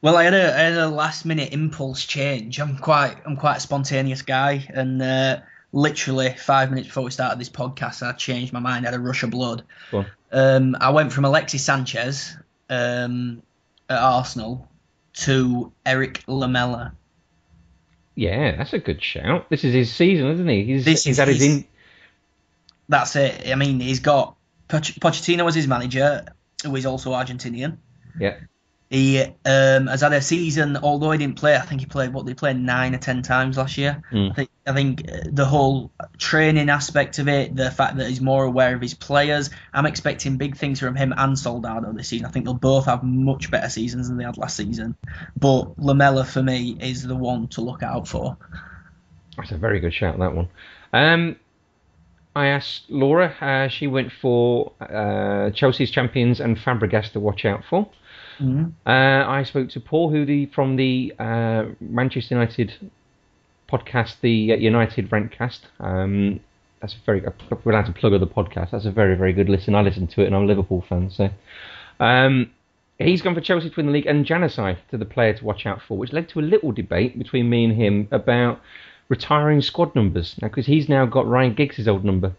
Well, 0.00 0.16
I 0.16 0.24
had 0.24 0.34
a, 0.34 0.54
I 0.54 0.60
had 0.60 0.72
a 0.78 0.88
last 0.88 1.24
minute 1.24 1.52
impulse 1.52 2.04
change. 2.04 2.58
I'm 2.60 2.78
quite 2.78 3.16
I'm 3.26 3.36
quite 3.36 3.56
a 3.58 3.60
spontaneous 3.60 4.22
guy, 4.22 4.66
and 4.72 5.02
uh, 5.02 5.40
literally 5.72 6.30
five 6.30 6.70
minutes 6.70 6.88
before 6.88 7.04
we 7.04 7.10
started 7.10 7.38
this 7.38 7.50
podcast, 7.50 8.02
I 8.06 8.12
changed 8.12 8.52
my 8.52 8.60
mind. 8.60 8.86
I 8.86 8.90
had 8.90 8.98
a 8.98 9.02
rush 9.02 9.22
of 9.22 9.30
blood. 9.30 9.64
Um, 10.32 10.76
I 10.80 10.90
went 10.90 11.12
from 11.12 11.24
Alexis 11.24 11.64
Sanchez 11.64 12.36
um, 12.70 13.42
at 13.88 13.98
Arsenal 13.98 14.68
to 15.14 15.72
Erik 15.84 16.22
Lamela. 16.26 16.92
Yeah, 18.14 18.56
that's 18.56 18.72
a 18.72 18.78
good 18.78 19.02
shout. 19.02 19.48
This 19.50 19.64
is 19.64 19.74
his 19.74 19.92
season, 19.92 20.28
isn't 20.28 20.48
he? 20.48 20.64
He's 20.64 20.84
This 20.84 21.04
he's 21.04 21.18
is 21.18 21.26
his 21.26 21.36
his- 21.40 21.56
in. 21.56 21.64
That's 22.88 23.16
it. 23.16 23.48
I 23.50 23.54
mean, 23.54 23.80
he's 23.80 24.00
got 24.00 24.36
Poch- 24.68 24.98
Pochettino 24.98 25.46
as 25.48 25.54
his 25.54 25.66
manager, 25.66 26.24
who 26.64 26.74
is 26.76 26.86
also 26.86 27.12
Argentinian. 27.12 27.76
Yeah. 28.20 28.36
He 28.90 29.20
um, 29.20 29.86
has 29.86 30.00
had 30.00 30.14
a 30.14 30.22
season, 30.22 30.78
although 30.78 31.10
he 31.10 31.18
didn't 31.18 31.36
play. 31.36 31.54
I 31.54 31.60
think 31.60 31.82
he 31.82 31.86
played 31.86 32.14
what 32.14 32.24
they 32.24 32.32
played 32.32 32.56
nine 32.56 32.94
or 32.94 32.98
ten 32.98 33.20
times 33.20 33.58
last 33.58 33.76
year. 33.76 34.02
Mm. 34.10 34.30
I 34.30 34.34
think 34.34 34.50
I 34.66 34.72
think 34.72 35.02
uh, 35.12 35.16
the 35.30 35.44
whole 35.44 35.90
training 36.16 36.70
aspect 36.70 37.18
of 37.18 37.28
it, 37.28 37.54
the 37.54 37.70
fact 37.70 37.98
that 37.98 38.08
he's 38.08 38.22
more 38.22 38.44
aware 38.44 38.74
of 38.74 38.80
his 38.80 38.94
players. 38.94 39.50
I'm 39.74 39.84
expecting 39.84 40.38
big 40.38 40.56
things 40.56 40.80
from 40.80 40.96
him 40.96 41.12
and 41.14 41.38
Soldado 41.38 41.92
this 41.92 42.08
season. 42.08 42.24
I 42.24 42.30
think 42.30 42.46
they'll 42.46 42.54
both 42.54 42.86
have 42.86 43.02
much 43.02 43.50
better 43.50 43.68
seasons 43.68 44.08
than 44.08 44.16
they 44.16 44.24
had 44.24 44.38
last 44.38 44.56
season. 44.56 44.96
But 45.36 45.78
Lamela 45.78 46.24
for 46.24 46.42
me 46.42 46.78
is 46.80 47.06
the 47.06 47.16
one 47.16 47.48
to 47.48 47.60
look 47.60 47.82
out 47.82 48.08
for. 48.08 48.38
That's 49.36 49.52
a 49.52 49.58
very 49.58 49.80
good 49.80 49.92
shout, 49.92 50.18
that 50.18 50.34
one. 50.34 50.48
Um, 50.94 51.36
I 52.34 52.46
asked 52.46 52.88
Laura. 52.88 53.34
Uh, 53.40 53.68
she 53.68 53.86
went 53.86 54.12
for 54.12 54.72
uh, 54.80 55.50
Chelsea's 55.50 55.90
champions 55.90 56.40
and 56.40 56.56
Fabregas 56.56 57.12
to 57.12 57.20
watch 57.20 57.44
out 57.44 57.64
for. 57.68 57.88
Mhm. 58.40 58.72
Uh, 58.86 59.28
I 59.28 59.42
spoke 59.42 59.68
to 59.70 59.80
Paul 59.80 60.10
Hoody 60.12 60.46
from 60.52 60.76
the 60.76 61.12
uh, 61.18 61.64
Manchester 61.80 62.34
United 62.34 62.72
podcast, 63.68 64.20
the 64.20 64.52
uh, 64.52 64.56
United 64.56 65.10
Rentcast. 65.10 65.60
Um, 65.80 66.40
that's 66.80 66.94
a 66.94 66.98
very. 67.04 67.22
We're 67.64 67.72
allowed 67.72 67.86
to 67.86 67.92
plug 67.92 68.12
other 68.12 68.26
podcast. 68.26 68.70
That's 68.70 68.84
a 68.84 68.92
very, 68.92 69.16
very 69.16 69.32
good 69.32 69.48
listen. 69.48 69.74
I 69.74 69.82
listen 69.82 70.06
to 70.08 70.22
it, 70.22 70.26
and 70.26 70.36
I'm 70.36 70.44
a 70.44 70.46
Liverpool 70.46 70.84
fan. 70.88 71.10
So, 71.10 71.30
um, 71.98 72.50
he's 72.98 73.22
gone 73.22 73.34
for 73.34 73.40
Chelsea 73.40 73.70
to 73.70 73.76
win 73.76 73.86
the 73.86 73.92
league 73.92 74.06
and 74.06 74.24
Januzaj 74.24 74.76
to 74.90 74.96
the 74.98 75.04
player 75.04 75.34
to 75.34 75.44
watch 75.44 75.66
out 75.66 75.82
for, 75.82 75.98
which 75.98 76.12
led 76.12 76.28
to 76.30 76.40
a 76.40 76.42
little 76.42 76.70
debate 76.70 77.18
between 77.18 77.50
me 77.50 77.64
and 77.64 77.74
him 77.74 78.06
about 78.12 78.60
retiring 79.08 79.60
squad 79.62 79.94
numbers. 79.96 80.36
Now, 80.40 80.48
because 80.48 80.66
he's 80.66 80.88
now 80.88 81.06
got 81.06 81.26
Ryan 81.26 81.54
Giggs' 81.54 81.88
old 81.88 82.04
number. 82.04 82.32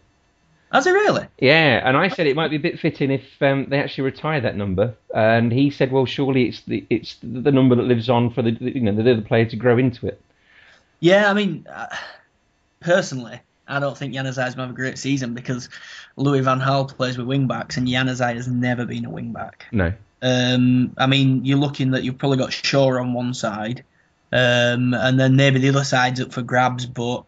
Has 0.72 0.84
he 0.84 0.92
really? 0.92 1.26
Yeah, 1.38 1.80
and 1.84 1.96
I 1.96 2.08
said 2.08 2.26
it 2.28 2.36
might 2.36 2.48
be 2.48 2.56
a 2.56 2.60
bit 2.60 2.78
fitting 2.78 3.10
if 3.10 3.24
um, 3.42 3.66
they 3.68 3.80
actually 3.80 4.04
retire 4.04 4.40
that 4.40 4.56
number, 4.56 4.94
and 5.14 5.52
he 5.52 5.70
said, 5.70 5.90
well, 5.90 6.06
surely 6.06 6.48
it's 6.48 6.62
the 6.62 6.86
it's 6.90 7.16
the 7.22 7.50
number 7.50 7.74
that 7.74 7.82
lives 7.82 8.08
on 8.08 8.30
for 8.30 8.42
the 8.42 8.52
you 8.52 8.80
know 8.80 8.94
the 8.94 9.10
other 9.12 9.22
player 9.22 9.46
to 9.46 9.56
grow 9.56 9.78
into 9.78 10.06
it. 10.06 10.20
Yeah, 11.00 11.28
I 11.28 11.34
mean, 11.34 11.66
uh, 11.68 11.88
personally, 12.78 13.40
I 13.66 13.80
don't 13.80 13.96
think 13.96 14.14
Januzaj's 14.14 14.54
going 14.54 14.56
to 14.56 14.62
have 14.62 14.70
a 14.70 14.74
great 14.74 14.98
season 14.98 15.34
because 15.34 15.68
Louis 16.16 16.40
Van 16.40 16.60
Gaal 16.60 16.88
plays 16.88 17.18
with 17.18 17.26
wing 17.26 17.48
backs, 17.48 17.76
and 17.76 17.88
Januzaj 17.88 18.34
has 18.36 18.46
never 18.46 18.84
been 18.84 19.04
a 19.06 19.10
wing 19.10 19.32
back. 19.32 19.66
No, 19.72 19.92
Um, 20.22 20.94
I 20.98 21.06
mean, 21.06 21.44
you're 21.44 21.58
looking 21.58 21.90
that 21.92 22.04
you've 22.04 22.18
probably 22.18 22.38
got 22.38 22.52
Shaw 22.52 22.98
on 23.00 23.12
one 23.12 23.34
side, 23.34 23.82
um, 24.32 24.94
and 24.94 25.18
then 25.18 25.34
maybe 25.34 25.58
the 25.58 25.70
other 25.70 25.84
side's 25.84 26.20
up 26.20 26.32
for 26.32 26.42
grabs, 26.42 26.86
but 26.86 27.24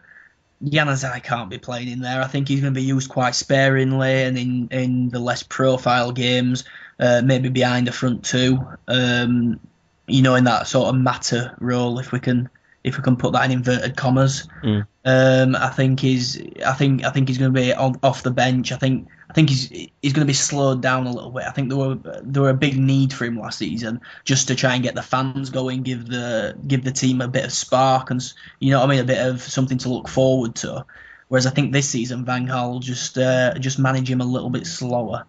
Januzaj 0.64 1.22
can't 1.22 1.50
be 1.50 1.58
playing 1.58 1.88
in 1.88 2.00
there. 2.00 2.22
I 2.22 2.26
think 2.26 2.48
he's 2.48 2.60
going 2.60 2.74
to 2.74 2.80
be 2.80 2.86
used 2.86 3.10
quite 3.10 3.34
sparingly 3.34 4.22
and 4.22 4.38
in, 4.38 4.68
in 4.70 5.08
the 5.08 5.18
less 5.18 5.42
profile 5.42 6.12
games, 6.12 6.64
uh, 7.00 7.22
maybe 7.24 7.48
behind 7.48 7.86
the 7.86 7.92
front 7.92 8.24
two, 8.24 8.58
um, 8.88 9.58
you 10.06 10.22
know, 10.22 10.34
in 10.34 10.44
that 10.44 10.66
sort 10.66 10.88
of 10.88 11.00
matter 11.00 11.56
role, 11.60 11.98
if 11.98 12.12
we 12.12 12.20
can 12.20 12.48
if 12.84 12.96
we 12.96 13.02
can 13.02 13.16
put 13.16 13.32
that 13.32 13.44
in 13.44 13.52
inverted 13.52 13.96
commas. 13.96 14.48
Mm. 14.62 14.86
Um, 15.04 15.56
I 15.56 15.68
think 15.68 16.00
he's 16.00 16.40
I 16.64 16.72
think 16.72 17.04
I 17.04 17.10
think 17.10 17.28
he's 17.28 17.38
going 17.38 17.52
to 17.52 17.60
be 17.60 17.72
on, 17.72 17.98
off 18.02 18.22
the 18.22 18.30
bench. 18.30 18.72
I 18.72 18.76
think 18.76 19.08
I 19.32 19.34
think 19.34 19.48
he's 19.48 19.70
he's 20.02 20.12
going 20.12 20.26
to 20.26 20.30
be 20.30 20.34
slowed 20.34 20.82
down 20.82 21.06
a 21.06 21.10
little 21.10 21.30
bit. 21.30 21.44
I 21.44 21.52
think 21.52 21.70
there 21.70 21.78
were 21.78 21.94
there 22.22 22.42
were 22.42 22.50
a 22.50 22.54
big 22.54 22.76
need 22.76 23.14
for 23.14 23.24
him 23.24 23.38
last 23.40 23.56
season 23.56 24.02
just 24.24 24.48
to 24.48 24.54
try 24.54 24.74
and 24.74 24.82
get 24.82 24.94
the 24.94 25.00
fans 25.00 25.48
going, 25.48 25.84
give 25.84 26.06
the 26.06 26.54
give 26.66 26.84
the 26.84 26.92
team 26.92 27.22
a 27.22 27.28
bit 27.28 27.46
of 27.46 27.52
spark 27.52 28.10
and 28.10 28.22
you 28.60 28.72
know 28.72 28.80
what 28.80 28.90
I 28.90 28.90
mean, 28.90 29.00
a 29.00 29.04
bit 29.04 29.26
of 29.26 29.40
something 29.40 29.78
to 29.78 29.88
look 29.88 30.06
forward 30.06 30.54
to. 30.56 30.84
Whereas 31.28 31.46
I 31.46 31.50
think 31.50 31.72
this 31.72 31.88
season 31.88 32.26
Van 32.26 32.46
Gaal 32.46 32.82
just 32.82 33.16
uh, 33.16 33.54
just 33.58 33.78
manage 33.78 34.10
him 34.10 34.20
a 34.20 34.26
little 34.26 34.50
bit 34.50 34.66
slower. 34.66 35.24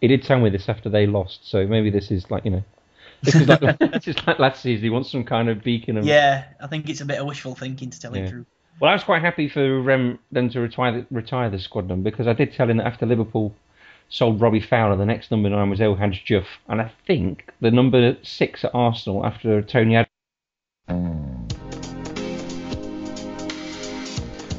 he 0.00 0.08
did 0.08 0.24
tell 0.24 0.40
me 0.40 0.50
this 0.50 0.68
after 0.68 0.88
they 0.88 1.06
lost, 1.06 1.48
so 1.48 1.68
maybe 1.68 1.88
this 1.90 2.10
is 2.10 2.28
like 2.32 2.44
you 2.44 2.50
know, 2.50 2.64
this 3.22 3.36
is 3.36 3.46
like 3.46 3.60
this 3.78 4.08
is 4.08 4.26
like 4.26 4.40
last 4.40 4.60
season. 4.60 4.82
He 4.82 4.90
wants 4.90 5.12
some 5.12 5.22
kind 5.22 5.48
of 5.48 5.62
beacon 5.62 5.98
of 5.98 6.04
Yeah, 6.04 6.46
I 6.60 6.66
think 6.66 6.88
it's 6.88 7.00
a 7.00 7.04
bit 7.04 7.20
of 7.20 7.26
wishful 7.28 7.54
thinking 7.54 7.90
to 7.90 8.00
tell 8.00 8.10
Yeah. 8.16 8.22
you 8.22 8.24
the 8.26 8.30
truth. 8.32 8.46
Well, 8.78 8.90
I 8.90 8.94
was 8.94 9.04
quite 9.04 9.22
happy 9.22 9.48
for 9.48 9.90
um, 9.90 10.18
them 10.30 10.50
to 10.50 10.60
retire 10.60 10.92
the, 10.92 11.06
retire 11.10 11.48
the 11.48 11.58
squad 11.58 11.88
number 11.88 12.10
because 12.10 12.26
I 12.26 12.34
did 12.34 12.52
tell 12.52 12.68
him 12.68 12.76
that 12.76 12.86
after 12.86 13.06
Liverpool 13.06 13.54
sold 14.10 14.38
Robbie 14.38 14.60
Fowler, 14.60 14.96
the 14.96 15.06
next 15.06 15.30
number 15.30 15.48
nine 15.48 15.70
was 15.70 15.80
El 15.80 15.96
Hadj 15.96 16.26
Diouf, 16.26 16.44
and 16.68 16.82
I 16.82 16.92
think 17.06 17.46
the 17.62 17.70
number 17.70 18.18
six 18.22 18.64
at 18.66 18.74
Arsenal 18.74 19.24
after 19.24 19.62
Tony 19.62 19.96
Ad- 19.96 20.08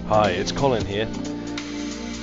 Hi, 0.08 0.32
it's 0.32 0.52
Colin 0.52 0.86
here. 0.86 1.08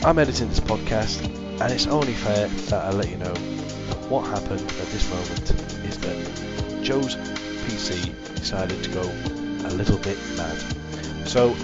I'm 0.05 0.19
editing 0.19 0.49
this 0.49 0.59
podcast, 0.59 1.25
and 1.61 1.73
it's 1.73 1.87
only 1.87 2.15
fair 2.15 2.49
that 2.49 2.87
I 2.87 2.91
let 2.91 3.09
you 3.09 3.19
know 3.19 3.35
that 3.35 4.11
what 4.11 4.27
happened 4.27 4.63
at 4.63 4.89
this 4.89 5.09
moment 5.11 5.51
is 5.85 5.97
that 5.99 6.83
Joe's 6.83 7.15
PC 7.15 8.35
decided 8.35 8.83
to 8.83 8.91
go 8.91 9.03
a 9.69 9.71
little 9.75 9.99
bit 9.99 10.19
mad. 10.37 10.84
So, 11.27 11.57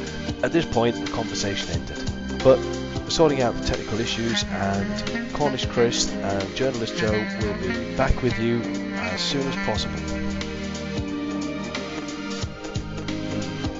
at 0.42 0.52
this 0.52 0.64
point, 0.64 0.96
the 1.04 1.10
conversation 1.12 1.70
ended. 1.70 1.98
But 2.42 2.58
we're 2.58 3.10
sorting 3.10 3.42
out 3.42 3.54
the 3.54 3.64
technical 3.66 4.00
issues, 4.00 4.44
and 4.44 5.32
Cornish 5.32 5.66
Chris 5.66 6.10
and 6.12 6.56
journalist 6.56 6.96
Joe 6.96 7.12
will 7.40 7.54
be 7.60 7.96
back 7.96 8.22
with 8.22 8.38
you 8.38 8.60
as 8.96 9.20
soon 9.20 9.46
as 9.46 9.56
possible. 9.66 9.98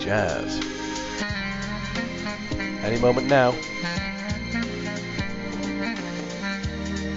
Jazz. 0.01 0.61
Any 2.85 2.99
moment 2.99 3.29
now. 3.29 3.53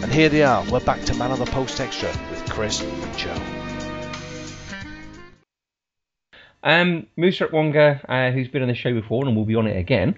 And 0.03 0.11
here 0.11 0.29
they 0.29 0.43
are. 0.43 0.63
We're 0.69 0.79
back 0.79 1.01
to 1.05 1.13
Man 1.15 1.31
on 1.31 1.39
the 1.39 1.45
Post 1.45 1.79
Extra 1.79 2.09
with 2.29 2.49
Chris 2.49 2.81
and 2.81 3.17
Joe. 3.17 3.62
Um, 6.63 7.07
Musa 7.17 7.47
Okwonga, 7.47 8.05
uh, 8.07 8.31
who's 8.31 8.47
been 8.47 8.61
on 8.61 8.69
the 8.69 8.75
show 8.75 8.93
before 8.93 9.25
and 9.25 9.35
will 9.35 9.45
be 9.45 9.55
on 9.55 9.67
it 9.67 9.77
again, 9.77 10.17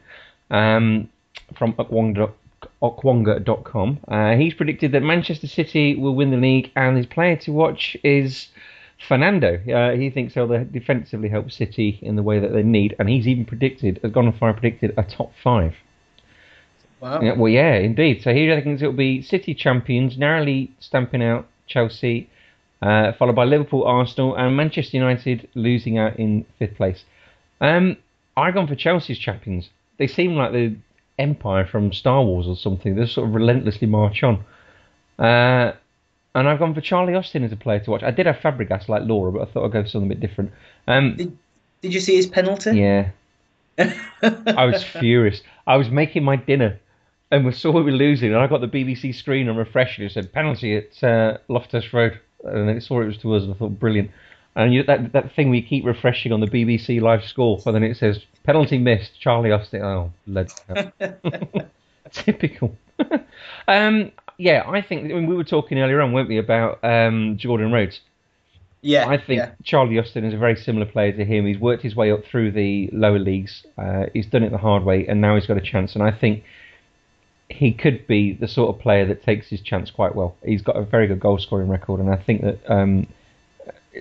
um, 0.51 1.09
from 1.57 1.73
Okwonga.com, 1.73 2.29
uh, 4.07 4.35
he's 4.35 4.53
predicted 4.53 4.91
that 4.91 5.01
Manchester 5.01 5.47
City 5.47 5.95
will 5.95 6.15
win 6.15 6.31
the 6.31 6.37
league, 6.37 6.71
and 6.75 6.97
his 6.97 7.05
player 7.07 7.35
to 7.37 7.51
watch 7.51 7.97
is 8.03 8.49
Fernando, 9.07 9.59
uh, 9.71 9.95
he 9.95 10.09
thinks 10.09 10.33
he'll 10.33 10.47
defensively 10.65 11.29
help 11.29 11.51
City 11.51 11.99
in 12.01 12.15
the 12.15 12.23
way 12.23 12.39
that 12.39 12.53
they 12.53 12.63
need, 12.63 12.95
and 12.97 13.09
he's 13.09 13.27
even 13.27 13.45
predicted, 13.45 13.99
has 14.01 14.11
gone 14.11 14.27
on 14.27 14.33
fire 14.33 14.53
predicted 14.53 14.93
a 14.97 15.03
top 15.03 15.33
five. 15.43 15.75
Wow. 17.01 17.21
Yeah, 17.21 17.33
well, 17.33 17.51
yeah, 17.51 17.75
indeed. 17.75 18.23
So 18.23 18.33
he 18.33 18.49
reckons 18.49 18.81
it'll 18.81 18.93
be 18.93 19.21
City 19.21 19.53
champions, 19.53 20.17
narrowly 20.17 20.71
stamping 20.79 21.21
out 21.21 21.47
Chelsea, 21.67 22.29
uh, 22.85 23.13
followed 23.13 23.35
by 23.35 23.43
Liverpool, 23.45 23.83
Arsenal, 23.83 24.35
and 24.35 24.55
Manchester 24.55 24.97
United 24.97 25.47
losing 25.55 25.97
out 25.97 26.17
in 26.17 26.45
fifth 26.59 26.75
place. 26.75 27.03
Um, 27.59 27.97
I 28.37 28.51
gone 28.51 28.67
for 28.67 28.75
Chelsea's 28.75 29.17
champions. 29.17 29.69
They 29.97 30.07
seem 30.07 30.35
like 30.35 30.51
the 30.51 30.75
Empire 31.17 31.65
from 31.65 31.93
Star 31.93 32.23
Wars 32.23 32.47
or 32.47 32.55
something. 32.55 32.95
They 32.95 33.05
sort 33.07 33.27
of 33.27 33.33
relentlessly 33.33 33.87
march 33.87 34.21
on. 34.23 34.43
Uh, 35.17 35.71
and 36.35 36.49
I've 36.49 36.59
gone 36.59 36.75
for 36.75 36.81
Charlie 36.81 37.15
Austin 37.15 37.43
as 37.43 37.51
a 37.51 37.55
player 37.55 37.79
to 37.79 37.91
watch. 37.91 38.03
I 38.03 38.11
did 38.11 38.25
have 38.25 38.37
Fabregas 38.37 38.89
like 38.89 39.03
Laura, 39.05 39.31
but 39.31 39.41
I 39.41 39.51
thought 39.51 39.65
I'd 39.65 39.71
go 39.71 39.83
for 39.83 39.89
something 39.89 40.11
a 40.11 40.15
bit 40.15 40.19
different. 40.19 40.51
Um, 40.87 41.15
Did, 41.15 41.37
did 41.81 41.93
you 41.93 42.01
see 42.01 42.17
his 42.17 42.27
penalty? 42.27 42.77
yeah, 42.77 43.09
I 43.77 44.65
was 44.65 44.83
furious. 44.83 45.41
I 45.65 45.77
was 45.77 45.89
making 45.89 46.23
my 46.23 46.35
dinner 46.35 46.79
and 47.31 47.45
we 47.45 47.51
saw 47.51 47.71
we 47.71 47.81
were 47.81 47.91
losing, 47.91 48.33
and 48.33 48.41
I 48.41 48.47
got 48.47 48.61
the 48.61 48.67
BBC 48.67 49.15
screen 49.15 49.49
and 49.49 49.57
refreshed 49.57 49.99
it. 49.99 50.05
It 50.05 50.11
said 50.13 50.31
penalty 50.31 50.77
at 50.77 51.03
uh, 51.03 51.37
Loftus 51.47 51.93
Road, 51.93 52.19
and 52.45 52.69
then 52.69 52.77
it 52.77 52.83
saw 52.83 53.01
it 53.01 53.07
was 53.07 53.17
to 53.19 53.33
us, 53.35 53.43
and 53.43 53.53
I 53.53 53.57
thought 53.57 53.79
brilliant. 53.79 54.11
And 54.55 54.73
you, 54.73 54.83
that 54.83 55.13
that 55.13 55.35
thing 55.35 55.49
we 55.49 55.61
keep 55.61 55.85
refreshing 55.85 56.31
on 56.31 56.39
the 56.39 56.47
BBC 56.47 57.01
live 57.01 57.23
score, 57.25 57.59
and 57.65 57.75
then 57.75 57.83
it 57.83 57.97
says 57.97 58.19
penalty 58.43 58.77
missed, 58.77 59.19
Charlie 59.19 59.51
Austin. 59.51 59.81
Oh, 59.81 60.11
bloody 60.25 60.51
typical. 62.11 62.75
um, 63.67 64.11
yeah, 64.37 64.63
I 64.67 64.81
think 64.81 65.05
I 65.05 65.07
mean, 65.07 65.27
we 65.27 65.35
were 65.35 65.43
talking 65.43 65.79
earlier 65.79 66.01
on, 66.01 66.13
weren't 66.13 66.29
we, 66.29 66.37
about 66.37 66.83
um, 66.83 67.37
Jordan 67.37 67.71
Rhodes? 67.71 67.99
yeah. 68.85 69.07
I 69.07 69.17
think 69.17 69.39
yeah. 69.39 69.51
Charlie 69.63 69.97
Austin 69.97 70.23
is 70.23 70.33
a 70.33 70.37
very 70.37 70.55
similar 70.55 70.85
player 70.85 71.11
to 71.11 71.25
him. 71.25 71.45
He's 71.47 71.59
worked 71.59 71.81
his 71.81 71.95
way 71.95 72.11
up 72.11 72.23
through 72.23 72.51
the 72.51 72.89
lower 72.93 73.17
leagues. 73.17 73.65
Uh, 73.77 74.05
he's 74.13 74.27
done 74.27 74.43
it 74.43 74.51
the 74.51 74.59
hard 74.59 74.83
way, 74.83 75.07
and 75.07 75.19
now 75.19 75.35
he's 75.35 75.47
got 75.47 75.57
a 75.57 75.61
chance. 75.61 75.95
And 75.95 76.03
I 76.03 76.11
think 76.11 76.43
he 77.49 77.71
could 77.71 78.07
be 78.07 78.33
the 78.33 78.47
sort 78.47 78.73
of 78.73 78.81
player 78.81 79.05
that 79.05 79.23
takes 79.23 79.47
his 79.49 79.61
chance 79.61 79.91
quite 79.91 80.15
well. 80.15 80.35
He's 80.43 80.61
got 80.61 80.75
a 80.75 80.83
very 80.83 81.07
good 81.07 81.19
goal 81.19 81.37
scoring 81.37 81.69
record, 81.69 81.99
and 81.99 82.09
I 82.09 82.15
think 82.15 82.41
that 82.41 82.59
um, 82.69 83.07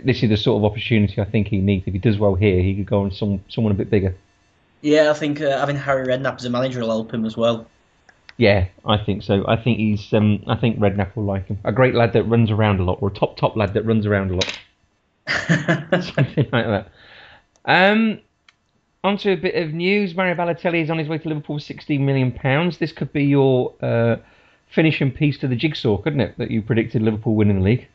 this 0.05 0.23
is 0.23 0.31
the 0.31 0.37
sort 0.37 0.59
of 0.59 0.71
opportunity 0.71 1.21
I 1.21 1.25
think 1.25 1.49
he 1.49 1.59
needs. 1.59 1.87
If 1.87 1.93
he 1.93 1.99
does 1.99 2.19
well 2.19 2.35
here, 2.35 2.63
he 2.63 2.75
could 2.75 2.87
go 2.87 3.03
on 3.03 3.11
some 3.11 3.45
someone 3.49 3.73
a 3.73 3.77
bit 3.77 3.91
bigger. 3.91 4.17
Yeah, 4.81 5.11
I 5.11 5.15
think 5.15 5.41
uh, 5.41 5.59
having 5.59 5.77
Harry 5.77 6.07
Redknapp 6.07 6.37
as 6.37 6.45
a 6.45 6.51
manager 6.51 6.81
will 6.81 6.91
help 6.91 7.13
him 7.13 7.25
as 7.25 7.37
well. 7.37 7.67
Yeah, 8.37 8.67
I 8.85 8.99
think 8.99 9.23
so. 9.23 9.45
I 9.47 9.57
think 9.57 9.79
he's. 9.79 10.13
Um, 10.13 10.43
I 10.47 10.57
think 10.57 10.79
Redknapp 10.79 11.15
will 11.15 11.25
like 11.25 11.47
him. 11.47 11.59
A 11.65 11.73
great 11.73 11.95
lad 11.95 12.15
that 12.15 12.25
runs 12.25 12.51
around 12.51 12.81
a 12.81 12.85
lot, 12.85 12.99
or 13.01 13.09
a 13.09 13.13
top 13.13 13.37
top 13.37 13.57
lad 13.57 13.75
that 13.75 13.85
runs 13.85 14.07
around 14.07 14.31
a 14.31 14.35
lot. 14.35 14.59
something 16.05 16.49
like 16.53 16.67
that. 16.67 16.89
Um, 17.65 18.21
onto 19.05 19.31
a 19.31 19.37
bit 19.37 19.55
of 19.55 19.73
news. 19.73 20.17
Mario 20.17 20.35
Balotelli 20.35 20.83
is 20.83 20.91
on 20.91 20.99
his 20.99 21.07
way 21.07 21.19
to 21.19 21.29
Liverpool, 21.29 21.59
for 21.59 21.65
sixteen 21.65 22.05
million 22.05 22.33
pounds. 22.33 22.79
This 22.79 22.91
could 22.91 23.13
be 23.13 23.25
your 23.25 23.73
uh, 23.81 24.17
finishing 24.71 25.13
piece 25.13 25.39
to 25.39 25.47
the 25.47 25.55
jigsaw, 25.55 25.99
couldn't 25.99 26.21
it? 26.21 26.37
That 26.39 26.51
you 26.51 26.63
predicted 26.63 27.03
Liverpool 27.03 27.37
winning 27.37 27.59
the 27.61 27.65
league. 27.65 27.87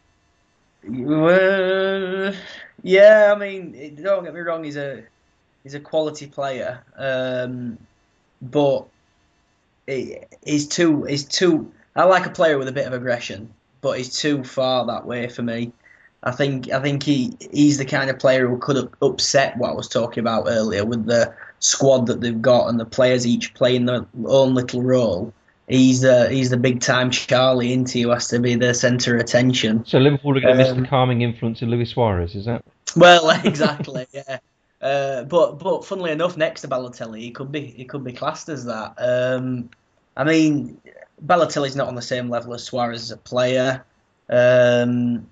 Well, 0.87 2.33
yeah, 2.83 3.33
I 3.35 3.37
mean, 3.37 3.99
don't 4.01 4.23
get 4.23 4.33
me 4.33 4.39
wrong, 4.39 4.63
he's 4.63 4.77
a 4.77 5.03
he's 5.63 5.73
a 5.73 5.79
quality 5.81 6.27
player, 6.27 6.81
um, 6.95 7.77
but 8.41 8.85
he, 9.87 10.19
he's 10.45 10.67
too 10.67 11.03
he's 11.03 11.25
too. 11.25 11.69
I 11.95 12.05
like 12.05 12.25
a 12.25 12.29
player 12.29 12.57
with 12.57 12.69
a 12.69 12.71
bit 12.71 12.87
of 12.87 12.93
aggression, 12.93 13.51
but 13.81 13.97
he's 13.97 14.17
too 14.17 14.45
far 14.45 14.85
that 14.85 15.05
way 15.05 15.27
for 15.27 15.41
me. 15.41 15.73
I 16.23 16.31
think 16.31 16.71
I 16.71 16.81
think 16.81 17.03
he 17.03 17.33
he's 17.51 17.77
the 17.77 17.85
kind 17.85 18.09
of 18.09 18.19
player 18.19 18.47
who 18.47 18.57
could 18.57 18.75
have 18.75 18.89
upset 19.01 19.57
what 19.57 19.69
I 19.69 19.73
was 19.73 19.87
talking 19.87 20.19
about 20.19 20.45
earlier 20.47 20.85
with 20.85 21.05
the 21.05 21.33
squad 21.59 22.07
that 22.07 22.21
they've 22.21 22.41
got 22.41 22.67
and 22.67 22.79
the 22.79 22.85
players 22.85 23.25
each 23.25 23.53
playing 23.53 23.85
their 23.85 24.05
own 24.25 24.53
little 24.53 24.81
role. 24.81 25.33
He's 25.67 26.01
the 26.01 26.29
he's 26.29 26.49
the 26.49 26.57
big 26.57 26.81
time 26.81 27.11
Charlie 27.11 27.71
into 27.71 27.99
who 27.99 28.09
has 28.09 28.27
to 28.29 28.39
be 28.39 28.55
the 28.55 28.73
centre 28.73 29.15
of 29.15 29.21
attention. 29.21 29.85
So 29.85 29.99
Liverpool 29.99 30.37
are 30.37 30.41
going 30.41 30.57
to 30.57 30.63
miss 30.63 30.71
Um, 30.71 30.81
the 30.81 30.87
calming 30.87 31.21
influence 31.21 31.61
of 31.61 31.69
Luis 31.69 31.91
Suarez. 31.91 32.35
Is 32.35 32.45
that? 32.45 32.65
Well, 32.95 33.29
exactly, 33.45 34.07
yeah. 34.13 34.39
Uh, 34.81 35.23
but 35.23 35.59
but 35.59 35.85
funnily 35.85 36.11
enough, 36.11 36.37
next 36.37 36.61
to 36.61 36.67
Balotelli, 36.67 37.19
he 37.19 37.31
could 37.31 37.51
be 37.51 37.67
he 37.67 37.85
could 37.85 38.03
be 38.03 38.13
classed 38.13 38.49
as 38.49 38.65
that. 38.65 38.95
Um, 38.97 39.69
I 40.17 40.23
mean, 40.23 40.81
Balotelli's 41.25 41.75
not 41.75 41.87
on 41.87 41.95
the 41.95 42.01
same 42.01 42.29
level 42.29 42.53
as 42.53 42.63
Suarez 42.63 43.03
as 43.03 43.11
a 43.11 43.17
player. 43.17 43.83
Um, 44.29 45.27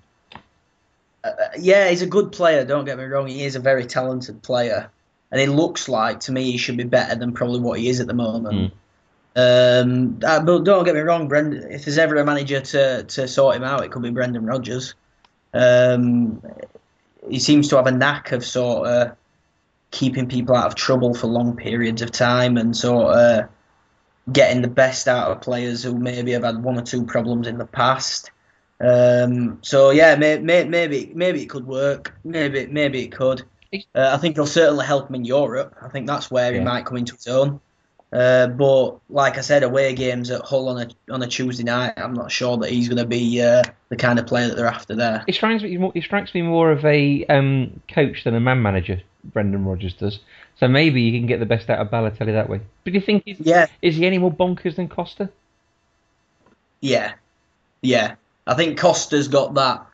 uh, 1.24 1.30
yeah, 1.58 1.88
he's 1.88 2.02
a 2.02 2.06
good 2.06 2.32
player. 2.32 2.64
Don't 2.64 2.84
get 2.84 2.98
me 2.98 3.04
wrong; 3.04 3.26
he 3.26 3.44
is 3.44 3.56
a 3.56 3.60
very 3.60 3.86
talented 3.86 4.42
player, 4.42 4.90
and 5.30 5.40
it 5.40 5.50
looks 5.50 5.88
like 5.88 6.20
to 6.20 6.32
me 6.32 6.50
he 6.50 6.58
should 6.58 6.76
be 6.76 6.84
better 6.84 7.14
than 7.14 7.32
probably 7.32 7.60
what 7.60 7.78
he 7.78 7.88
is 7.88 8.00
at 8.00 8.06
the 8.06 8.14
moment. 8.14 8.72
Um, 9.36 10.18
uh, 10.24 10.40
but 10.40 10.64
don't 10.64 10.84
get 10.84 10.94
me 10.94 11.00
wrong, 11.00 11.28
Brendan. 11.28 11.70
If 11.70 11.84
there's 11.84 11.98
ever 11.98 12.16
a 12.16 12.24
manager 12.24 12.60
to, 12.60 13.04
to 13.04 13.28
sort 13.28 13.54
him 13.54 13.62
out, 13.62 13.84
it 13.84 13.92
could 13.92 14.02
be 14.02 14.10
Brendan 14.10 14.44
Rodgers. 14.46 14.94
Um, 15.54 16.42
he 17.28 17.38
seems 17.38 17.68
to 17.68 17.76
have 17.76 17.86
a 17.86 17.92
knack 17.92 18.32
of 18.32 18.44
sort 18.44 18.88
of 18.88 19.16
keeping 19.90 20.28
people 20.28 20.56
out 20.56 20.66
of 20.66 20.74
trouble 20.74 21.14
for 21.14 21.28
long 21.28 21.56
periods 21.56 22.02
of 22.02 22.10
time 22.10 22.56
and 22.56 22.76
sort 22.76 23.14
of 23.14 23.48
getting 24.30 24.60
the 24.60 24.68
best 24.68 25.08
out 25.08 25.30
of 25.30 25.40
players 25.40 25.82
who 25.82 25.94
maybe 25.94 26.32
have 26.32 26.44
had 26.44 26.62
one 26.62 26.78
or 26.78 26.82
two 26.82 27.04
problems 27.04 27.46
in 27.46 27.58
the 27.58 27.66
past. 27.66 28.30
Um, 28.80 29.58
so 29.62 29.90
yeah, 29.90 30.14
may, 30.16 30.38
may, 30.38 30.64
maybe 30.64 31.10
maybe 31.14 31.42
it 31.42 31.50
could 31.50 31.66
work. 31.66 32.14
Maybe 32.24 32.66
maybe 32.66 33.02
it 33.02 33.12
could. 33.12 33.42
Uh, 33.74 34.10
I 34.14 34.16
think 34.16 34.32
it'll 34.34 34.46
certainly 34.46 34.86
help 34.86 35.08
him 35.08 35.16
in 35.16 35.24
Europe. 35.24 35.76
I 35.82 35.88
think 35.88 36.06
that's 36.06 36.30
where 36.30 36.52
he 36.52 36.60
might 36.60 36.86
come 36.86 36.96
into 36.96 37.14
his 37.14 37.26
own. 37.26 37.60
Uh, 38.10 38.46
but 38.46 38.98
like 39.10 39.36
I 39.36 39.42
said, 39.42 39.62
away 39.62 39.94
games 39.94 40.30
at 40.30 40.40
Hull 40.42 40.68
on 40.68 40.80
a 40.80 41.12
on 41.12 41.22
a 41.22 41.26
Tuesday 41.26 41.64
night, 41.64 41.92
I'm 41.96 42.14
not 42.14 42.30
sure 42.32 42.56
that 42.58 42.70
he's 42.70 42.88
going 42.88 42.98
to 42.98 43.06
be 43.06 43.42
uh, 43.42 43.62
the 43.90 43.96
kind 43.96 44.18
of 44.18 44.26
player 44.26 44.48
that 44.48 44.56
they're 44.56 44.66
after 44.66 44.96
there. 44.96 45.24
He 45.26 45.32
strikes 45.32 45.62
me 45.62 45.76
more, 45.76 45.92
he 45.92 46.00
strikes 46.00 46.32
me 46.32 46.40
more 46.42 46.70
of 46.72 46.84
a 46.86 47.26
um, 47.26 47.80
coach 47.92 48.24
than 48.24 48.34
a 48.34 48.40
man 48.40 48.62
manager. 48.62 49.02
Brendan 49.24 49.64
Rodgers 49.64 49.92
does. 49.92 50.20
So 50.58 50.68
maybe 50.68 51.02
you 51.02 51.18
can 51.18 51.26
get 51.26 51.38
the 51.38 51.46
best 51.46 51.68
out 51.68 51.80
of 51.80 51.88
Balotelli 51.90 52.32
that 52.32 52.48
way. 52.48 52.60
But 52.82 52.92
do 52.92 52.98
you 52.98 53.04
think 53.04 53.24
he's, 53.26 53.38
Yeah, 53.40 53.66
is 53.82 53.96
he 53.96 54.06
any 54.06 54.18
more 54.18 54.32
bonkers 54.32 54.76
than 54.76 54.88
Costa? 54.88 55.28
yeah, 56.80 57.14
yeah. 57.82 58.14
I 58.48 58.54
think 58.54 58.78
Costa's 58.78 59.28
got 59.28 59.54
that 59.54 59.86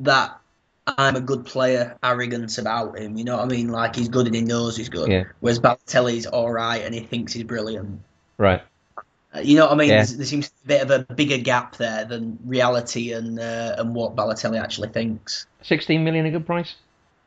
that 0.00 0.40
I'm 0.86 1.14
a 1.14 1.20
good 1.20 1.44
player 1.44 1.96
arrogance 2.02 2.56
about 2.58 2.98
him. 2.98 3.16
You 3.16 3.24
know 3.24 3.36
what 3.36 3.44
I 3.44 3.48
mean? 3.48 3.68
Like 3.68 3.94
he's 3.94 4.08
good 4.08 4.26
and 4.26 4.34
he 4.34 4.40
knows 4.40 4.76
he's 4.76 4.88
good. 4.88 5.10
Yeah. 5.10 5.24
Whereas 5.40 5.60
Balotelli's 5.60 6.26
all 6.26 6.50
right 6.50 6.82
and 6.82 6.94
he 6.94 7.00
thinks 7.00 7.34
he's 7.34 7.44
brilliant. 7.44 8.00
Right. 8.38 8.62
Uh, 8.96 9.40
You 9.40 9.56
know 9.56 9.66
what 9.66 9.72
I 9.72 9.76
mean? 9.76 9.90
Yeah. 9.90 10.04
There 10.04 10.24
seems 10.26 10.48
to 10.48 10.54
be 10.66 10.74
a 10.74 10.78
bit 10.78 10.90
of 10.90 11.08
a 11.10 11.14
bigger 11.14 11.36
gap 11.36 11.76
there 11.76 12.06
than 12.06 12.38
reality 12.44 13.12
and 13.12 13.38
uh, 13.38 13.76
and 13.78 13.94
what 13.94 14.16
Balotelli 14.16 14.60
actually 14.60 14.88
thinks. 14.88 15.46
16 15.62 16.02
million 16.02 16.24
a 16.24 16.30
good 16.30 16.46
price? 16.46 16.76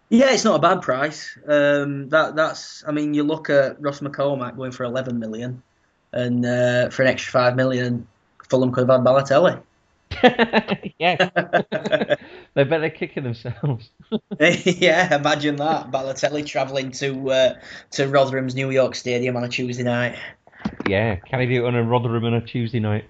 Yeah, 0.10 0.32
it's 0.32 0.44
not 0.44 0.56
a 0.56 0.60
bad 0.60 0.82
price. 0.82 1.38
Um, 1.48 2.10
that 2.10 2.36
that's. 2.36 2.84
I 2.88 2.92
mean, 2.92 3.14
you 3.14 3.24
look 3.24 3.50
at 3.50 3.82
Ross 3.82 4.00
McCormack 4.00 4.58
going 4.58 4.72
for 4.72 4.84
11 4.84 5.18
million, 5.18 5.64
and 6.12 6.46
uh, 6.46 6.90
for 6.90 7.04
an 7.04 7.08
extra 7.08 7.32
five 7.32 7.56
million, 7.56 8.08
Fulham 8.50 8.72
could 8.72 8.88
have 8.88 9.00
had 9.00 9.06
Balotelli. 9.08 9.62
yeah. 11.00 11.30
They're 12.54 12.66
better 12.66 12.90
kicking 12.90 13.24
themselves. 13.24 13.90
yeah, 14.40 15.16
imagine 15.16 15.58
that 15.58 15.92
Balotelli 15.92 16.46
travelling 16.46 16.92
to 16.92 17.32
uh, 17.32 17.54
to 17.92 18.08
Rotherham's 18.08 18.56
New 18.56 18.70
York 18.72 18.96
Stadium 18.96 19.36
on 19.36 19.44
a 19.44 19.50
Tuesday 19.50 19.84
night. 19.84 20.18
Yeah. 20.88 21.16
Can 21.16 21.42
he 21.42 21.48
do 21.48 21.66
it 21.66 21.68
on 21.68 21.76
a 21.76 21.84
Rotherham 21.84 22.24
on 22.26 22.34
a 22.34 22.42
Tuesday 22.42 22.80
night? 22.80 23.06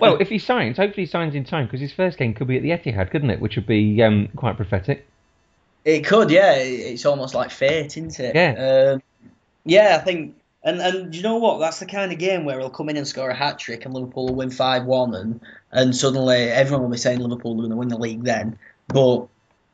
Well, 0.00 0.16
if 0.20 0.28
he 0.28 0.38
signs, 0.38 0.76
hopefully 0.76 1.04
he 1.04 1.10
signs 1.10 1.34
in 1.34 1.44
time 1.44 1.66
because 1.66 1.80
his 1.80 1.92
first 1.92 2.18
game 2.18 2.34
could 2.34 2.48
be 2.48 2.56
at 2.56 2.62
the 2.62 2.70
Etihad, 2.70 3.10
couldn't 3.10 3.30
it? 3.30 3.40
Which 3.40 3.56
would 3.56 3.66
be 3.66 4.02
um, 4.02 4.28
quite 4.36 4.56
prophetic. 4.56 5.06
It 5.84 6.04
could, 6.04 6.30
yeah. 6.30 6.54
It's 6.54 7.06
almost 7.06 7.34
like 7.34 7.50
fate, 7.50 7.96
isn't 7.96 8.18
it? 8.18 8.34
Yeah. 8.34 8.92
Um, 8.94 9.02
yeah, 9.64 9.98
I 10.00 10.04
think. 10.04 10.34
And 10.68 10.80
and 10.80 11.14
you 11.14 11.22
know 11.22 11.36
what? 11.36 11.60
That's 11.60 11.78
the 11.78 11.86
kind 11.86 12.12
of 12.12 12.18
game 12.18 12.44
where 12.44 12.58
he'll 12.58 12.68
come 12.68 12.90
in 12.90 12.98
and 12.98 13.08
score 13.08 13.30
a 13.30 13.34
hat 13.34 13.58
trick, 13.58 13.86
and 13.86 13.94
Liverpool 13.94 14.26
will 14.26 14.34
win 14.34 14.50
five 14.50 14.84
one, 14.84 15.14
and 15.14 15.40
and 15.72 15.96
suddenly 15.96 16.36
everyone 16.36 16.82
will 16.82 16.90
be 16.90 16.98
saying 16.98 17.20
Liverpool 17.20 17.52
are 17.54 17.56
going 17.56 17.70
to 17.70 17.76
win 17.76 17.88
the 17.88 17.96
league 17.96 18.24
then. 18.24 18.58
But 18.86 19.28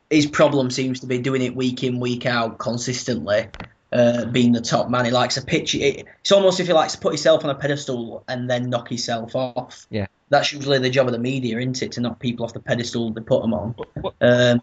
his 0.09 0.27
problem 0.27 0.71
seems 0.71 1.01
to 1.01 1.07
be 1.07 1.19
doing 1.19 1.43
it 1.43 1.57
week 1.57 1.83
in 1.83 1.99
week 1.99 2.27
out 2.27 2.59
consistently. 2.59 3.49
Uh, 3.93 4.25
being 4.27 4.53
the 4.53 4.61
top 4.61 4.89
man, 4.89 5.05
he 5.05 5.11
likes 5.11 5.37
a 5.37 5.45
pitch. 5.45 5.75
It, 5.75 6.07
it's 6.21 6.33
almost 6.33 6.61
if 6.61 6.67
he 6.69 6.73
likes 6.73 6.93
to 6.95 6.99
put 6.99 7.13
himself 7.13 7.45
on 7.45 7.51
a 7.51 7.55
pedestal 7.55 8.23
and 8.29 8.49
then 8.51 8.71
knock 8.71 8.89
himself 8.89 9.35
off. 9.35 9.87
Yeah. 9.91 10.07
That's 10.31 10.53
usually 10.53 10.79
the 10.79 10.91
job 10.91 11.07
of 11.07 11.13
the 11.13 11.19
media, 11.19 11.59
isn't 11.59 11.83
it? 11.83 11.93
To 11.93 12.01
knock 12.01 12.19
people 12.19 12.45
off 12.45 12.53
the 12.53 12.61
pedestal 12.61 13.13
they 13.13 13.21
put 13.21 13.43
them 13.43 13.55
on. 13.55 13.75
Um, 14.21 14.63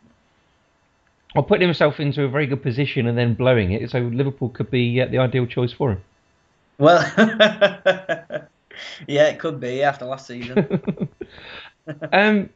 Or 1.34 1.44
putting 1.44 1.67
himself 1.67 2.00
into 2.02 2.24
a 2.24 2.28
very 2.28 2.46
good 2.46 2.62
position 2.62 3.08
and 3.08 3.17
then 3.17 3.34
blowing 3.34 3.72
it, 3.72 3.89
so 3.89 4.00
Liverpool 4.00 4.50
could 4.50 4.70
be 4.70 5.00
uh, 5.00 5.08
the 5.08 5.20
ideal 5.20 5.46
choice 5.46 5.72
for 5.72 5.91
him. 5.91 6.02
Well, 6.82 7.00
yeah, 9.08 9.28
it 9.28 9.38
could 9.38 9.60
be 9.60 9.84
after 9.84 10.06
last 10.06 10.26
season. 10.26 11.08
um, 12.12 12.50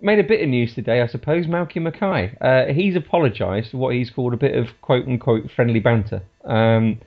made 0.00 0.18
a 0.18 0.24
bit 0.24 0.42
of 0.42 0.48
news 0.48 0.74
today, 0.74 1.00
I 1.00 1.06
suppose. 1.06 1.46
Malky 1.46 1.80
Mackay. 1.80 2.36
Uh, 2.40 2.72
he's 2.72 2.96
apologised 2.96 3.70
for 3.70 3.76
what 3.76 3.94
he's 3.94 4.10
called 4.10 4.34
a 4.34 4.36
bit 4.36 4.56
of 4.56 4.66
quote 4.80 5.06
unquote 5.06 5.52
friendly 5.52 5.78
banter. 5.78 6.22
Um, 6.44 7.00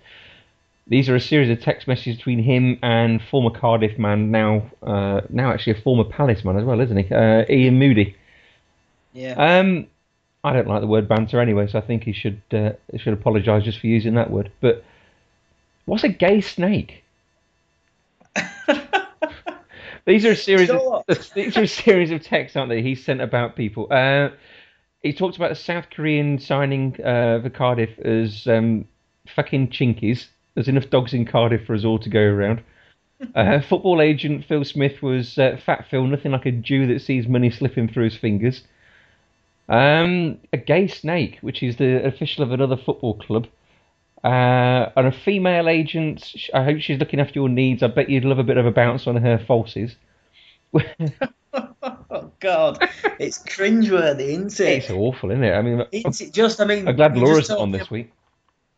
these 0.87 1.09
are 1.09 1.15
a 1.17 1.19
series 1.19 1.49
of 1.49 1.61
text 1.61 1.89
messages 1.89 2.15
between 2.15 2.41
him 2.41 2.79
and 2.81 3.21
former 3.21 3.49
Cardiff 3.49 3.99
man, 3.99 4.31
now 4.31 4.71
uh, 4.81 5.21
now 5.29 5.51
actually 5.51 5.77
a 5.77 5.81
former 5.81 6.05
Palace 6.05 6.45
man 6.45 6.55
as 6.55 6.63
well, 6.63 6.79
isn't 6.79 6.95
he? 6.95 7.13
Uh, 7.13 7.43
Iain 7.49 7.79
Moody. 7.79 8.15
Yeah. 9.11 9.33
Um, 9.33 9.87
I 10.41 10.53
don't 10.53 10.69
like 10.69 10.79
the 10.79 10.87
word 10.87 11.09
banter 11.09 11.41
anyway, 11.41 11.67
so 11.67 11.79
I 11.79 11.81
think 11.81 12.03
he 12.03 12.13
should 12.13 12.41
uh, 12.53 12.71
should 12.95 13.11
apologise 13.11 13.65
just 13.65 13.79
for 13.79 13.87
using 13.87 14.15
that 14.15 14.31
word. 14.31 14.53
But 14.61 14.85
what's 15.85 16.03
a 16.03 16.09
gay 16.09 16.41
snake? 16.41 17.03
these 20.05 20.25
are 20.25 20.31
a 20.31 20.35
series. 20.35 20.69
Of, 20.69 21.03
these 21.35 21.57
are 21.57 21.63
a 21.63 21.67
series 21.67 22.11
of 22.11 22.23
texts, 22.23 22.55
aren't 22.55 22.69
they? 22.69 22.81
He 22.81 22.95
sent 22.95 23.21
about 23.21 23.55
people. 23.55 23.87
Uh, 23.91 24.29
he 25.01 25.13
talked 25.13 25.37
about 25.37 25.49
the 25.49 25.55
South 25.55 25.89
Korean 25.89 26.39
signing 26.39 26.95
uh, 27.03 27.41
for 27.41 27.49
Cardiff 27.49 27.97
as 27.99 28.47
um, 28.47 28.85
fucking 29.35 29.69
chinkies. 29.69 30.27
There's 30.53 30.67
enough 30.67 30.89
dogs 30.89 31.13
in 31.13 31.25
Cardiff 31.25 31.65
for 31.65 31.73
us 31.73 31.85
all 31.85 31.99
to 31.99 32.09
go 32.09 32.21
around. 32.21 32.63
Uh, 33.35 33.61
football 33.61 34.01
agent 34.01 34.43
Phil 34.45 34.63
Smith 34.63 35.03
was 35.03 35.37
uh, 35.37 35.55
fat 35.63 35.85
Phil, 35.91 36.07
nothing 36.07 36.31
like 36.31 36.47
a 36.47 36.51
Jew 36.51 36.87
that 36.87 37.03
sees 37.03 37.27
money 37.27 37.51
slipping 37.51 37.87
through 37.87 38.05
his 38.05 38.17
fingers. 38.17 38.63
Um, 39.69 40.39
a 40.51 40.57
gay 40.57 40.87
snake, 40.87 41.37
which 41.41 41.61
is 41.61 41.77
the 41.77 42.03
official 42.03 42.43
of 42.43 42.51
another 42.51 42.75
football 42.75 43.13
club. 43.19 43.47
Uh, 44.23 44.91
and 44.95 45.07
a 45.07 45.11
female 45.11 45.67
agent. 45.67 46.35
I 46.53 46.63
hope 46.63 46.79
she's 46.79 46.99
looking 46.99 47.19
after 47.19 47.39
your 47.39 47.49
needs. 47.49 47.81
I 47.81 47.87
bet 47.87 48.09
you'd 48.09 48.25
love 48.25 48.39
a 48.39 48.43
bit 48.43 48.57
of 48.57 48.65
a 48.65 48.71
bounce 48.71 49.07
on 49.07 49.15
her 49.17 49.37
falsies. 49.37 49.95
Oh 51.53 52.31
God, 52.39 52.77
it's 53.19 53.39
cringeworthy, 53.39 54.29
isn't 54.29 54.59
it? 54.59 54.83
It's 54.83 54.89
awful, 54.89 55.31
isn't 55.31 55.43
it? 55.43 55.53
I 55.53 55.61
mean, 55.61 55.85
It's 55.91 56.19
just, 56.19 56.59
I 56.59 56.65
mean, 56.65 56.87
I'm 56.87 56.95
glad 56.95 57.17
Laura's 57.17 57.49
on 57.49 57.71
this 57.71 57.89
week. 57.89 58.11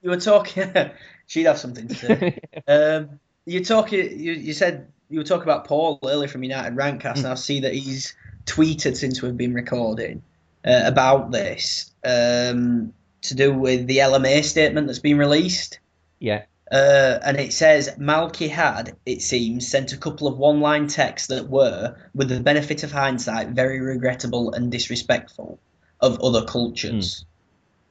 You 0.02 0.12
were 0.12 0.20
talking. 0.20 0.72
she'd 1.28 1.46
have 1.46 1.58
something 1.58 1.88
to 1.88 1.96
say. 1.96 2.40
um, 2.68 3.20
you 3.46 3.64
talking. 3.64 4.20
You, 4.20 4.34
you 4.34 4.54
said 4.54 4.88
you 5.10 5.20
were 5.20 5.24
talking 5.24 5.44
about 5.44 5.66
Paul 5.66 6.00
earlier 6.04 6.28
from 6.28 6.44
United 6.44 6.76
Rantcast, 6.76 7.18
and 7.18 7.28
I 7.28 7.36
see 7.36 7.62
that 7.62 7.74
he's 7.74 8.16
tweeted 8.46 8.96
since 8.98 9.22
we've 9.22 9.38
been 9.38 9.54
recording 9.54 10.22
uh, 10.66 10.82
about 10.86 11.32
this 11.32 11.92
um, 12.06 12.94
to 13.24 13.36
do 13.36 13.54
with 13.54 13.88
the 13.88 13.98
LMA 13.98 14.44
statement 14.44 14.88
that's 14.88 15.00
been 15.00 15.18
released. 15.18 15.80
Yeah. 16.20 16.44
Uh, 16.72 17.20
and 17.24 17.40
it 17.40 17.54
says 17.54 17.90
Malky 18.00 18.50
had, 18.50 18.96
it 19.06 19.22
seems, 19.22 19.68
sent 19.68 19.94
a 19.94 19.98
couple 19.98 20.28
of 20.28 20.38
one 20.38 20.60
line 20.60 20.88
texts 20.88 21.28
that 21.28 21.48
were, 21.50 21.96
with 22.16 22.30
the 22.30 22.40
benefit 22.40 22.84
of 22.84 22.92
hindsight, 22.92 23.50
very 23.50 23.80
regrettable 23.80 24.54
and 24.54 24.72
disrespectful 24.72 25.60
of 26.00 26.20
other 26.22 26.46
cultures. 26.46 27.26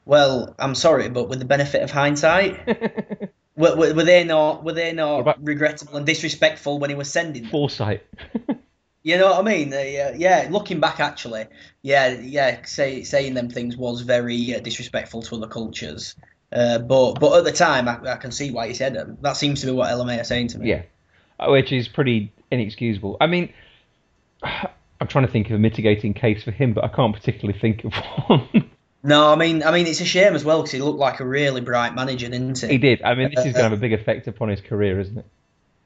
Well, 0.05 0.53
I'm 0.59 0.75
sorry, 0.75 1.09
but 1.09 1.29
with 1.29 1.39
the 1.39 1.45
benefit 1.45 1.81
of 1.81 1.91
hindsight, 1.91 2.67
were, 3.55 3.75
were, 3.75 3.93
were 3.93 4.03
they 4.03 4.25
not 4.25 4.63
were 4.65 4.73
they 4.73 4.91
not 4.91 5.19
about- 5.21 5.43
regrettable 5.45 5.95
and 5.95 6.05
disrespectful 6.05 6.77
when 6.79 6.89
he 6.89 6.95
was 6.95 7.09
sending 7.09 7.43
them? 7.43 7.51
Foresight. 7.51 8.03
You 9.03 9.17
know 9.17 9.31
what 9.31 9.39
I 9.39 9.43
mean? 9.43 9.73
Uh, 9.73 9.79
yeah, 9.79 10.13
yeah, 10.15 10.47
looking 10.49 10.79
back, 10.79 11.01
actually, 11.01 11.45
yeah, 11.81 12.09
yeah, 12.21 12.63
say, 12.63 13.03
saying 13.03 13.33
them 13.33 13.49
things 13.49 13.75
was 13.75 14.01
very 14.01 14.55
uh, 14.55 14.59
disrespectful 14.59 15.21
to 15.23 15.35
other 15.35 15.47
cultures. 15.47 16.15
Uh, 16.53 16.79
but 16.79 17.19
but 17.19 17.37
at 17.37 17.43
the 17.43 17.51
time, 17.51 17.89
I, 17.89 17.99
I 18.13 18.15
can 18.15 18.31
see 18.31 18.51
why 18.51 18.67
he 18.67 18.73
said 18.73 18.93
them. 18.93 19.17
That 19.21 19.35
seems 19.35 19.61
to 19.61 19.67
be 19.67 19.73
what 19.73 19.89
LMA 19.89 20.21
are 20.21 20.23
saying 20.23 20.49
to 20.49 20.59
me. 20.59 20.69
Yeah, 20.69 20.83
Uh, 21.39 21.51
which 21.51 21.71
is 21.71 21.87
pretty 21.87 22.31
inexcusable. 22.49 23.17
I 23.19 23.27
mean, 23.27 23.51
I'm 24.43 25.07
trying 25.07 25.25
to 25.25 25.31
think 25.31 25.47
of 25.47 25.55
a 25.55 25.59
mitigating 25.59 26.13
case 26.13 26.43
for 26.43 26.51
him, 26.51 26.73
but 26.73 26.85
I 26.85 26.87
can't 26.87 27.13
particularly 27.13 27.59
think 27.59 27.83
of 27.83 27.93
one. 28.27 28.69
No, 29.03 29.33
I 29.33 29.35
mean, 29.35 29.63
I 29.63 29.71
mean, 29.71 29.85
it's 29.85 29.99
a 29.99 30.05
shame 30.05 30.33
as 30.33 30.45
well 30.45 30.61
because 30.61 30.71
he 30.71 30.79
looked 30.79 30.99
like 30.99 31.19
a 31.19 31.25
really 31.25 31.59
bright 31.59 31.93
manager, 31.93 32.29
didn't 32.29 32.61
he? 32.61 32.67
he 32.67 32.77
did. 32.77 33.01
I 33.01 33.15
mean, 33.15 33.31
this 33.35 33.45
is 33.45 33.51
going 33.51 33.55
to 33.55 33.63
have 33.63 33.73
a 33.73 33.77
big 33.77 33.91
effect 33.91 34.27
upon 34.27 34.47
his 34.47 34.61
career, 34.61 34.97
isn't 35.01 35.17
it? 35.17 35.25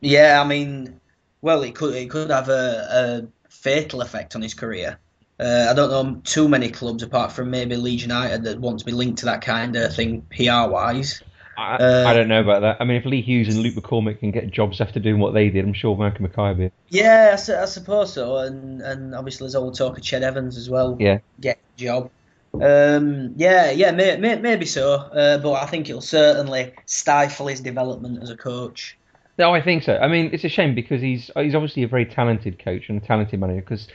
Yeah, 0.02 0.40
I 0.40 0.48
mean, 0.48 1.00
well, 1.42 1.64
it 1.64 1.76
could 1.76 1.96
it 1.96 2.10
could 2.10 2.30
have 2.30 2.50
a, 2.50 3.24
a 3.30 3.50
fatal 3.50 4.02
effect 4.02 4.36
on 4.36 4.42
his 4.42 4.54
career. 4.54 5.00
Uh, 5.40 5.68
I 5.70 5.74
don't 5.74 5.90
know 5.92 6.22
too 6.24 6.48
many 6.48 6.70
clubs 6.70 7.04
apart 7.04 7.32
from 7.32 7.52
maybe 7.52 7.76
Leeds 7.76 8.02
United 8.02 8.44
that 8.44 8.60
want 8.60 8.80
to 8.80 8.86
be 8.86 8.92
linked 8.92 9.20
to 9.20 9.26
that 9.26 9.42
kind 9.42 9.76
of 9.76 9.96
thing 9.96 10.26
PR 10.36 10.70
wise. 10.70 11.22
I, 11.58 11.76
Uh, 11.76 12.04
I 12.08 12.14
don't 12.14 12.28
know 12.28 12.42
about 12.42 12.62
that. 12.62 12.78
I 12.80 12.86
mean, 12.86 12.98
if 12.98 13.06
Lee 13.06 13.22
Hughes 13.22 13.48
and 13.48 13.58
Luke 13.60 13.76
McCormick 13.76 14.20
can 14.20 14.32
get 14.32 14.50
jobs 14.52 14.80
after 14.80 15.00
doing 15.00 15.20
what 15.20 15.34
they 15.34 15.50
did, 15.50 15.66
I'm 15.66 15.74
sure 15.74 15.98
Malcolm 15.98 16.24
Mackay 16.24 16.42
will 16.50 16.56
be. 16.56 16.72
Yeah, 16.90 17.36
I, 17.38 17.62
I 17.62 17.66
suppose 17.66 18.14
so, 18.14 18.38
and 18.38 18.82
and 18.82 19.14
obviously 19.16 19.46
there's 19.46 19.56
all 19.56 19.72
talk 19.72 19.98
of 19.98 20.04
Ched 20.04 20.22
Evans 20.22 20.58
as 20.58 20.70
well. 20.70 20.98
Yeah. 21.00 21.20
get 21.40 21.60
a 21.78 21.80
job. 21.80 22.12
Um, 22.54 23.34
yeah, 23.36 23.72
yeah, 23.72 23.92
may, 23.92 24.18
may, 24.18 24.36
maybe 24.38 24.66
so, 24.66 24.94
uh, 24.94 25.38
but 25.38 25.54
I 25.54 25.66
think 25.68 25.90
it'll 25.90 26.02
certainly 26.02 26.74
stifle 26.86 27.48
his 27.48 27.60
development 27.62 28.24
as 28.24 28.30
a 28.30 28.38
coach. 28.38 28.97
No, 29.38 29.54
I 29.54 29.62
think 29.62 29.84
so. 29.84 29.98
I 29.98 30.08
mean, 30.08 30.32
it's 30.34 30.44
a 30.44 30.50
shame 30.50 30.74
because 30.74 31.02
he's 31.02 31.30
he's 31.36 31.56
obviously 31.56 31.84
a 31.84 31.88
very 31.88 32.06
talented 32.06 32.58
coach 32.60 32.90
and 32.90 33.02
a 33.02 33.06
talented 33.06 33.40
manager. 33.40 33.62
Because 33.62 33.88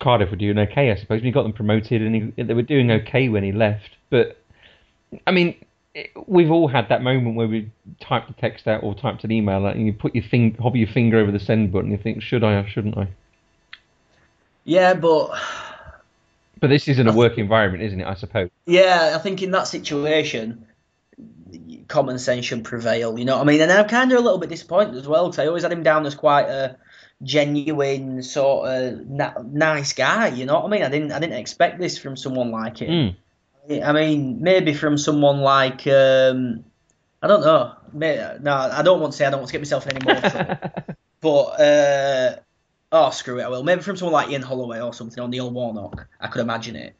Cardiff 0.00 0.30
were 0.30 0.36
doing 0.36 0.58
okay, 0.58 0.92
I 0.92 0.96
suppose. 0.96 1.18
And 1.18 1.26
he 1.26 1.32
got 1.32 1.42
them 1.42 1.52
promoted, 1.52 2.02
and 2.02 2.32
he, 2.36 2.42
they 2.42 2.54
were 2.54 2.62
doing 2.62 2.90
okay 2.90 3.28
when 3.28 3.42
he 3.42 3.52
left. 3.52 3.90
But 4.10 4.40
I 5.26 5.32
mean, 5.32 5.56
it, 5.94 6.10
we've 6.26 6.50
all 6.50 6.68
had 6.68 6.88
that 6.90 7.02
moment 7.02 7.34
where 7.34 7.48
we 7.48 7.70
typed 8.00 8.30
a 8.30 8.34
text 8.34 8.68
out 8.68 8.82
or 8.82 8.94
typed 8.94 9.24
an 9.24 9.32
email 9.32 9.66
out, 9.66 9.74
and 9.74 9.84
you 9.86 9.92
put 9.92 10.14
your 10.14 10.24
thing, 10.24 10.54
hover 10.54 10.76
your 10.76 10.88
finger 10.88 11.18
over 11.18 11.32
the 11.32 11.40
send 11.40 11.72
button. 11.72 11.90
And 11.90 11.98
you 11.98 12.02
think, 12.02 12.22
should 12.22 12.44
I 12.44 12.54
or 12.54 12.68
shouldn't 12.68 12.96
I? 12.96 13.08
Yeah, 14.64 14.94
but 14.94 15.30
But 16.60 16.70
this 16.70 16.88
isn't 16.88 17.06
a 17.06 17.12
work 17.12 17.38
environment, 17.38 17.82
isn't 17.84 18.00
it? 18.00 18.06
I 18.06 18.14
suppose. 18.14 18.50
Yeah, 18.66 19.14
I 19.14 19.18
think 19.18 19.42
in 19.42 19.50
that 19.52 19.66
situation, 19.68 20.66
common 21.88 22.18
sense 22.18 22.44
should 22.44 22.64
prevail. 22.64 23.18
You 23.18 23.24
know 23.24 23.36
what 23.36 23.42
I 23.42 23.44
mean? 23.46 23.60
And 23.60 23.72
I'm 23.72 23.88
kind 23.88 24.12
of 24.12 24.18
a 24.18 24.20
little 24.22 24.38
bit 24.38 24.50
disappointed 24.50 24.94
as 24.94 25.08
well 25.08 25.26
because 25.26 25.38
I 25.38 25.46
always 25.46 25.62
had 25.62 25.72
him 25.72 25.82
down 25.82 26.06
as 26.06 26.14
quite 26.14 26.48
a 26.48 26.76
genuine 27.22 28.22
sort 28.22 28.68
of 28.68 29.06
na- 29.06 29.34
nice 29.44 29.92
guy. 29.92 30.28
You 30.28 30.46
know 30.46 30.54
what 30.54 30.66
I 30.66 30.68
mean? 30.68 30.82
I 30.82 30.88
didn't 30.88 31.12
I 31.12 31.18
didn't 31.18 31.38
expect 31.38 31.78
this 31.78 31.98
from 31.98 32.16
someone 32.16 32.50
like 32.50 32.78
him. 32.78 33.16
Mm. 33.68 33.84
I 33.84 33.92
mean, 33.92 34.42
maybe 34.42 34.72
from 34.72 34.96
someone 34.96 35.40
like 35.40 35.86
um, 35.86 36.64
I 37.22 37.26
don't 37.26 37.42
know. 37.42 37.74
May 37.92 38.36
no, 38.40 38.54
I 38.54 38.82
don't 38.82 39.00
want 39.00 39.12
to 39.12 39.16
say 39.16 39.26
I 39.26 39.30
don't 39.30 39.40
want 39.40 39.48
to 39.48 39.52
get 39.52 39.60
myself 39.60 39.86
in 39.86 39.96
any 39.96 40.04
more 40.04 40.30
trouble. 40.30 40.72
But 41.20 41.60
uh, 41.60 42.36
oh, 42.92 43.10
screw 43.10 43.40
it, 43.40 43.42
I 43.42 43.48
will. 43.48 43.64
Maybe 43.64 43.82
from 43.82 43.96
someone 43.96 44.12
like 44.12 44.30
Ian 44.30 44.42
Holloway 44.42 44.80
or 44.80 44.94
something, 44.94 45.20
or 45.20 45.26
Neil 45.26 45.50
Warnock. 45.50 46.06
I 46.20 46.28
could 46.28 46.42
imagine 46.42 46.76
it. 46.76 46.94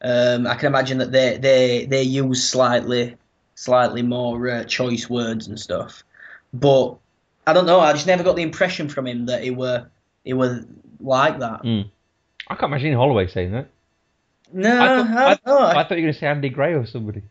Um, 0.00 0.46
I 0.46 0.54
can 0.54 0.68
imagine 0.68 0.96
that 0.98 1.12
they 1.12 1.36
they 1.36 1.84
they 1.84 2.02
use 2.02 2.48
slightly 2.48 3.16
slightly 3.58 4.02
more 4.02 4.48
uh, 4.48 4.64
choice 4.64 5.10
words 5.10 5.48
and 5.48 5.58
stuff. 5.58 6.04
But 6.52 6.96
I 7.46 7.52
don't 7.52 7.66
know. 7.66 7.80
I 7.80 7.92
just 7.92 8.06
never 8.06 8.22
got 8.22 8.36
the 8.36 8.42
impression 8.42 8.88
from 8.88 9.06
him 9.06 9.26
that 9.26 9.42
he 9.42 9.50
were 9.50 9.88
he 10.24 10.32
were 10.32 10.64
like 11.00 11.40
that. 11.40 11.62
Mm. 11.64 11.90
I 12.46 12.54
can't 12.54 12.72
imagine 12.72 12.94
Holloway 12.94 13.26
saying 13.26 13.52
that. 13.52 13.68
No, 14.52 14.70
I 14.80 15.00
I, 15.00 15.04
thought, 15.34 15.40
I, 15.44 15.50
know. 15.50 15.58
I 15.58 15.72
thought 15.84 15.90
you 15.90 15.96
were 15.96 16.02
going 16.02 16.14
to 16.14 16.18
say 16.18 16.26
Andy 16.26 16.48
Gray 16.48 16.72
or 16.74 16.86
somebody. 16.86 17.22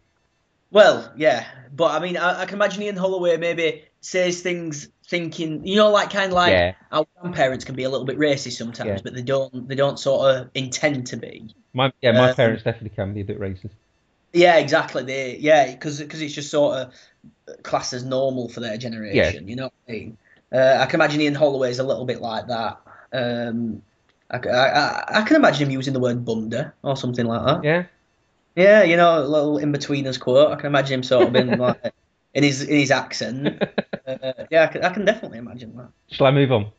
Well, 0.69 1.11
yeah, 1.15 1.45
but 1.75 1.91
I 1.91 1.99
mean, 1.99 2.17
I, 2.17 2.41
I 2.41 2.45
can 2.45 2.55
imagine 2.55 2.83
Ian 2.83 2.97
Holloway 2.97 3.37
maybe 3.37 3.85
says 4.01 4.41
things 4.41 4.89
thinking, 5.07 5.65
you 5.65 5.77
know, 5.77 5.89
like 5.89 6.11
kind 6.11 6.27
of 6.27 6.33
like 6.33 6.51
Yeah. 6.51 6.73
our 6.91 7.05
grandparents 7.15 7.63
can 7.63 7.75
be 7.75 7.83
a 7.83 7.89
little 7.89 8.05
bit 8.05 8.19
racist 8.19 8.57
sometimes, 8.57 8.87
Yeah. 8.89 8.99
but 9.01 9.15
they 9.15 9.21
don't 9.21 9.67
they 9.67 9.75
don't 9.75 9.97
sort 9.97 10.29
of 10.35 10.49
intend 10.53 11.07
to 11.07 11.17
be. 11.17 11.55
My 11.73 11.91
yeah, 12.01 12.11
my 12.11 12.29
Um, 12.29 12.35
parents 12.35 12.63
definitely 12.63 12.95
can 12.95 13.13
be 13.13 13.21
a 13.21 13.25
bit 13.25 13.39
racist. 13.39 13.71
Yeah, 14.37 14.57
exactly. 14.57 15.03
They 15.03 15.37
yeah, 15.37 15.71
because 15.71 15.99
it's 15.99 16.33
just 16.33 16.49
sort 16.51 16.77
of 16.77 16.93
classed 17.63 17.93
as 17.93 18.03
normal 18.03 18.49
for 18.49 18.59
their 18.59 18.77
generation. 18.77 19.43
Yeah. 19.43 19.49
You 19.49 19.55
know 19.55 19.63
what 19.65 19.73
I 19.87 19.91
mean? 19.91 20.17
Uh, 20.51 20.77
I 20.79 20.85
can 20.85 20.99
imagine 20.99 21.21
Ian 21.21 21.35
Holloway's 21.35 21.79
a 21.79 21.83
little 21.83 22.05
bit 22.05 22.21
like 22.21 22.47
that. 22.47 22.79
Um, 23.11 23.81
I- 24.29 24.37
I- 24.37 25.05
I 25.19 25.21
can 25.23 25.35
imagine 25.35 25.67
him 25.67 25.71
using 25.71 25.93
the 25.93 25.99
word 25.99 26.23
bunda 26.23 26.73
or 26.83 26.95
something 26.95 27.25
like 27.25 27.45
that. 27.45 27.63
Yeah. 27.63 27.83
Yeah, 28.55 28.83
you 28.83 28.97
know, 28.97 29.19
a 29.19 29.25
little 29.27 29.57
in 29.57 29.71
betweeners 29.71 30.19
quote. 30.19 30.51
I 30.51 30.55
can 30.55 30.67
imagine 30.67 30.95
him 30.95 31.03
sort 31.03 31.27
of 31.27 31.33
being 31.33 31.57
like 31.57 31.93
in 32.33 32.43
his 32.43 32.61
in 32.63 32.79
his 32.79 32.91
accent. 32.91 33.63
Uh, 34.07 34.45
yeah, 34.49 34.63
I 34.63 34.67
can, 34.67 34.85
I 34.85 34.89
can 34.93 35.03
definitely 35.03 35.37
imagine 35.37 35.75
that. 35.75 35.89
Shall 36.11 36.27
I 36.27 36.31
move 36.31 36.49
on? 36.53 36.71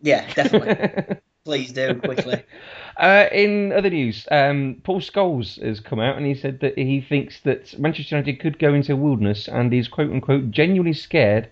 Yeah, 0.00 0.26
definitely. 0.32 1.16
Please 1.44 1.72
do 1.72 1.94
quickly. 2.00 2.42
Uh, 2.96 3.26
in 3.32 3.72
other 3.72 3.90
news, 3.90 4.24
um, 4.30 4.80
Paul 4.84 5.00
Scholes 5.00 5.60
has 5.60 5.80
come 5.80 5.98
out 5.98 6.16
and 6.16 6.24
he 6.24 6.36
said 6.36 6.60
that 6.60 6.78
he 6.78 7.00
thinks 7.00 7.40
that 7.40 7.76
Manchester 7.76 8.14
United 8.14 8.38
could 8.38 8.56
go 8.60 8.72
into 8.72 8.94
wilderness 8.94 9.48
and 9.48 9.74
is 9.74 9.88
quote 9.88 10.12
unquote 10.12 10.52
genuinely 10.52 10.92
scared 10.92 11.50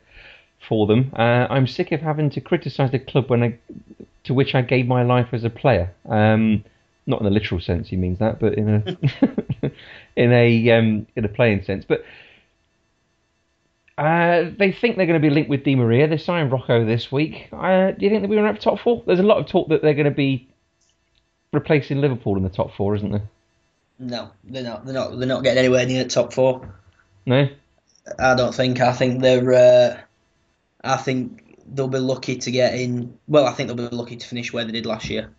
for 0.60 0.86
them. 0.86 1.10
Uh, 1.16 1.48
I'm 1.50 1.66
sick 1.66 1.90
of 1.90 2.00
having 2.00 2.30
to 2.30 2.40
criticise 2.40 2.92
the 2.92 3.00
club 3.00 3.28
when 3.28 3.42
I, 3.42 3.58
to 4.22 4.34
which 4.34 4.54
I 4.54 4.62
gave 4.62 4.86
my 4.86 5.02
life 5.02 5.30
as 5.32 5.42
a 5.42 5.50
player. 5.50 5.92
Um, 6.08 6.62
not 7.06 7.18
in 7.18 7.24
the 7.24 7.30
literal 7.30 7.60
sense, 7.60 7.88
he 7.88 7.96
means 7.96 8.20
that, 8.20 8.38
but 8.38 8.54
in 8.54 8.68
a 8.68 9.70
in 10.16 10.32
a 10.32 10.70
um, 10.70 11.08
in 11.16 11.24
a 11.24 11.28
playing 11.28 11.64
sense. 11.64 11.84
But 11.84 12.04
uh, 13.98 14.50
they 14.58 14.72
think 14.72 14.96
they're 14.96 15.06
going 15.06 15.20
to 15.20 15.26
be 15.26 15.32
linked 15.32 15.50
with 15.50 15.64
Di 15.64 15.74
Maria. 15.74 16.08
They 16.08 16.16
signed 16.16 16.50
Rojo 16.50 16.84
this 16.84 17.12
week. 17.12 17.48
Uh, 17.52 17.90
do 17.90 18.04
you 18.04 18.10
think 18.10 18.22
they'll 18.22 18.30
be 18.30 18.38
around 18.38 18.60
top 18.60 18.80
four? 18.80 19.02
There's 19.06 19.20
a 19.20 19.24
lot 19.24 19.38
of 19.38 19.46
talk 19.46 19.68
that 19.68 19.82
they're 19.82 19.94
going 19.94 20.04
to 20.04 20.10
be 20.10 20.48
replacing 21.52 22.00
Liverpool 22.00 22.36
in 22.36 22.42
the 22.42 22.48
top 22.48 22.74
four, 22.74 22.94
isn't 22.96 23.10
there? 23.10 23.28
No, 23.98 24.30
they're 24.44 24.62
not. 24.62 24.84
They're 24.84 24.94
not. 24.94 25.18
They're 25.18 25.28
not 25.28 25.44
getting 25.44 25.58
anywhere 25.58 25.86
near 25.86 26.04
the 26.04 26.10
top 26.10 26.32
four. 26.32 26.74
No. 27.26 27.48
I 28.18 28.34
don't 28.34 28.54
think. 28.54 28.80
I 28.80 28.92
think 28.92 29.20
they're. 29.20 29.52
Uh, 29.52 30.00
I 30.82 30.96
think 30.96 31.58
they'll 31.72 31.88
be 31.88 31.98
lucky 31.98 32.36
to 32.36 32.50
get 32.50 32.74
in. 32.74 33.16
Well, 33.28 33.46
I 33.46 33.52
think 33.52 33.68
they'll 33.68 33.88
be 33.88 33.94
lucky 33.94 34.16
to 34.16 34.26
finish 34.26 34.52
where 34.52 34.64
they 34.64 34.72
did 34.72 34.86
last 34.86 35.08
year. 35.08 35.30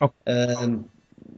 Oh. 0.00 0.12
Um, 0.26 0.88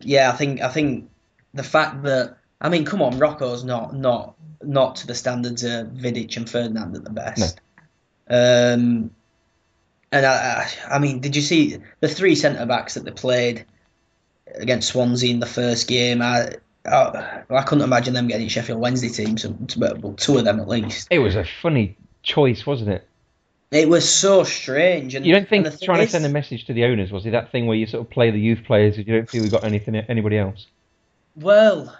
yeah, 0.00 0.30
I 0.30 0.36
think. 0.36 0.62
I 0.62 0.68
think 0.68 1.10
the 1.52 1.62
fact 1.62 2.04
that 2.04 2.38
I 2.62 2.68
mean, 2.68 2.84
come 2.84 3.02
on, 3.02 3.18
Rojo's 3.18 3.64
not 3.64 3.94
not 3.94 4.36
not 4.62 4.96
to 4.96 5.06
the 5.06 5.14
standards 5.14 5.64
of 5.64 5.88
Vidic 5.88 6.36
and 6.36 6.48
Ferdinand 6.48 6.96
at 6.96 7.04
the 7.04 7.10
best. 7.10 7.60
Um, 8.28 9.10
and 10.12 10.26
I, 10.26 10.64
I, 10.88 10.94
I 10.94 10.98
mean, 11.00 11.20
did 11.20 11.34
you 11.34 11.42
see 11.42 11.78
the 12.00 12.08
three 12.08 12.36
centre 12.36 12.64
backs 12.64 12.94
that 12.94 13.04
they 13.04 13.10
played 13.10 13.64
against 14.54 14.88
Swansea 14.88 15.32
in 15.32 15.40
the 15.40 15.46
first 15.46 15.88
game? 15.88 16.22
I, 16.22 16.54
I, 16.86 17.42
I 17.50 17.62
couldn't 17.62 17.84
imagine 17.84 18.14
them 18.14 18.28
getting 18.28 18.46
Sheffield 18.48 18.80
Wednesday 18.80 19.08
teams, 19.08 19.44
well, 19.76 20.14
two 20.16 20.38
of 20.38 20.44
them 20.44 20.60
at 20.60 20.68
least. 20.68 21.08
It 21.10 21.18
was 21.18 21.34
a 21.34 21.44
funny 21.44 21.96
choice, 22.22 22.64
wasn't 22.64 22.90
it? 22.90 23.08
It 23.72 23.88
was 23.88 24.08
so 24.08 24.44
strange. 24.44 25.14
And, 25.14 25.26
You 25.26 25.32
don't 25.32 25.48
think 25.48 25.64
and 25.64 25.72
the 25.72 25.76
thing 25.78 25.86
trying 25.86 26.04
to 26.04 26.10
send 26.10 26.26
a 26.26 26.28
message 26.28 26.66
to 26.66 26.74
the 26.74 26.84
owners 26.84 27.10
was 27.10 27.24
it 27.26 27.30
that 27.30 27.50
thing 27.50 27.66
where 27.66 27.76
you 27.76 27.86
sort 27.86 28.04
of 28.06 28.10
play 28.10 28.30
the 28.30 28.40
youth 28.40 28.64
players 28.64 28.98
if 28.98 29.08
you 29.08 29.14
don't 29.16 29.28
feel 29.28 29.42
we've 29.42 29.50
got 29.50 29.64
anything 29.64 29.96
anybody 29.96 30.38
else? 30.38 30.66
Well, 31.34 31.96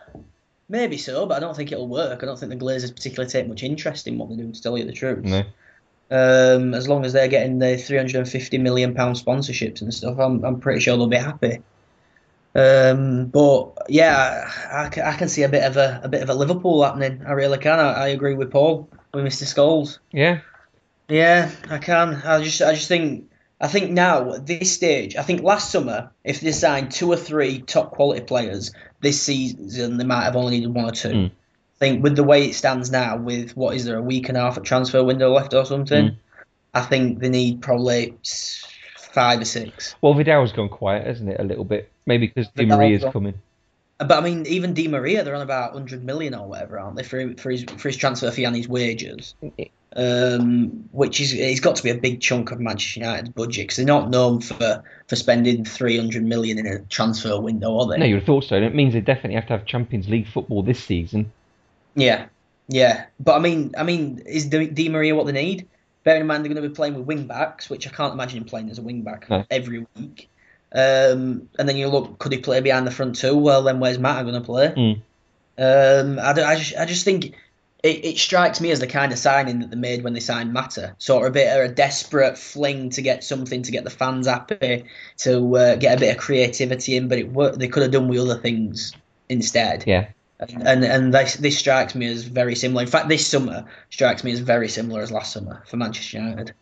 maybe 0.73 0.97
so, 0.97 1.27
but 1.27 1.37
I 1.37 1.41
don't 1.41 1.55
think 1.55 1.71
it'll 1.71 1.87
work. 1.87 2.23
I 2.23 2.27
don't 2.27 2.39
think 2.39 2.51
the 2.51 2.57
Glazers 2.57 2.95
particularly 2.95 3.31
take 3.31 3.47
much 3.47 3.63
interest 3.63 4.09
in 4.09 4.17
what 4.19 4.31
they 4.31 4.37
do, 4.37 4.51
to 4.51 4.63
tell 4.63 4.77
you 4.77 4.85
the 4.85 4.93
truth. 4.93 5.23
No. 5.23 5.45
Um, 6.11 6.75
as 6.75 6.89
long 6.89 7.05
as 7.05 7.13
they're 7.13 7.29
getting 7.29 7.59
the 7.59 7.77
350 7.77 8.59
million 8.59 8.95
pound 8.95 9.17
sponsorships 9.17 9.83
and 9.83 9.93
stuff, 9.95 10.19
I'm, 10.19 10.43
I'm 10.45 10.61
pretty 10.61 10.81
sure 10.81 10.97
they'll 10.97 11.07
be 11.07 11.17
happy. 11.17 11.61
Um, 12.55 13.27
but 13.27 13.73
yeah, 13.89 14.51
I, 14.71 14.87
I 14.87 15.17
can 15.17 15.29
see 15.29 15.43
a 15.43 15.49
bit 15.49 15.63
of 15.63 15.77
a, 15.77 16.01
a 16.03 16.09
bit 16.09 16.23
of 16.23 16.31
a 16.31 16.35
Liverpool 16.35 16.83
happening. 16.83 17.23
I 17.27 17.33
really 17.33 17.59
can. 17.59 17.79
I, 17.79 17.93
I 17.93 18.09
agree 18.09 18.35
with 18.35 18.51
Paul, 18.51 18.89
with 19.13 19.25
Mr. 19.25 19.45
Scholes. 19.45 19.99
Yeah. 20.11 20.41
Yeah, 21.09 21.51
I 21.69 21.79
can. 21.79 22.15
I 22.25 22.43
just, 22.43 22.63
I 22.63 22.73
just 22.75 22.89
think, 22.89 23.31
I 23.63 23.69
think 23.69 23.93
now 23.93 24.33
at 24.33 24.47
this 24.47 24.73
stage, 24.73 25.15
I 25.17 25.23
think 25.23 25.43
last 25.43 25.71
summer, 25.71 26.11
if 26.25 26.41
they 26.41 26.51
signed 26.53 26.91
two 26.91 27.11
or 27.13 27.17
three 27.17 27.61
top 27.63 27.93
quality 27.93 28.21
players, 28.23 28.73
this 29.01 29.23
season 29.23 29.97
they 29.99 30.05
might 30.05 30.25
have 30.25 30.35
only 30.37 30.59
needed 30.59 30.75
one 30.75 30.87
or 30.87 30.91
two. 30.91 31.09
Mm. 31.09 31.27
I 31.31 31.79
think 31.79 32.03
with 32.03 32.17
the 32.17 32.25
way 32.25 32.47
it 32.49 32.55
stands 32.55 32.91
now, 32.91 33.17
with 33.17 33.57
what 33.57 33.77
is 33.77 33.85
there 33.85 33.97
a 33.97 34.03
week 34.03 34.29
and 34.29 34.37
a 34.37 34.41
half 34.41 34.57
of 34.57 34.65
transfer 34.65 35.03
window 35.05 35.31
left 35.33 35.55
or 35.55 35.65
something, 35.65 36.07
Mm. 36.11 36.17
I 36.75 36.81
think 36.81 37.21
they 37.21 37.29
need 37.29 37.61
probably 37.63 38.15
five 38.97 39.41
or 39.41 39.45
six. 39.45 39.95
Well, 40.01 40.15
Vidal's 40.15 40.53
gone 40.53 40.69
quiet, 40.71 41.07
hasn't 41.07 41.29
it, 41.29 41.39
a 41.39 41.45
little 41.45 41.65
bit? 41.65 41.91
Maybe 42.07 42.27
because 42.29 42.49
Di 42.49 42.65
Maria's 42.65 43.03
gone- 43.03 43.13
coming. 43.13 43.35
But 43.99 44.13
I 44.13 44.21
mean, 44.23 44.45
even 44.47 44.75
Di 44.75 44.89
Maria, 44.89 45.23
they're 45.23 45.37
on 45.37 45.43
about 45.43 45.75
100 45.75 46.03
million 46.03 46.35
or 46.35 46.49
whatever, 46.49 46.81
aren't 46.81 46.97
they, 46.97 47.05
for, 47.05 47.35
for 47.37 47.51
his 47.51 47.63
for 47.77 47.89
his 47.91 47.97
transfer 47.97 48.31
fee 48.33 48.45
and 48.45 48.57
his 48.57 48.69
wages? 48.69 49.35
Um, 49.95 50.89
which 50.93 51.21
is 51.21 51.33
he's 51.33 51.61
got 51.61 51.77
to 51.77 51.83
be 51.83 51.91
a 51.91 51.95
big 51.95 52.21
chunk 52.21 52.51
of 52.51 52.61
Manchester 52.61 53.01
United's 53.01 53.29
budget 53.29 53.65
because 53.65 53.77
they're 53.77 53.85
not 53.85 54.09
known 54.09 54.41
for, 54.41 54.83
for 55.07 55.17
spending 55.17 55.67
300 55.67 56.23
million 56.25 56.59
in 56.59 56.67
a 56.67 56.79
transfer 56.87 57.39
window, 57.39 57.79
are 57.79 57.87
they? 57.89 57.99
No, 57.99 58.07
you'd 58.07 58.17
have 58.17 58.25
thought 58.25 58.45
so. 58.45 58.57
It 58.57 58.75
means 58.75 58.95
they 58.95 59.01
definitely 59.03 59.35
have 59.35 59.47
to 59.49 59.53
have 59.59 59.67
Champions 59.67 60.09
League 60.09 60.29
football 60.29 60.63
this 60.63 60.83
season. 60.83 61.31
Yeah, 61.95 62.27
yeah. 62.69 63.05
But 63.21 63.35
I 63.37 63.39
mean, 63.41 63.75
I 63.77 63.83
mean, 63.83 64.23
is 64.25 64.47
Di, 64.47 64.67
Di 64.69 64.89
Maria 64.89 65.15
what 65.15 65.27
they 65.27 65.33
need? 65.33 65.69
Bearing 66.05 66.23
in 66.23 66.27
mind 66.27 66.43
they're 66.45 66.53
going 66.53 66.63
to 66.63 66.69
be 66.69 66.75
playing 66.75 66.95
with 66.95 67.07
wing 67.07 67.27
backs, 67.27 67.69
which 67.69 67.87
I 67.87 67.91
can't 67.91 68.15
imagine 68.15 68.39
him 68.39 68.45
playing 68.45 68.71
as 68.71 68.79
a 68.79 68.83
wing 68.83 69.03
back 69.03 69.29
No. 69.29 69.45
every 69.51 69.87
week. 69.95 70.29
Um, 70.75 71.51
and 71.59 71.69
then 71.69 71.77
you 71.77 71.89
look, 71.89 72.19
could 72.19 72.33
he 72.33 72.39
play 72.39 72.61
behind 72.61 72.87
the 72.87 72.91
front 72.91 73.17
two? 73.17 73.37
Well, 73.37 73.63
then 73.63 73.79
where's 73.79 73.99
Matt 73.99 74.25
going 74.25 74.35
to 74.35 74.41
play? 74.41 74.69
Mm. 74.69 75.03
Um, 75.59 76.19
I, 76.19 76.31
I 76.31 76.57
just, 76.57 76.77
I 76.79 76.87
just 76.87 77.05
think 77.05 77.35
it, 77.83 78.05
it 78.05 78.19
strikes 78.19 78.61
me 78.61 78.71
as 78.71 78.81
the 78.81 78.87
kind 78.87 79.13
of 79.13 79.19
signing 79.19 79.59
that 79.61 79.71
they 79.71 79.77
made 79.77 80.05
when 80.05 80.13
they 80.13 80.21
signed 80.21 80.53
Mata, 80.53 80.95
sort 80.99 81.27
of 81.27 81.31
a 81.31 81.35
bit 81.35 81.57
of 81.57 81.71
a 81.71 81.75
desperate 81.75 82.39
fling 82.39 82.91
to 82.91 83.03
get 83.03 83.25
something 83.25 83.63
to 83.63 83.73
get 83.73 83.85
the 83.85 83.91
fans 83.91 84.27
happy, 84.27 84.85
to 85.19 85.57
uh, 85.57 85.75
get 85.77 85.97
a 85.97 86.01
bit 86.01 86.17
of 86.17 86.23
creativity 86.23 86.97
in, 86.97 87.09
but 87.09 87.19
it 87.19 87.33
worked. 87.33 87.59
They 87.59 87.69
could 87.69 87.83
have 87.83 87.93
done 87.93 88.09
with 88.09 88.21
other 88.21 88.39
things 88.39 88.93
instead. 89.29 89.85
Yeah. 89.87 90.09
And 90.39 90.85
and 90.85 91.15
this 91.15 91.37
this 91.37 91.57
strikes 91.57 91.95
me 91.95 92.07
as 92.07 92.25
very 92.25 92.57
similar. 92.57 92.83
In 92.83 92.89
fact, 92.89 93.09
this 93.09 93.27
summer 93.27 93.65
strikes 93.91 94.25
me 94.25 94.33
as 94.33 94.41
very 94.41 94.69
similar 94.69 95.01
as 95.01 95.13
last 95.13 95.33
summer 95.33 95.63
for 95.67 95.77
Manchester 95.77 96.19
United. 96.19 96.53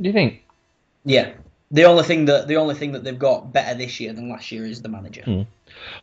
Do 0.00 0.06
you 0.08 0.12
think? 0.12 0.44
Yeah. 1.04 1.32
The 1.72 1.84
only 1.84 2.04
thing 2.04 2.26
that 2.26 2.46
the 2.46 2.56
only 2.56 2.76
thing 2.76 2.92
that 2.92 3.02
they've 3.02 3.18
got 3.18 3.52
better 3.52 3.76
this 3.76 3.98
year 3.98 4.12
than 4.12 4.28
last 4.28 4.52
year 4.52 4.64
is 4.64 4.82
the 4.82 4.88
manager. 4.88 5.22
Hmm. 5.22 5.42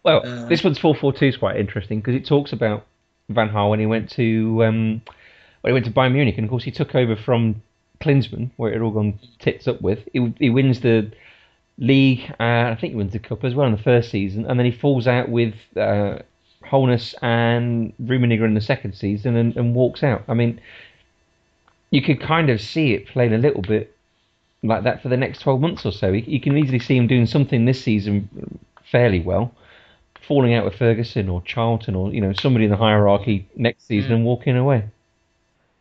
Well, 0.03 0.22
Uh, 0.26 0.45
this 0.47 0.63
one's 0.63 0.78
442 0.78 1.26
is 1.28 1.38
quite 1.38 1.57
interesting 1.57 1.99
because 1.99 2.15
it 2.15 2.26
talks 2.26 2.51
about 2.51 2.86
Van 3.34 3.49
Gaal 3.49 3.69
when 3.69 3.79
he 3.79 3.86
went 3.86 4.09
to 4.11 4.63
um, 4.63 5.01
when 5.61 5.71
he 5.71 5.73
went 5.73 5.86
to 5.86 5.91
Bayern 5.91 6.13
Munich, 6.13 6.38
and 6.38 6.45
of 6.45 6.49
course 6.49 6.63
he 6.63 6.71
took 6.71 6.95
over 6.95 7.15
from 7.15 7.61
Klinsmann, 8.01 8.51
where 8.57 8.71
it 8.71 8.73
had 8.73 8.82
all 8.82 8.91
gone 8.91 9.19
tits 9.39 9.67
up 9.67 9.82
with. 9.82 9.99
He, 10.13 10.34
he 10.39 10.49
wins 10.49 10.82
the 10.82 11.11
league, 11.77 12.21
uh, 12.39 12.43
I 12.71 12.77
think 12.79 12.91
he 12.91 12.97
wins 12.97 13.13
the 13.13 13.19
cup 13.19 13.43
as 13.43 13.55
well 13.55 13.67
in 13.67 13.73
the 13.73 13.82
first 13.82 14.09
season, 14.11 14.45
and 14.45 14.59
then 14.59 14.65
he 14.65 14.71
falls 14.71 15.07
out 15.07 15.29
with 15.29 15.55
uh, 15.77 16.19
Hoeness 16.63 17.15
and 17.21 17.93
Rummenigge 18.01 18.43
in 18.43 18.53
the 18.53 18.61
second 18.61 18.93
season 18.93 19.36
and, 19.36 19.55
and 19.55 19.75
walks 19.75 20.03
out. 20.03 20.23
I 20.27 20.34
mean, 20.34 20.59
you 21.89 22.01
could 22.01 22.21
kind 22.21 22.49
of 22.49 22.61
see 22.61 22.93
it 22.93 23.07
playing 23.07 23.34
a 23.34 23.38
little 23.38 23.61
bit 23.61 23.95
like 24.63 24.84
that 24.84 25.01
for 25.01 25.09
the 25.09 25.17
next 25.17 25.39
12 25.39 25.59
months 25.59 25.86
or 25.86 25.91
so. 25.91 26.11
You, 26.11 26.23
you 26.25 26.39
can 26.39 26.57
easily 26.57 26.79
see 26.79 26.95
him 26.95 27.07
doing 27.07 27.25
something 27.25 27.65
this 27.65 27.84
season 27.84 28.59
fairly 28.84 29.19
well, 29.19 29.53
falling 30.28 30.53
out 30.53 30.65
with 30.65 30.76
Ferguson 30.76 31.30
or 31.30 31.41
Charlton 31.41 31.95
or 31.95 32.13
you 32.13 32.22
know 32.22 32.34
somebody 32.34 32.65
in 32.65 32.72
the 32.72 32.78
hierarchy 32.78 33.47
next 33.55 33.88
season 33.88 34.13
and 34.13 34.26
walking 34.26 34.57
away. 34.57 34.86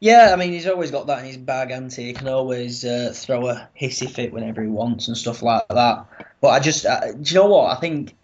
Yeah, 0.01 0.31
I 0.33 0.37
mean 0.37 0.53
he's 0.53 0.67
always 0.67 0.91
got 0.91 1.07
that 1.09 1.19
in 1.21 1.27
his 1.27 1.37
bag, 1.37 1.71
and 1.71 1.93
he 1.93 2.15
can 2.15 2.29
always 2.29 2.85
uh, 2.85 3.13
throw 3.15 3.49
a 3.49 3.69
hissy 3.79 4.11
fit 4.11 4.33
whenever 4.33 4.63
he 4.63 4.69
wants 4.69 5.09
and 5.09 5.17
stuff 5.17 5.43
like 5.43 5.69
that. 5.69 6.07
But 6.41 6.49
I 6.49 6.61
just, 6.61 6.87
uh, 6.87 7.13
do 7.13 7.35
you 7.35 7.35
know 7.35 7.49
what? 7.49 7.77
I 7.77 7.81
think 7.81 8.17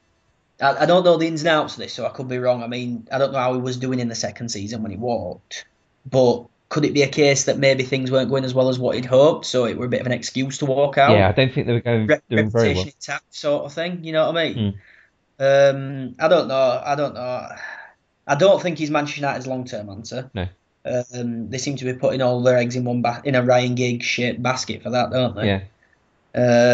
I, 0.60 0.70
I 0.70 0.86
don't 0.86 1.04
know 1.04 1.18
the 1.18 1.26
ins 1.26 1.42
and 1.42 1.48
outs 1.48 1.74
of 1.74 1.80
this, 1.80 1.92
so 1.92 2.06
I 2.06 2.10
could 2.10 2.28
be 2.28 2.38
wrong. 2.38 2.62
I 2.62 2.66
mean, 2.66 3.06
I 3.12 3.18
don't 3.18 3.32
know 3.32 3.38
how 3.38 3.52
he 3.52 3.60
was 3.60 3.76
doing 3.76 4.00
in 4.00 4.08
the 4.08 4.14
second 4.14 4.48
season 4.48 4.82
when 4.82 4.90
he 4.90 4.96
walked, 4.96 5.66
but 6.10 6.46
could 6.70 6.84
it 6.86 6.94
be 6.94 7.02
a 7.02 7.08
case 7.08 7.44
that 7.44 7.58
maybe 7.58 7.84
things 7.84 8.10
weren't 8.10 8.30
going 8.30 8.44
as 8.44 8.54
well 8.54 8.70
as 8.70 8.78
what 8.78 8.94
he'd 8.96 9.04
hoped, 9.04 9.44
so 9.44 9.66
it 9.66 9.76
were 9.76 9.84
a 9.84 9.88
bit 9.88 10.00
of 10.00 10.06
an 10.06 10.12
excuse 10.12 10.58
to 10.58 10.66
walk 10.66 10.96
out? 10.96 11.12
Yeah, 11.12 11.28
I 11.28 11.32
don't 11.32 11.52
think 11.52 11.66
they 11.66 11.74
were 11.74 11.80
going 11.80 12.06
Re- 12.06 12.20
doing 12.30 12.50
very 12.50 12.68
reputation 12.68 12.76
well. 12.76 12.86
intact 12.86 13.34
sort 13.34 13.64
of 13.66 13.72
thing. 13.74 14.02
You 14.02 14.12
know 14.12 14.26
what 14.26 14.36
I 14.38 14.48
mean? 14.48 14.80
Um, 15.38 16.14
I 16.18 16.28
don't 16.28 16.48
know. 16.48 16.82
I 16.84 16.94
don't 16.94 17.14
know. 17.14 17.48
I 18.26 18.34
don't 18.34 18.60
think 18.62 18.78
he's 18.78 18.90
Manchester 18.90 19.20
United's 19.20 19.46
long 19.46 19.64
term 19.64 19.88
answer. 19.90 20.30
No. 20.34 20.46
Um, 20.84 21.50
they 21.50 21.58
seem 21.58 21.76
to 21.76 21.84
be 21.84 21.94
putting 21.94 22.22
all 22.22 22.42
their 22.42 22.56
eggs 22.56 22.76
in 22.76 22.84
one 22.84 23.02
ba- 23.02 23.20
in 23.24 23.34
a 23.34 23.42
Ryan 23.42 23.74
Giggs 23.74 24.06
shaped 24.06 24.42
basket 24.42 24.82
for 24.82 24.90
that, 24.90 25.10
don't 25.10 25.34
they? 25.34 25.46
Yeah, 25.46 25.60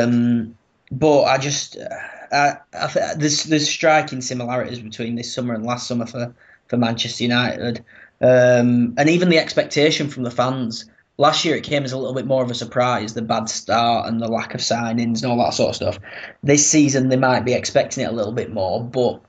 Um, 0.04 0.56
but 0.90 1.22
I 1.24 1.38
just, 1.38 1.78
uh, 1.78 1.88
I, 2.30 2.56
I 2.78 2.86
th- 2.88 3.16
there's 3.16 3.44
there's 3.44 3.68
striking 3.68 4.20
similarities 4.20 4.80
between 4.80 5.14
this 5.14 5.32
summer 5.32 5.54
and 5.54 5.64
last 5.64 5.86
summer 5.86 6.06
for 6.06 6.34
for 6.68 6.76
Manchester 6.76 7.24
United, 7.24 7.84
um, 8.20 8.94
and 8.98 9.08
even 9.08 9.28
the 9.30 9.38
expectation 9.38 10.08
from 10.08 10.22
the 10.24 10.30
fans. 10.30 10.84
Last 11.18 11.44
year 11.44 11.56
it 11.56 11.64
came 11.64 11.84
as 11.84 11.92
a 11.92 11.98
little 11.98 12.14
bit 12.14 12.26
more 12.26 12.42
of 12.42 12.50
a 12.50 12.54
surprise, 12.54 13.14
the 13.14 13.22
bad 13.22 13.48
start 13.48 14.08
and 14.08 14.20
the 14.20 14.28
lack 14.28 14.54
of 14.54 14.60
signings 14.60 15.22
and 15.22 15.26
all 15.30 15.38
that 15.38 15.54
sort 15.54 15.70
of 15.70 15.76
stuff. 15.76 15.98
This 16.42 16.66
season 16.66 17.08
they 17.08 17.16
might 17.16 17.44
be 17.44 17.52
expecting 17.52 18.04
it 18.04 18.08
a 18.08 18.12
little 18.12 18.32
bit 18.32 18.52
more, 18.52 18.82
but 18.82 19.20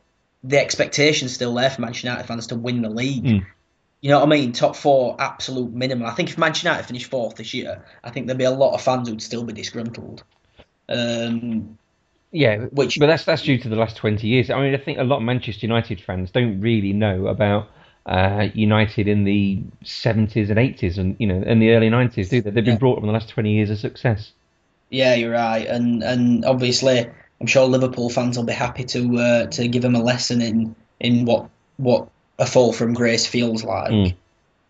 the 0.43 0.59
expectation's 0.59 1.33
still 1.33 1.53
there 1.53 1.69
for 1.69 1.81
Manchester 1.81 2.07
United 2.07 2.27
fans 2.27 2.47
to 2.47 2.55
win 2.55 2.81
the 2.81 2.89
league. 2.89 3.23
Mm. 3.23 3.45
You 4.01 4.09
know 4.09 4.19
what 4.19 4.27
I 4.27 4.29
mean? 4.29 4.51
Top 4.51 4.75
four, 4.75 5.15
absolute 5.19 5.71
minimum. 5.71 6.05
I 6.07 6.11
think 6.11 6.29
if 6.29 6.37
Manchester 6.37 6.67
United 6.67 6.87
finished 6.87 7.09
fourth 7.09 7.35
this 7.35 7.53
year, 7.53 7.85
I 8.03 8.09
think 8.11 8.27
there'd 8.27 8.37
be 8.37 8.43
a 8.43 8.51
lot 8.51 8.73
of 8.73 8.81
fans 8.81 9.07
who'd 9.07 9.21
still 9.21 9.43
be 9.43 9.53
disgruntled. 9.53 10.23
Um, 10.89 11.77
yeah. 12.31 12.57
Which- 12.65 12.99
but 12.99 13.07
that's 13.07 13.23
that's 13.25 13.43
due 13.43 13.57
to 13.59 13.69
the 13.69 13.75
last 13.75 13.95
twenty 13.95 14.27
years. 14.27 14.49
I 14.49 14.59
mean, 14.61 14.73
I 14.73 14.77
think 14.77 14.97
a 14.99 15.03
lot 15.03 15.17
of 15.17 15.23
Manchester 15.23 15.65
United 15.65 16.01
fans 16.01 16.31
don't 16.31 16.59
really 16.59 16.91
know 16.93 17.27
about 17.27 17.69
uh, 18.05 18.47
United 18.53 19.07
in 19.07 19.23
the 19.23 19.61
seventies 19.83 20.49
and 20.49 20.59
eighties 20.59 20.97
and 20.97 21.15
you 21.19 21.27
know 21.27 21.41
in 21.41 21.59
the 21.59 21.71
early 21.71 21.89
nineties, 21.89 22.29
do 22.29 22.41
they? 22.41 22.49
They've 22.51 22.65
been 22.65 22.73
Yeah. 22.73 22.79
brought 22.79 22.97
up 22.97 23.03
in 23.03 23.07
the 23.07 23.13
last 23.13 23.29
twenty 23.29 23.53
years 23.53 23.69
of 23.69 23.79
success. 23.79 24.31
yeah, 24.89 25.15
you're 25.15 25.31
right, 25.31 25.65
and 25.67 26.03
and 26.03 26.45
obviously, 26.45 26.99
I'm 27.41 27.47
sure 27.47 27.65
Liverpool 27.65 28.09
fans 28.09 28.37
will 28.37 28.45
be 28.45 28.53
happy 28.53 28.83
to 28.85 29.17
uh, 29.17 29.45
to 29.47 29.67
give 29.67 29.83
him 29.83 29.95
a 29.95 30.03
lesson 30.03 30.41
in 30.41 30.75
in 30.99 31.25
what 31.25 31.49
what 31.77 32.09
a 32.39 32.45
fall 32.45 32.73
from 32.73 32.93
grace 32.93 33.25
feels 33.25 33.63
like. 33.63 33.91
Mm. 33.91 34.15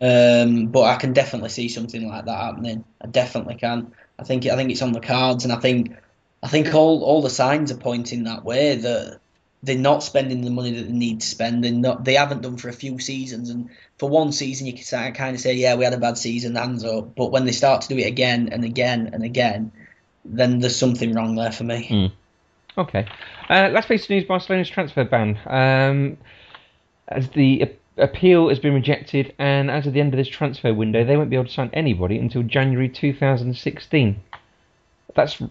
Um, 0.01 0.67
but 0.67 0.83
I 0.83 0.95
can 0.97 1.13
definitely 1.13 1.49
see 1.49 1.69
something 1.69 2.07
like 2.07 2.25
that 2.25 2.37
happening. 2.37 2.83
I 3.01 3.07
definitely 3.07 3.55
can. 3.55 3.93
I 4.19 4.23
think 4.23 4.45
I 4.45 4.55
think 4.55 4.69
it's 4.71 4.81
on 4.81 4.91
the 4.91 4.99
cards, 4.99 5.43
and 5.45 5.53
I 5.53 5.57
think 5.57 5.95
I 6.41 6.47
think 6.49 6.73
all 6.73 7.03
all 7.03 7.21
the 7.21 7.29
signs 7.29 7.71
are 7.71 7.77
pointing 7.77 8.25
that 8.25 8.43
way 8.43 8.75
that 8.75 9.19
they're 9.63 9.77
not 9.77 10.03
spending 10.03 10.41
the 10.41 10.51
money 10.51 10.71
that 10.71 10.83
they 10.83 10.91
need 10.91 11.21
to 11.21 11.27
spend. 11.27 11.63
They're 11.63 11.71
not. 11.71 12.03
They 12.03 12.15
haven't 12.15 12.41
done 12.41 12.57
for 12.57 12.67
a 12.67 12.73
few 12.73 12.99
seasons, 12.99 13.49
and 13.49 13.69
for 13.97 14.09
one 14.09 14.33
season 14.33 14.67
you 14.67 14.73
can 14.73 15.13
kind 15.13 15.35
of 15.35 15.41
say, 15.41 15.53
yeah, 15.53 15.75
we 15.75 15.85
had 15.85 15.93
a 15.93 15.97
bad 15.97 16.17
season, 16.17 16.55
hands 16.55 16.83
up. 16.83 17.15
But 17.15 17.31
when 17.31 17.45
they 17.45 17.53
start 17.53 17.81
to 17.83 17.87
do 17.87 17.97
it 17.97 18.05
again 18.05 18.49
and 18.51 18.65
again 18.65 19.11
and 19.13 19.23
again, 19.23 19.71
then 20.25 20.59
there's 20.59 20.75
something 20.75 21.13
wrong 21.13 21.35
there 21.35 21.51
for 21.51 21.63
me. 21.63 21.87
Mm. 21.89 22.11
Okay. 22.77 23.07
Uh, 23.49 23.69
last 23.69 23.87
piece 23.87 24.03
of 24.03 24.09
news: 24.09 24.25
Barcelona's 24.25 24.69
transfer 24.69 25.05
ban. 25.05 25.39
Um, 25.45 26.17
as 27.07 27.29
the 27.29 27.71
appeal 27.97 28.49
has 28.49 28.59
been 28.59 28.73
rejected, 28.73 29.33
and 29.39 29.71
as 29.71 29.87
of 29.87 29.93
the 29.93 30.01
end 30.01 30.13
of 30.13 30.17
this 30.17 30.27
transfer 30.27 30.73
window, 30.73 31.05
they 31.05 31.15
won't 31.15 31.29
be 31.29 31.37
able 31.37 31.45
to 31.45 31.51
sign 31.51 31.69
anybody 31.71 32.17
until 32.17 32.43
January 32.43 32.89
2016. 32.89 34.21
That's 35.15 35.41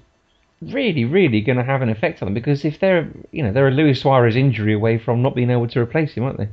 really, 0.63 1.05
really 1.05 1.41
going 1.41 1.59
to 1.59 1.65
have 1.65 1.83
an 1.83 1.89
effect 1.89 2.23
on 2.23 2.27
them 2.27 2.35
because 2.35 2.65
if 2.65 2.79
they're, 2.79 3.09
you 3.33 3.43
know, 3.43 3.53
they're 3.53 3.69
a 3.69 3.73
Luis 3.73 4.01
Suarez 4.01 4.37
injury 4.37 4.75
away 4.75 4.99
from 4.99 5.23
not 5.23 5.35
being 5.35 5.51
able 5.51 5.69
to 5.69 5.81
replace 5.81 6.13
him, 6.13 6.25
aren't 6.25 6.39
they? 6.39 6.49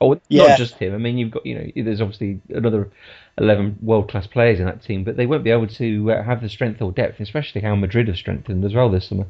Or 0.00 0.20
Yeah. 0.28 0.48
not 0.48 0.58
just 0.58 0.74
him. 0.74 0.94
I 0.94 0.98
mean, 0.98 1.16
you've 1.16 1.30
got, 1.30 1.46
you 1.46 1.54
know, 1.54 1.84
there's 1.84 2.00
obviously 2.00 2.40
another 2.50 2.90
11 3.38 3.78
world-class 3.82 4.26
players 4.26 4.58
in 4.60 4.66
that 4.66 4.82
team, 4.82 5.04
but 5.04 5.16
they 5.16 5.26
won't 5.26 5.44
be 5.44 5.50
able 5.50 5.68
to 5.68 6.12
uh, 6.12 6.22
have 6.22 6.42
the 6.42 6.48
strength 6.48 6.82
or 6.82 6.92
depth, 6.92 7.20
especially 7.20 7.60
how 7.62 7.74
Madrid 7.76 8.08
have 8.08 8.16
strengthened 8.16 8.64
as 8.64 8.74
well 8.74 8.90
this 8.90 9.08
summer. 9.08 9.26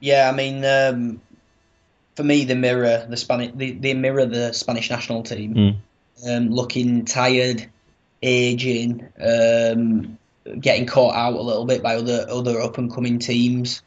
Yeah, 0.00 0.30
I 0.32 0.36
mean, 0.36 0.64
um, 0.64 1.20
for 2.16 2.24
me, 2.24 2.44
the 2.44 2.54
mirror 2.54 3.06
the 3.08 3.16
Spanish. 3.16 3.52
the, 3.54 3.72
they 3.72 3.94
mirror 3.94 4.26
the 4.26 4.52
Spanish 4.52 4.90
national 4.90 5.22
team, 5.22 5.54
Mm. 5.54 5.76
um, 6.28 6.50
looking 6.50 7.04
tired, 7.04 7.68
aging, 8.22 9.06
um, 9.20 10.18
getting 10.60 10.86
caught 10.86 11.14
out 11.14 11.34
a 11.34 11.42
little 11.42 11.64
bit 11.64 11.82
by 11.82 11.96
other 11.96 12.26
other 12.28 12.60
up 12.60 12.78
and 12.78 12.92
coming 12.92 13.18
teams. 13.18 13.82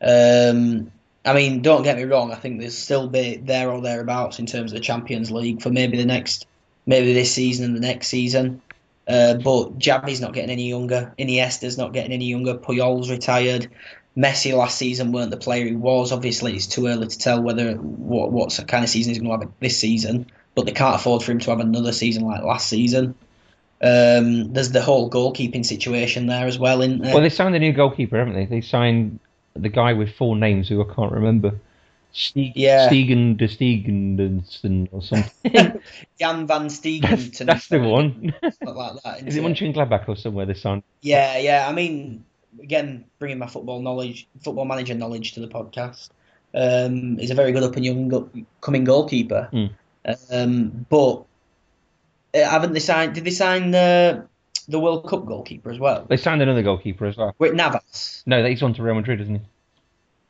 Um, 0.00 0.90
I 1.24 1.34
mean, 1.34 1.62
don't 1.62 1.82
get 1.82 1.96
me 1.96 2.04
wrong. 2.04 2.32
I 2.32 2.36
think 2.36 2.60
there's 2.60 2.76
still 2.76 3.08
be 3.08 3.36
there 3.36 3.70
or 3.70 3.82
thereabouts 3.82 4.38
in 4.38 4.46
terms 4.46 4.72
of 4.72 4.78
the 4.78 4.84
Champions 4.84 5.30
League 5.30 5.60
for 5.60 5.70
maybe 5.70 5.96
the 5.96 6.06
next, 6.06 6.46
maybe 6.86 7.12
this 7.12 7.34
season 7.34 7.66
and 7.66 7.76
the 7.76 7.80
next 7.80 8.08
season. 8.08 8.62
Uh, 9.06 9.34
but 9.34 9.78
Xavi's 9.78 10.20
not 10.20 10.34
getting 10.34 10.50
any 10.50 10.68
younger. 10.68 11.14
Iniesta's 11.18 11.78
not 11.78 11.92
getting 11.92 12.12
any 12.12 12.26
younger. 12.26 12.54
Puyol's 12.54 13.10
retired. 13.10 13.68
Messi 14.16 14.56
last 14.56 14.76
season 14.76 15.12
weren't 15.12 15.30
the 15.30 15.36
player 15.36 15.64
he 15.64 15.76
was. 15.76 16.12
Obviously, 16.12 16.54
it's 16.54 16.66
too 16.66 16.86
early 16.86 17.06
to 17.06 17.18
tell 17.18 17.42
whether 17.42 17.74
what 17.74 18.32
what 18.32 18.58
kind 18.66 18.84
of 18.84 18.90
season 18.90 19.10
he's 19.10 19.18
going 19.18 19.30
to 19.30 19.46
have 19.46 19.54
this 19.60 19.78
season. 19.78 20.26
But 20.54 20.66
they 20.66 20.72
can't 20.72 20.96
afford 20.96 21.22
for 21.22 21.32
him 21.32 21.38
to 21.40 21.50
have 21.50 21.60
another 21.60 21.92
season 21.92 22.24
like 22.24 22.42
last 22.42 22.68
season. 22.68 23.14
Um, 23.80 24.52
there's 24.52 24.72
the 24.72 24.82
whole 24.82 25.08
goalkeeping 25.08 25.64
situation 25.64 26.26
there 26.26 26.46
as 26.46 26.58
well, 26.58 26.82
isn't? 26.82 27.00
Well, 27.00 27.20
they 27.20 27.28
signed 27.28 27.54
a 27.54 27.58
new 27.58 27.72
goalkeeper, 27.72 28.18
haven't 28.18 28.34
they? 28.34 28.46
They 28.46 28.60
signed 28.60 29.20
the 29.54 29.68
guy 29.68 29.92
with 29.92 30.14
four 30.14 30.36
names 30.36 30.68
who 30.68 30.82
I 30.82 30.94
can't 30.94 31.12
remember. 31.12 31.54
Stieg, 32.12 32.52
Yeah. 32.56 32.88
Stegen 32.88 33.36
de 33.36 33.46
Stegensen 33.46 34.88
or 34.90 35.02
something. 35.02 35.80
Jan 36.18 36.46
van 36.46 36.68
that's, 36.68 37.38
that's 37.38 37.68
the 37.68 37.78
one. 37.80 38.34
Like 38.42 39.02
that. 39.04 39.18
Is 39.26 39.36
it 39.36 39.44
isn't 39.44 39.44
Mönchengladbach 39.44 40.08
or 40.08 40.16
somewhere 40.16 40.46
they 40.46 40.54
signed? 40.54 40.82
Yeah, 41.02 41.38
yeah. 41.38 41.68
I 41.68 41.72
mean, 41.72 42.24
again, 42.60 43.04
bringing 43.18 43.38
my 43.38 43.46
football 43.46 43.80
knowledge, 43.80 44.26
football 44.42 44.64
manager 44.64 44.94
knowledge 44.94 45.32
to 45.34 45.40
the 45.40 45.48
podcast. 45.48 46.10
Um, 46.54 47.18
he's 47.18 47.30
a 47.30 47.34
very 47.34 47.52
good 47.52 47.62
up 47.62 47.76
and 47.76 47.84
young, 47.84 48.46
coming 48.60 48.84
goalkeeper. 48.84 49.48
Mm. 49.52 49.70
Um, 50.30 50.86
but 50.88 51.24
haven't 52.34 52.72
they 52.72 52.80
signed? 52.80 53.14
Did 53.14 53.24
they 53.24 53.30
sign 53.30 53.70
the 53.70 54.26
the 54.68 54.78
World 54.78 55.08
Cup 55.08 55.24
goalkeeper 55.26 55.70
as 55.70 55.78
well? 55.78 56.06
They 56.08 56.16
signed 56.16 56.42
another 56.42 56.62
goalkeeper 56.62 57.06
as 57.06 57.16
well. 57.16 57.34
Wait, 57.38 57.54
Navas. 57.54 58.22
No, 58.26 58.44
he's 58.44 58.62
on 58.62 58.74
to 58.74 58.82
Real 58.82 58.94
Madrid, 58.94 59.20
isn't 59.20 59.36
he? 59.36 59.40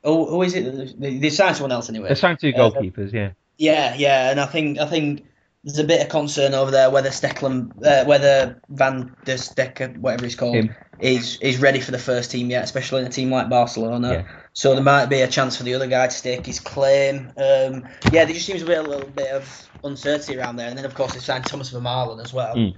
Oh, 0.05 0.27
who 0.27 0.43
is 0.43 0.55
it? 0.55 1.01
They, 1.01 1.19
they 1.19 1.31
signed 1.31 1.57
someone 1.57 1.73
else 1.73 1.89
anyway. 1.89 2.09
They 2.09 2.15
signed 2.15 2.39
two 2.39 2.53
Uh, 2.55 2.71
goalkeepers, 2.71 3.13
yeah. 3.13 3.31
Yeah, 3.57 3.95
yeah, 3.97 4.31
and 4.31 4.41
I 4.41 4.47
think 4.47 4.79
I 4.79 4.87
think 4.87 5.25
there's 5.65 5.79
a 5.81 5.85
bit 5.85 6.01
of 6.01 6.09
concern 6.09 6.55
over 6.55 6.71
there 6.71 6.89
whether 6.91 7.11
Stecklen, 7.11 7.73
uh, 7.85 8.05
whether 8.05 8.61
Van 8.69 9.15
der 9.25 9.35
Stecker, 9.35 9.99
whatever 9.99 10.25
he's 10.25 10.37
called, 10.37 10.55
Him. 10.55 10.75
is 11.01 11.39
is 11.41 11.59
ready 11.61 11.81
for 11.81 11.91
the 11.91 11.99
first 11.99 12.31
team 12.31 12.49
yet, 12.51 12.63
especially 12.63 13.01
in 13.01 13.09
a 13.09 13.11
team 13.11 13.33
like 13.33 13.49
Barcelona. 13.49 14.13
Yeah. 14.13 14.23
So 14.53 14.75
there 14.75 14.85
might 14.85 15.07
be 15.07 15.21
a 15.23 15.29
chance 15.29 15.57
for 15.57 15.65
the 15.65 15.75
other 15.75 15.89
guy 15.89 16.07
to 16.07 16.13
stake 16.13 16.47
his 16.47 16.61
claim. 16.61 17.33
Um, 17.37 17.89
yeah, 18.13 18.25
there 18.25 18.35
just 18.35 18.47
seems 18.47 18.61
to 18.61 18.67
be 18.67 18.75
a 18.75 18.83
little 18.83 19.09
bit 19.09 19.31
of 19.33 19.68
uncertainty 19.85 20.39
around 20.39 20.57
there, 20.57 20.69
and 20.69 20.77
then 20.77 20.85
of 20.85 20.95
course 20.95 21.15
they 21.15 21.21
signed 21.21 21.45
Thomas 21.45 21.73
Vermaelen 21.73 22.23
as 22.23 22.33
well. 22.33 22.55
Mm. 22.55 22.77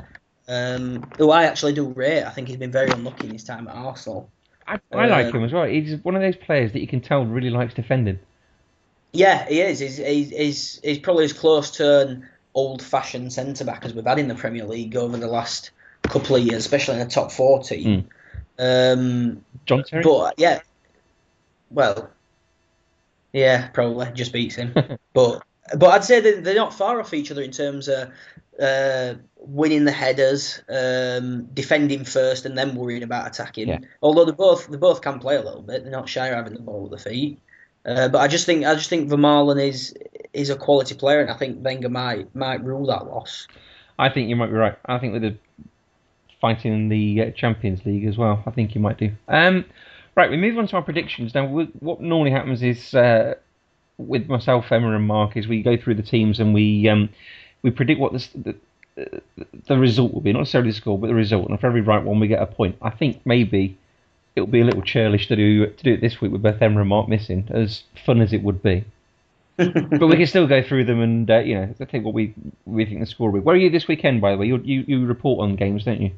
Um, 0.49 1.11
who 1.17 1.31
I 1.31 1.45
actually 1.45 1.75
do 1.75 1.87
rate. 1.89 2.25
I 2.25 2.31
think 2.31 2.49
he's 2.49 2.57
been 2.57 2.73
very 2.73 2.91
unlucky 2.91 3.27
in 3.27 3.33
his 3.33 3.45
time 3.45 3.69
at 3.69 3.75
Arsenal. 3.75 4.31
I, 4.67 4.81
I 4.93 5.07
like 5.07 5.27
Uh, 5.27 5.39
him 5.39 5.45
as 5.45 5.53
well. 5.53 5.65
He's 5.65 5.97
one 6.03 6.17
of 6.17 6.23
those 6.23 6.37
players 6.37 6.73
that 6.73 6.81
you 6.81 6.89
can 6.89 7.01
tell 7.01 7.25
really 7.25 7.51
likes 7.51 7.75
defending. 7.75 8.19
Yeah, 9.13 9.47
he 9.49 9.61
is. 9.61 9.79
He's, 9.79 9.97
he's, 9.97 10.31
he's, 10.31 10.81
he's 10.83 10.99
probably 10.99 11.25
as 11.25 11.33
close 11.33 11.71
to 11.73 12.01
an 12.01 12.29
old 12.55 12.83
fashioned 12.83 13.33
centre 13.33 13.65
back 13.65 13.85
as 13.85 13.95
we've 13.95 14.05
had 14.05 14.19
in 14.19 14.29
the 14.29 14.35
Premier 14.35 14.65
League 14.65 14.97
over 14.97 15.17
the 15.17 15.27
last 15.29 15.71
couple 16.03 16.37
of 16.37 16.43
years, 16.43 16.59
especially 16.59 16.95
in 16.95 17.01
the 17.01 17.13
top 17.13 17.31
40. 17.31 18.05
Um, 18.59 19.45
John 19.67 19.85
Terry? 19.85 20.03
but 20.03 20.35
yeah, 20.37 20.61
well, 21.71 22.11
yeah, 23.33 23.69
probably 23.69 24.11
just 24.13 24.33
beats 24.33 24.57
him. 24.57 24.75
but 25.13 25.43
but 25.77 25.91
I'd 25.91 26.05
say 26.05 26.21
they're 26.41 26.55
not 26.55 26.75
far 26.75 27.01
off 27.01 27.15
each 27.15 27.31
other 27.31 27.43
in 27.43 27.51
terms 27.51 27.89
of 27.89 28.11
uh, 28.61 29.15
winning 29.37 29.85
the 29.85 29.93
headers, 29.93 30.63
um, 30.69 31.45
defending 31.55 32.05
first, 32.05 32.45
and 32.47 32.57
then 32.57 32.75
worrying 32.75 33.03
about 33.03 33.27
attacking. 33.27 33.69
Yeah. 33.69 33.79
Although 34.03 34.25
they 34.25 34.33
both 34.33 34.69
they 34.69 34.77
both 34.77 35.01
can 35.01 35.19
play 35.19 35.37
a 35.37 35.43
little 35.43 35.63
bit, 35.63 35.83
they're 35.83 35.93
not 35.93 36.09
shy 36.09 36.29
of 36.29 36.35
having 36.35 36.55
the 36.55 36.61
ball 36.61 36.85
at 36.87 36.91
the 36.91 37.11
feet. 37.11 37.41
Uh, 37.87 38.09
but 38.09 38.19
I 38.19 38.29
just 38.29 38.47
think 38.47 38.65
I 38.65 38.75
just 38.75 38.91
think 38.91 39.09
Vermaelen 39.09 39.63
is 39.63 39.95
is 40.33 40.51
a 40.51 40.57
quality 40.57 40.95
player, 40.95 41.21
and 41.21 41.31
I 41.31 41.35
think 41.35 41.65
Wenger 41.65 41.89
might 41.89 42.35
might 42.35 42.63
rule 42.63 42.87
that 42.87 43.07
loss. 43.07 43.47
I 43.99 44.09
think 44.11 44.29
you 44.29 44.37
might 44.37 44.47
be 44.47 44.53
right. 44.53 44.77
I 44.87 44.99
think 44.99 45.13
with 45.13 45.23
the 45.23 45.37
fighting 46.41 46.73
in 46.73 46.89
the 46.89 47.23
uh, 47.23 47.31
Champions 47.33 47.85
League 47.85 48.07
as 48.07 48.17
well, 48.17 48.43
I 48.47 48.51
think 48.51 48.75
you 48.75 48.81
might 48.81 48.99
do. 48.99 49.13
Um, 49.29 49.65
right, 50.17 50.31
we 50.31 50.37
move 50.37 50.59
on 50.59 50.67
to 50.69 50.77
our 50.77 50.83
predictions 50.83 51.35
now. 51.35 51.47
What 51.47 52.01
normally 52.01 52.31
happens 52.31 52.63
is 52.63 52.95
uh, 52.95 53.35
with 54.07 54.29
myself, 54.29 54.71
Emma, 54.73 54.95
and 54.95 55.07
Mark 55.07 55.37
is 55.37 55.47
we 55.49 55.63
go 55.63 55.77
through 55.77 55.95
the 55.97 56.03
teams 56.03 56.41
and 56.41 56.55
we 56.55 56.89
um, 56.89 57.09
we 57.63 57.71
predict 57.71 58.01
what 58.01 58.13
the, 58.13 58.29
the 58.35 58.57
the 59.67 59.79
result 59.79 60.13
will 60.13 60.21
be, 60.21 60.33
not 60.33 60.41
necessarily 60.41 60.71
the 60.71 60.77
score, 60.77 60.99
but 60.99 61.07
the 61.09 61.15
result. 61.15 61.49
And 61.49 61.59
for 61.61 61.67
every 61.67 61.81
right 61.81 62.03
one, 62.03 62.21
we 62.21 62.29
get 62.29 62.43
a 62.43 62.47
point. 62.47 62.77
I 62.83 62.91
think 62.91 63.21
maybe 63.25 63.79
it'll 64.37 64.47
be 64.47 64.61
a 64.61 64.65
little 64.65 64.83
churlish 64.83 65.29
to 65.29 65.37
do 65.37 65.67
to 65.67 65.83
do 65.83 65.95
it 65.95 66.01
this 66.01 66.21
week 66.21 66.33
with 66.33 66.43
both 66.43 66.61
Emma 66.61 66.81
and 66.81 66.89
Mark 66.89 67.09
missing, 67.09 67.49
as 67.51 67.83
fun 68.05 68.21
as 68.21 68.33
it 68.33 68.43
would 68.43 68.63
be. 68.63 68.85
but 69.57 70.07
we 70.07 70.17
can 70.17 70.27
still 70.27 70.47
go 70.47 70.63
through 70.63 70.85
them 70.85 71.01
and 71.01 71.31
uh, 71.31 71.39
you 71.39 71.55
know 71.55 71.75
I 71.81 71.85
think 71.85 72.05
what 72.05 72.15
we 72.15 72.35
we 72.65 72.87
think 72.87 73.01
the 73.01 73.07
score 73.07 73.31
will 73.31 73.41
be. 73.41 73.45
Where 73.45 73.55
are 73.55 73.59
you 73.59 73.71
this 73.71 73.87
weekend, 73.89 74.21
by 74.21 74.33
the 74.33 74.39
way? 74.39 74.47
You 74.47 74.57
you, 74.59 74.85
you 74.87 75.07
report 75.07 75.41
on 75.43 75.57
games, 75.57 75.85
don't 75.85 76.01
you? 76.01 76.13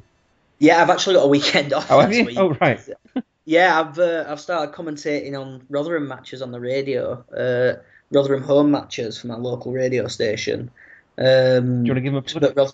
Yeah, 0.59 0.81
I've 0.81 0.89
actually 0.89 1.15
got 1.15 1.23
a 1.23 1.27
weekend 1.27 1.73
off 1.73 1.91
Oh, 1.91 1.99
have 1.99 2.13
you? 2.13 2.25
week. 2.25 2.37
Oh, 2.37 2.55
right. 2.61 2.79
Yeah, 3.45 3.79
I've 3.79 3.99
uh, 3.99 4.25
I've 4.27 4.39
started 4.39 4.73
commentating 4.73 5.39
on 5.39 5.65
Rotherham 5.69 6.07
matches 6.07 6.41
on 6.41 6.51
the 6.51 6.59
radio, 6.59 7.23
uh, 7.37 7.81
Rotherham 8.11 8.43
home 8.43 8.71
matches 8.71 9.19
for 9.19 9.27
my 9.27 9.35
local 9.35 9.71
radio 9.73 10.07
station. 10.07 10.71
Um, 11.17 11.83
Do 11.83 11.87
you 11.87 11.93
want 11.93 11.97
to 11.97 12.01
give 12.01 12.13
them 12.13 12.15
a 12.15 12.21
plug? 12.21 12.55
but 12.55 12.73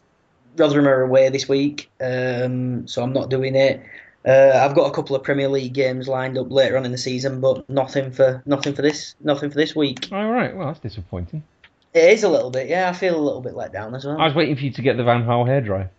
Rotherham 0.58 0.88
are 0.88 1.02
away 1.02 1.30
this 1.30 1.50
week, 1.50 1.90
um, 2.02 2.88
so 2.88 3.02
I'm 3.04 3.14
not 3.14 3.30
doing 3.30 3.56
it. 3.56 3.82
Uh, 4.28 4.52
I've 4.64 4.76
got 4.76 4.86
a 4.86 4.92
couple 4.94 5.16
of 5.16 5.24
Premier 5.24 5.48
League 5.48 5.74
games 5.74 6.08
lined 6.08 6.38
up 6.38 6.52
later 6.52 6.78
on 6.78 6.86
in 6.86 6.92
the 6.92 6.98
season, 6.98 7.40
but 7.42 7.68
nothing 7.70 8.12
for 8.12 8.44
nothing 8.46 8.74
for 8.74 8.82
this 8.82 9.16
nothing 9.22 9.50
for 9.50 9.56
this 9.56 9.76
week. 9.76 10.10
All 10.12 10.30
right. 10.30 10.56
Well, 10.56 10.68
that's 10.68 10.80
disappointing. 10.80 11.44
It 11.94 12.04
is 12.12 12.24
a 12.24 12.30
little 12.30 12.52
bit, 12.52 12.68
yeah. 12.68 12.90
I 12.90 12.94
feel 12.94 13.16
a 13.16 13.20
little 13.20 13.42
bit 13.42 13.56
let 13.56 13.74
down 13.74 13.96
as 13.96 14.06
well. 14.06 14.20
I 14.20 14.26
was 14.26 14.36
waiting 14.36 14.56
for 14.56 14.62
you 14.62 14.72
to 14.72 14.82
get 14.84 14.98
the 14.98 15.04
Van 15.04 15.24
Gaal 15.24 15.48
hairdryer. 15.48 15.90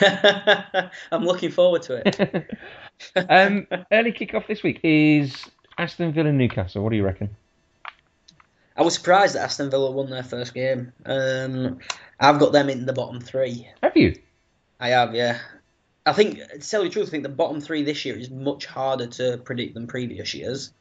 I'm 1.12 1.24
looking 1.24 1.50
forward 1.50 1.82
to 1.82 2.02
it. 2.06 2.50
um, 3.28 3.66
early 3.92 4.12
kick-off 4.12 4.46
this 4.46 4.62
week 4.62 4.80
is 4.82 5.34
Aston 5.78 6.12
Villa 6.12 6.32
Newcastle. 6.32 6.82
What 6.82 6.90
do 6.90 6.96
you 6.96 7.04
reckon? 7.04 7.36
I 8.76 8.82
was 8.82 8.94
surprised 8.94 9.34
that 9.34 9.42
Aston 9.42 9.70
Villa 9.70 9.90
won 9.90 10.10
their 10.10 10.22
first 10.22 10.54
game. 10.54 10.92
Um, 11.06 11.78
I've 12.18 12.38
got 12.38 12.52
them 12.52 12.68
in 12.68 12.86
the 12.86 12.92
bottom 12.92 13.20
three. 13.20 13.68
Have 13.82 13.96
you? 13.96 14.16
I 14.80 14.88
have, 14.88 15.14
yeah. 15.14 15.38
I 16.06 16.12
think, 16.12 16.38
to 16.38 16.58
tell 16.58 16.82
you 16.82 16.88
the 16.88 16.92
truth, 16.92 17.08
I 17.08 17.10
think 17.10 17.22
the 17.22 17.28
bottom 17.28 17.60
three 17.60 17.82
this 17.82 18.04
year 18.04 18.16
is 18.16 18.30
much 18.30 18.66
harder 18.66 19.06
to 19.06 19.38
predict 19.38 19.74
than 19.74 19.86
previous 19.86 20.34
years. 20.34 20.72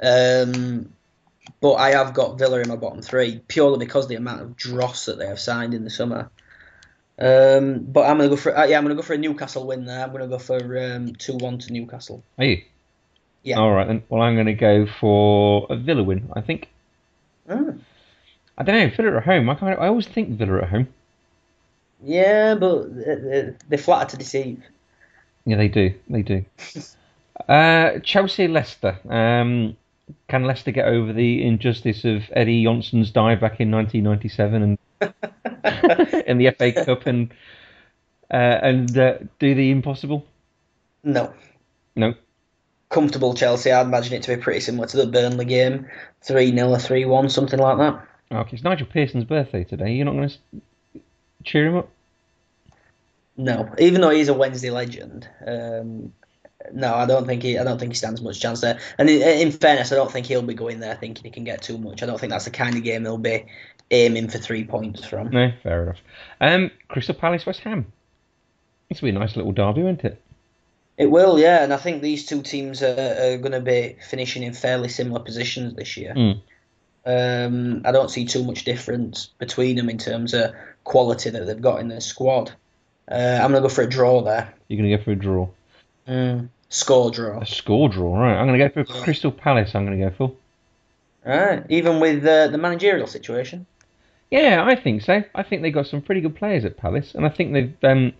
Um, 0.00 0.92
but 1.60 1.74
I 1.74 1.90
have 1.90 2.14
got 2.14 2.38
Villa 2.38 2.60
in 2.60 2.68
my 2.68 2.76
bottom 2.76 3.02
three 3.02 3.40
purely 3.48 3.78
because 3.78 4.04
of 4.04 4.08
the 4.08 4.16
amount 4.16 4.42
of 4.42 4.56
dross 4.56 5.06
that 5.06 5.18
they 5.18 5.26
have 5.26 5.40
signed 5.40 5.74
in 5.74 5.84
the 5.84 5.90
summer. 5.90 6.30
Um, 7.22 7.84
but 7.84 8.06
I'm 8.08 8.16
gonna 8.18 8.28
go 8.30 8.36
for 8.36 8.56
uh, 8.56 8.66
yeah, 8.66 8.76
I'm 8.78 8.84
gonna 8.84 8.96
go 8.96 9.02
for 9.02 9.14
a 9.14 9.18
Newcastle 9.18 9.66
win 9.66 9.84
there. 9.84 10.02
I'm 10.02 10.10
gonna 10.10 10.26
go 10.26 10.38
for 10.38 10.56
um, 10.78 11.14
two 11.14 11.36
one 11.36 11.58
to 11.58 11.72
Newcastle. 11.72 12.22
Are 12.38 12.44
you? 12.44 12.62
Yeah. 13.42 13.58
All 13.58 13.72
right 13.72 13.86
then. 13.86 14.02
Well, 14.08 14.22
I'm 14.22 14.34
going 14.34 14.46
to 14.46 14.54
go 14.54 14.86
for 15.00 15.66
a 15.68 15.76
Villa 15.76 16.02
win. 16.02 16.30
I 16.34 16.40
think. 16.40 16.68
Mm. 17.48 17.80
I 18.56 18.62
don't 18.62 18.78
know. 18.78 18.96
Villa 18.96 19.16
at 19.16 19.24
home. 19.24 19.50
I 19.50 19.54
kind 19.56 19.74
of, 19.74 19.80
I 19.80 19.88
always 19.88 20.06
think 20.06 20.30
Villa 20.30 20.58
at 20.62 20.68
home. 20.68 20.88
Yeah, 22.04 22.54
but 22.54 22.94
they- 22.94 23.54
they're 23.68 23.78
flatter 23.78 24.10
to 24.10 24.16
deceive. 24.16 24.62
Yeah, 25.44 25.56
they 25.56 25.68
do. 25.68 25.94
They 26.08 26.22
do. 26.22 26.44
uh, 27.48 27.98
Chelsea 28.04 28.46
Leicester. 28.46 28.98
Um, 29.08 29.76
can 30.28 30.44
Leicester 30.44 30.70
get 30.70 30.86
over 30.86 31.12
the 31.12 31.44
injustice 31.44 32.04
of 32.04 32.22
Eddie 32.32 32.62
Johnson's 32.62 33.10
dive 33.10 33.40
back 33.40 33.60
in 33.60 33.72
1997 33.72 34.62
and 34.62 34.78
in 36.26 36.38
the 36.38 36.50
FA 36.56 36.72
Cup 36.84 37.06
and 37.06 37.32
uh, 38.30 38.58
and 38.62 38.96
uh, 38.98 39.18
do 39.38 39.54
the 39.54 39.70
impossible? 39.70 40.26
No, 41.04 41.32
No. 41.96 42.14
comfortable 42.88 43.34
Chelsea. 43.34 43.70
I'd 43.72 43.86
imagine 43.86 44.14
it 44.14 44.22
to 44.24 44.36
be 44.36 44.40
pretty 44.40 44.60
similar 44.60 44.86
to 44.86 44.96
the 44.96 45.06
Burnley 45.06 45.44
game, 45.44 45.86
three 46.22 46.50
0 46.50 46.68
or 46.70 46.78
three 46.78 47.04
one, 47.04 47.28
something 47.28 47.58
like 47.58 47.78
that. 47.78 48.06
Okay, 48.30 48.50
it's 48.54 48.62
Nigel 48.64 48.86
Pearson's 48.86 49.24
birthday 49.24 49.64
today. 49.64 49.92
You're 49.92 50.06
not 50.06 50.14
going 50.14 50.28
to 50.30 51.00
cheer 51.44 51.66
him 51.66 51.76
up? 51.76 51.90
No, 53.36 53.68
even 53.78 54.00
though 54.00 54.10
he's 54.10 54.28
a 54.28 54.34
Wednesday 54.34 54.70
legend, 54.70 55.28
um, 55.46 56.12
no, 56.72 56.94
I 56.94 57.06
don't 57.06 57.26
think 57.26 57.42
he. 57.42 57.58
I 57.58 57.64
don't 57.64 57.78
think 57.78 57.92
he 57.92 57.96
stands 57.96 58.20
much 58.20 58.40
chance 58.40 58.60
there. 58.60 58.78
And 58.98 59.08
in, 59.10 59.22
in, 59.22 59.52
fairness, 59.52 59.92
I 59.92 59.96
don't 59.96 60.10
think 60.10 60.26
he'll 60.26 60.42
be 60.42 60.54
going 60.54 60.80
there 60.80 60.94
thinking 60.94 61.24
he 61.24 61.30
can 61.30 61.44
get 61.44 61.62
too 61.62 61.78
much. 61.78 62.02
I 62.02 62.06
don't 62.06 62.20
think 62.20 62.30
that's 62.30 62.44
the 62.44 62.50
kind 62.50 62.76
of 62.76 62.82
game 62.82 63.02
he'll 63.02 63.18
be 63.18 63.46
aiming 63.90 64.28
for 64.28 64.38
three 64.38 64.64
points 64.64 65.04
from. 65.04 65.30
No, 65.30 65.52
fair 65.62 65.82
enough. 65.82 65.98
Um, 66.40 66.70
Crystal 66.88 67.14
Palace, 67.14 67.46
West 67.46 67.60
Ham. 67.60 67.92
This 68.88 69.00
will 69.00 69.10
be 69.10 69.16
a 69.16 69.18
nice 69.18 69.36
little 69.36 69.52
derby, 69.52 69.82
won't 69.82 70.04
it? 70.04 70.20
It 70.98 71.10
will, 71.10 71.38
yeah. 71.38 71.62
And 71.62 71.72
I 71.72 71.78
think 71.78 72.02
these 72.02 72.26
two 72.26 72.42
teams 72.42 72.82
are, 72.82 72.92
are 72.92 73.38
going 73.38 73.52
to 73.52 73.60
be 73.60 73.96
finishing 74.08 74.42
in 74.42 74.52
fairly 74.52 74.88
similar 74.88 75.20
positions 75.20 75.74
this 75.74 75.96
year. 75.96 76.14
Mm. 76.14 76.40
Um, 77.04 77.82
I 77.84 77.92
don't 77.92 78.10
see 78.10 78.24
too 78.24 78.44
much 78.44 78.64
difference 78.64 79.30
between 79.38 79.76
them 79.76 79.88
in 79.88 79.98
terms 79.98 80.34
of 80.34 80.54
quality 80.84 81.30
that 81.30 81.46
they've 81.46 81.60
got 81.60 81.80
in 81.80 81.88
their 81.88 82.00
squad. 82.00 82.52
Uh, 83.10 83.40
I'm 83.42 83.50
going 83.50 83.62
to 83.62 83.68
go 83.68 83.74
for 83.74 83.82
a 83.82 83.88
draw 83.88 84.22
there. 84.22 84.54
You're 84.68 84.78
going 84.78 84.90
to 84.90 84.96
go 84.96 85.02
for 85.02 85.12
a 85.12 85.16
draw. 85.16 85.48
Mm. 86.08 86.48
Score 86.68 87.10
draw. 87.10 87.40
A 87.40 87.46
score 87.46 87.88
draw, 87.88 88.18
right? 88.18 88.34
I'm 88.34 88.46
going 88.46 88.58
to 88.58 88.68
go 88.68 88.84
for. 88.84 89.02
Crystal 89.02 89.30
Palace. 89.30 89.74
I'm 89.74 89.84
going 89.84 89.98
to 89.98 90.10
go 90.10 90.14
for. 90.16 90.32
Right, 91.24 91.64
even 91.68 92.00
with 92.00 92.24
uh, 92.24 92.48
the 92.48 92.58
managerial 92.58 93.06
situation. 93.06 93.66
Yeah, 94.30 94.64
I 94.66 94.74
think 94.74 95.02
so. 95.02 95.22
I 95.34 95.42
think 95.42 95.62
they 95.62 95.70
got 95.70 95.86
some 95.86 96.00
pretty 96.00 96.22
good 96.22 96.34
players 96.34 96.64
at 96.64 96.76
Palace, 96.76 97.14
and 97.14 97.26
I 97.26 97.28
think 97.28 97.52
they've. 97.52 97.74
Um, 97.82 98.12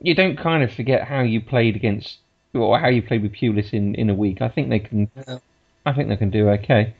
you 0.00 0.14
don't 0.14 0.38
kind 0.38 0.62
of 0.62 0.72
forget 0.72 1.06
how 1.06 1.20
you 1.20 1.40
played 1.40 1.76
against 1.76 2.18
or 2.54 2.78
how 2.78 2.88
you 2.88 3.02
played 3.02 3.22
with 3.22 3.32
Pulis 3.32 3.72
in, 3.72 3.94
in 3.96 4.08
a 4.08 4.14
week. 4.14 4.40
I 4.40 4.48
think 4.48 4.70
they 4.70 4.78
can. 4.78 5.10
I 5.84 5.92
think 5.92 6.08
they 6.08 6.16
can 6.16 6.30
do 6.30 6.48
okay. 6.50 6.94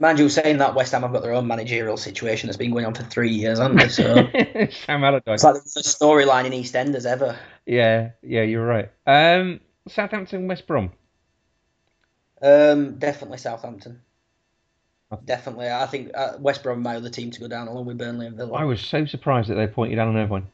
Mind 0.00 0.18
you, 0.20 0.28
saying 0.28 0.58
that 0.58 0.74
West 0.76 0.92
Ham 0.92 1.02
have 1.02 1.12
got 1.12 1.22
their 1.22 1.32
own 1.32 1.46
managerial 1.46 1.96
situation 1.96 2.46
that's 2.46 2.56
been 2.56 2.70
going 2.70 2.86
on 2.86 2.94
for 2.94 3.02
three 3.02 3.32
years, 3.32 3.58
haven't 3.58 3.78
they? 3.78 3.88
So 3.88 4.14
Sam 4.86 5.02
Allardyce. 5.02 5.34
It's 5.34 5.44
like 5.44 5.54
the 5.54 5.82
storyline 5.82 6.44
in 6.44 6.52
EastEnders 6.52 7.04
ever. 7.04 7.36
Yeah, 7.66 8.10
yeah, 8.22 8.42
you're 8.42 8.64
right. 8.64 8.90
Um, 9.06 9.60
Southampton, 9.88 10.46
West 10.46 10.68
Brom. 10.68 10.92
Um, 12.40 12.98
definitely 12.98 13.38
Southampton. 13.38 14.00
Definitely, 15.24 15.70
I 15.70 15.86
think 15.86 16.10
uh, 16.14 16.34
West 16.38 16.62
Brom 16.62 16.78
are 16.78 16.80
my 16.82 16.96
other 16.96 17.08
team 17.08 17.30
to 17.30 17.40
go 17.40 17.48
down 17.48 17.66
along 17.66 17.86
with 17.86 17.96
Burnley 17.96 18.26
and 18.26 18.36
Villa. 18.36 18.52
I 18.52 18.64
was 18.64 18.80
so 18.80 19.06
surprised 19.06 19.48
that 19.48 19.54
they 19.54 19.66
pointed 19.66 19.98
out 19.98 20.06
on 20.06 20.16
Irvine. 20.16 20.46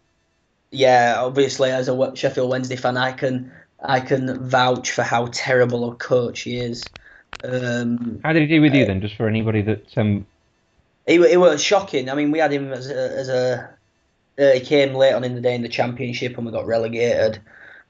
Yeah, 0.71 1.17
obviously, 1.19 1.71
as 1.71 1.89
a 1.89 2.17
Sheffield 2.17 2.51
Wednesday 2.51 2.77
fan, 2.77 2.97
I 2.97 3.13
can 3.13 3.53
I 3.83 4.01
can 4.01 4.49
vouch 4.49 4.93
for 4.93 5.03
how 5.03 5.27
terrible 5.33 5.91
a 5.91 5.97
coach 5.97 6.43
he 6.43 6.59
is. 6.59 6.85
Um, 7.43 8.21
how 8.23 8.33
did 8.33 8.43
he 8.43 8.49
do 8.49 8.61
with 8.61 8.75
you 8.75 8.85
uh, 8.85 8.87
then? 8.87 9.01
Just 9.01 9.17
for 9.17 9.29
anybody 9.29 9.63
that 9.63 9.99
um... 9.99 10.27
it, 11.07 11.21
it 11.21 11.39
was 11.39 11.63
shocking. 11.63 12.11
I 12.11 12.15
mean, 12.15 12.31
we 12.31 12.39
had 12.39 12.53
him 12.53 12.73
as 12.73 12.91
a, 12.91 13.19
as 13.19 13.29
a 13.29 13.75
uh, 14.39 14.53
he 14.53 14.61
came 14.61 14.95
late 14.95 15.13
on 15.13 15.25
in 15.25 15.35
the 15.35 15.41
day 15.41 15.55
in 15.55 15.63
the 15.63 15.69
championship 15.69 16.37
and 16.37 16.47
we 16.47 16.53
got 16.53 16.67
relegated. 16.67 17.41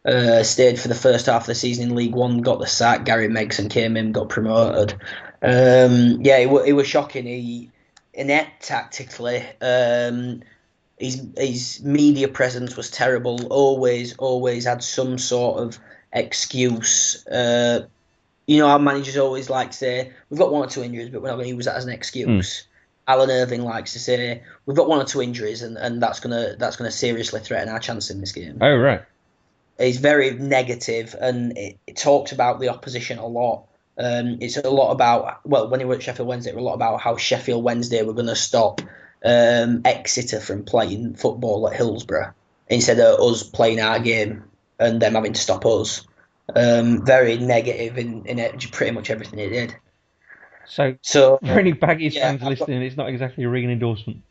Uh, 0.04 0.42
stayed 0.42 0.78
for 0.78 0.88
the 0.88 0.94
first 0.94 1.26
half 1.26 1.42
of 1.42 1.46
the 1.46 1.54
season 1.54 1.88
in 1.88 1.94
League 1.94 2.14
One, 2.14 2.42
got 2.42 2.58
the 2.58 2.66
sack. 2.66 3.06
Gary 3.06 3.28
Megson 3.28 3.70
came 3.70 3.96
in, 3.96 4.12
got 4.12 4.28
promoted. 4.28 4.92
Um, 5.40 6.20
yeah, 6.20 6.38
it, 6.38 6.48
it, 6.66 6.72
was 6.74 6.86
shocking. 6.86 7.24
He 7.24 7.70
inept 8.12 8.64
tactically. 8.64 9.42
Um, 9.62 10.42
his 10.98 11.26
his 11.38 11.82
media 11.82 12.28
presence 12.28 12.76
was 12.76 12.90
terrible. 12.90 13.46
Always, 13.46 14.14
always 14.18 14.66
had 14.66 14.82
some 14.82 15.16
sort 15.16 15.62
of 15.62 15.78
excuse. 16.12 17.26
Uh, 17.26 17.86
you 18.46 18.58
know, 18.58 18.68
our 18.68 18.78
managers 18.78 19.16
always 19.16 19.48
like 19.48 19.70
to 19.70 19.76
say 19.76 20.12
we've 20.28 20.38
got 20.38 20.52
one 20.52 20.62
or 20.62 20.70
two 20.70 20.82
injuries, 20.82 21.10
but 21.10 21.22
we're 21.22 21.28
not 21.28 21.36
going 21.36 21.48
to 21.48 21.54
use 21.54 21.64
that 21.64 21.76
as 21.76 21.84
an 21.84 21.92
excuse. 21.92 22.62
Mm. 22.62 22.66
Alan 23.06 23.30
Irvine 23.30 23.62
likes 23.62 23.92
to 23.92 23.98
say 23.98 24.42
we've 24.64 24.76
got 24.76 24.88
one 24.88 25.00
or 25.00 25.04
two 25.04 25.22
injuries, 25.22 25.62
and, 25.62 25.76
and 25.76 26.02
that's 26.02 26.20
gonna 26.20 26.56
that's 26.58 26.76
gonna 26.76 26.90
seriously 26.90 27.40
threaten 27.40 27.68
our 27.68 27.78
chance 27.78 28.10
in 28.10 28.20
this 28.20 28.32
game. 28.32 28.58
Oh 28.60 28.76
right. 28.76 29.02
He's 29.78 29.98
very 29.98 30.30
negative, 30.30 31.14
and 31.20 31.56
it, 31.58 31.78
it 31.86 31.96
talks 31.96 32.32
about 32.32 32.60
the 32.60 32.68
opposition 32.68 33.18
a 33.18 33.26
lot. 33.26 33.66
Um, 33.98 34.38
it's 34.40 34.56
a 34.56 34.70
lot 34.70 34.92
about 34.92 35.46
well, 35.46 35.68
when 35.68 35.80
he 35.80 35.86
was 35.86 35.98
at 35.98 36.02
Sheffield 36.04 36.28
Wednesday, 36.28 36.50
it 36.50 36.56
was 36.56 36.62
a 36.62 36.66
lot 36.66 36.74
about 36.74 37.00
how 37.00 37.16
Sheffield 37.16 37.62
Wednesday 37.62 38.02
were 38.02 38.14
going 38.14 38.26
to 38.26 38.36
stop 38.36 38.80
um, 39.24 39.82
Exeter 39.84 40.40
from 40.40 40.64
playing 40.64 41.14
football 41.14 41.68
at 41.68 41.76
Hillsborough 41.76 42.32
instead 42.68 43.00
of 43.00 43.20
us 43.20 43.42
playing 43.42 43.80
our 43.80 43.98
game 43.98 44.44
and 44.78 45.00
them 45.00 45.14
having 45.14 45.34
to 45.34 45.40
stop 45.40 45.66
us. 45.66 46.06
Um, 46.54 47.04
very 47.04 47.38
negative 47.38 47.96
in, 47.98 48.26
in 48.26 48.38
it, 48.38 48.70
pretty 48.70 48.92
much 48.92 49.10
everything 49.10 49.38
he 49.38 49.48
did. 49.48 49.74
So, 50.66 50.96
so 51.02 51.38
for 51.38 51.58
any 51.58 51.72
Baggies 51.72 52.14
yeah, 52.14 52.30
fans 52.30 52.42
I've 52.42 52.48
listening, 52.48 52.80
got, 52.80 52.86
it's 52.86 52.96
not 52.96 53.08
exactly 53.08 53.44
a 53.44 53.48
ringing 53.48 53.70
endorsement. 53.70 54.22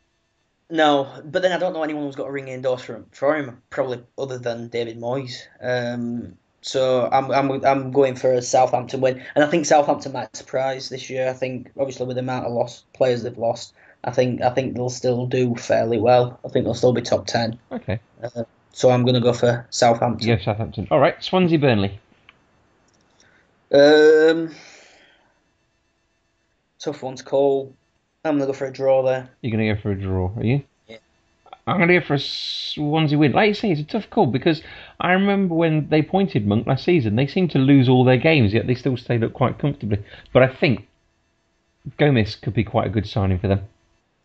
No, 0.70 1.08
but 1.24 1.42
then 1.42 1.52
I 1.52 1.58
don't 1.58 1.72
know 1.72 1.82
anyone 1.82 2.04
who's 2.04 2.16
got 2.16 2.28
a 2.28 2.32
ringing 2.32 2.54
endorsement 2.54 3.14
for 3.14 3.36
him, 3.36 3.62
probably 3.70 4.02
other 4.16 4.38
than 4.38 4.68
David 4.68 4.98
Moyes. 4.98 5.42
Um, 5.60 6.36
so 6.62 7.08
I'm, 7.12 7.30
I'm 7.30 7.64
I'm 7.64 7.92
going 7.92 8.16
for 8.16 8.32
a 8.32 8.42
Southampton 8.42 9.00
win, 9.00 9.22
and 9.34 9.44
I 9.44 9.48
think 9.48 9.66
Southampton 9.66 10.12
might 10.12 10.34
surprise 10.34 10.88
this 10.88 11.10
year. 11.10 11.28
I 11.28 11.34
think 11.34 11.70
obviously 11.78 12.06
with 12.06 12.16
the 12.16 12.22
amount 12.22 12.46
of 12.46 12.52
lost 12.52 12.90
players 12.94 13.22
they've 13.22 13.36
lost, 13.36 13.74
I 14.02 14.10
think 14.10 14.40
I 14.40 14.50
think 14.50 14.74
they'll 14.74 14.88
still 14.88 15.26
do 15.26 15.54
fairly 15.56 15.98
well. 15.98 16.40
I 16.44 16.48
think 16.48 16.64
they'll 16.64 16.74
still 16.74 16.94
be 16.94 17.02
top 17.02 17.26
ten. 17.26 17.58
Okay. 17.70 18.00
Uh, 18.22 18.44
so 18.72 18.90
I'm 18.90 19.04
going 19.04 19.14
to 19.14 19.20
go 19.20 19.32
for 19.32 19.66
Southampton. 19.70 20.26
Yeah, 20.26 20.42
Southampton. 20.42 20.88
All 20.90 20.98
right, 20.98 21.22
Swansea 21.22 21.58
Burnley. 21.58 22.00
Um, 23.74 24.54
tough 26.78 27.02
one 27.02 27.16
to 27.16 27.24
call. 27.24 27.74
I'm 28.24 28.36
going 28.36 28.46
to 28.46 28.46
go 28.46 28.52
for 28.52 28.66
a 28.66 28.72
draw 28.72 29.02
there. 29.02 29.28
You're 29.42 29.50
going 29.50 29.68
to 29.68 29.74
go 29.74 29.80
for 29.80 29.90
a 29.90 30.00
draw, 30.00 30.30
are 30.36 30.44
you? 30.44 30.62
Yeah. 30.86 30.98
I'm 31.66 31.78
going 31.78 31.88
to 31.88 31.98
go 31.98 32.06
for 32.06 32.14
a 32.14 32.20
Swansea 32.20 33.18
win. 33.18 33.32
Like 33.32 33.48
you 33.48 33.54
say, 33.54 33.72
it's 33.72 33.80
a 33.80 33.84
tough 33.84 34.08
call 34.10 34.26
because 34.26 34.62
I 35.00 35.12
remember 35.12 35.54
when 35.54 35.88
they 35.88 36.02
pointed 36.02 36.46
Monk 36.46 36.68
last 36.68 36.84
season, 36.84 37.16
they 37.16 37.26
seemed 37.26 37.50
to 37.50 37.58
lose 37.58 37.88
all 37.88 38.04
their 38.04 38.16
games, 38.16 38.54
yet 38.54 38.68
they 38.68 38.76
still 38.76 38.96
stayed 38.96 39.24
up 39.24 39.32
quite 39.32 39.58
comfortably. 39.58 39.98
But 40.32 40.44
I 40.44 40.54
think 40.54 40.86
Gomis 41.98 42.40
could 42.40 42.54
be 42.54 42.64
quite 42.64 42.86
a 42.86 42.90
good 42.90 43.08
signing 43.08 43.40
for 43.40 43.48
them. 43.48 43.62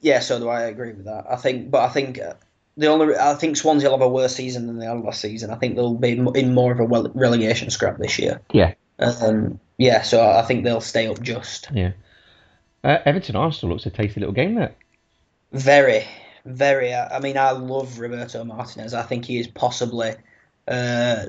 Yeah, 0.02 0.20
so 0.20 0.40
do 0.40 0.48
I. 0.48 0.62
agree 0.62 0.94
with 0.94 1.06
that. 1.06 1.26
I 1.30 1.36
think, 1.38 1.72
but 1.72 1.82
I 1.82 1.90
think 1.90 2.20
uh, 2.20 2.34
the 2.78 2.88
only 2.88 3.16
I 3.18 3.34
think 3.34 3.58
Swansea 3.58 3.90
will 3.90 3.98
have 3.98 4.06
a 4.06 4.10
worse 4.10 4.36
season 4.36 4.68
than 4.68 4.78
they 4.78 4.86
had 4.86 5.02
last 5.02 5.20
season. 5.20 5.50
I 5.50 5.56
think 5.56 5.76
they'll 5.76 5.96
be 5.96 6.12
in 6.12 6.54
more 6.54 6.72
of 6.72 6.80
a 6.80 7.10
relegation 7.16 7.70
scrap 7.70 7.98
this 7.98 8.18
year. 8.20 8.40
Yeah. 8.54 8.76
Um, 9.00 9.60
yeah, 9.78 10.02
so 10.02 10.30
I 10.30 10.42
think 10.44 10.64
they'll 10.64 10.82
stay 10.82 11.08
up 11.08 11.22
just. 11.22 11.70
Yeah. 11.74 11.92
Uh, 12.84 12.98
Everton 13.06 13.36
Arsenal 13.36 13.74
looks 13.74 13.86
a 13.86 13.90
tasty 13.90 14.20
little 14.20 14.36
game 14.36 14.56
there. 14.56 14.76
Very, 15.52 16.06
very. 16.46 16.94
I 16.94 17.20
mean, 17.20 17.38
I 17.38 17.52
love 17.52 18.00
Roberto 18.00 18.44
Martinez. 18.44 18.94
I 18.94 19.04
think 19.04 19.26
he 19.26 19.40
is 19.40 19.48
possibly 19.48 20.16
uh, 20.68 21.26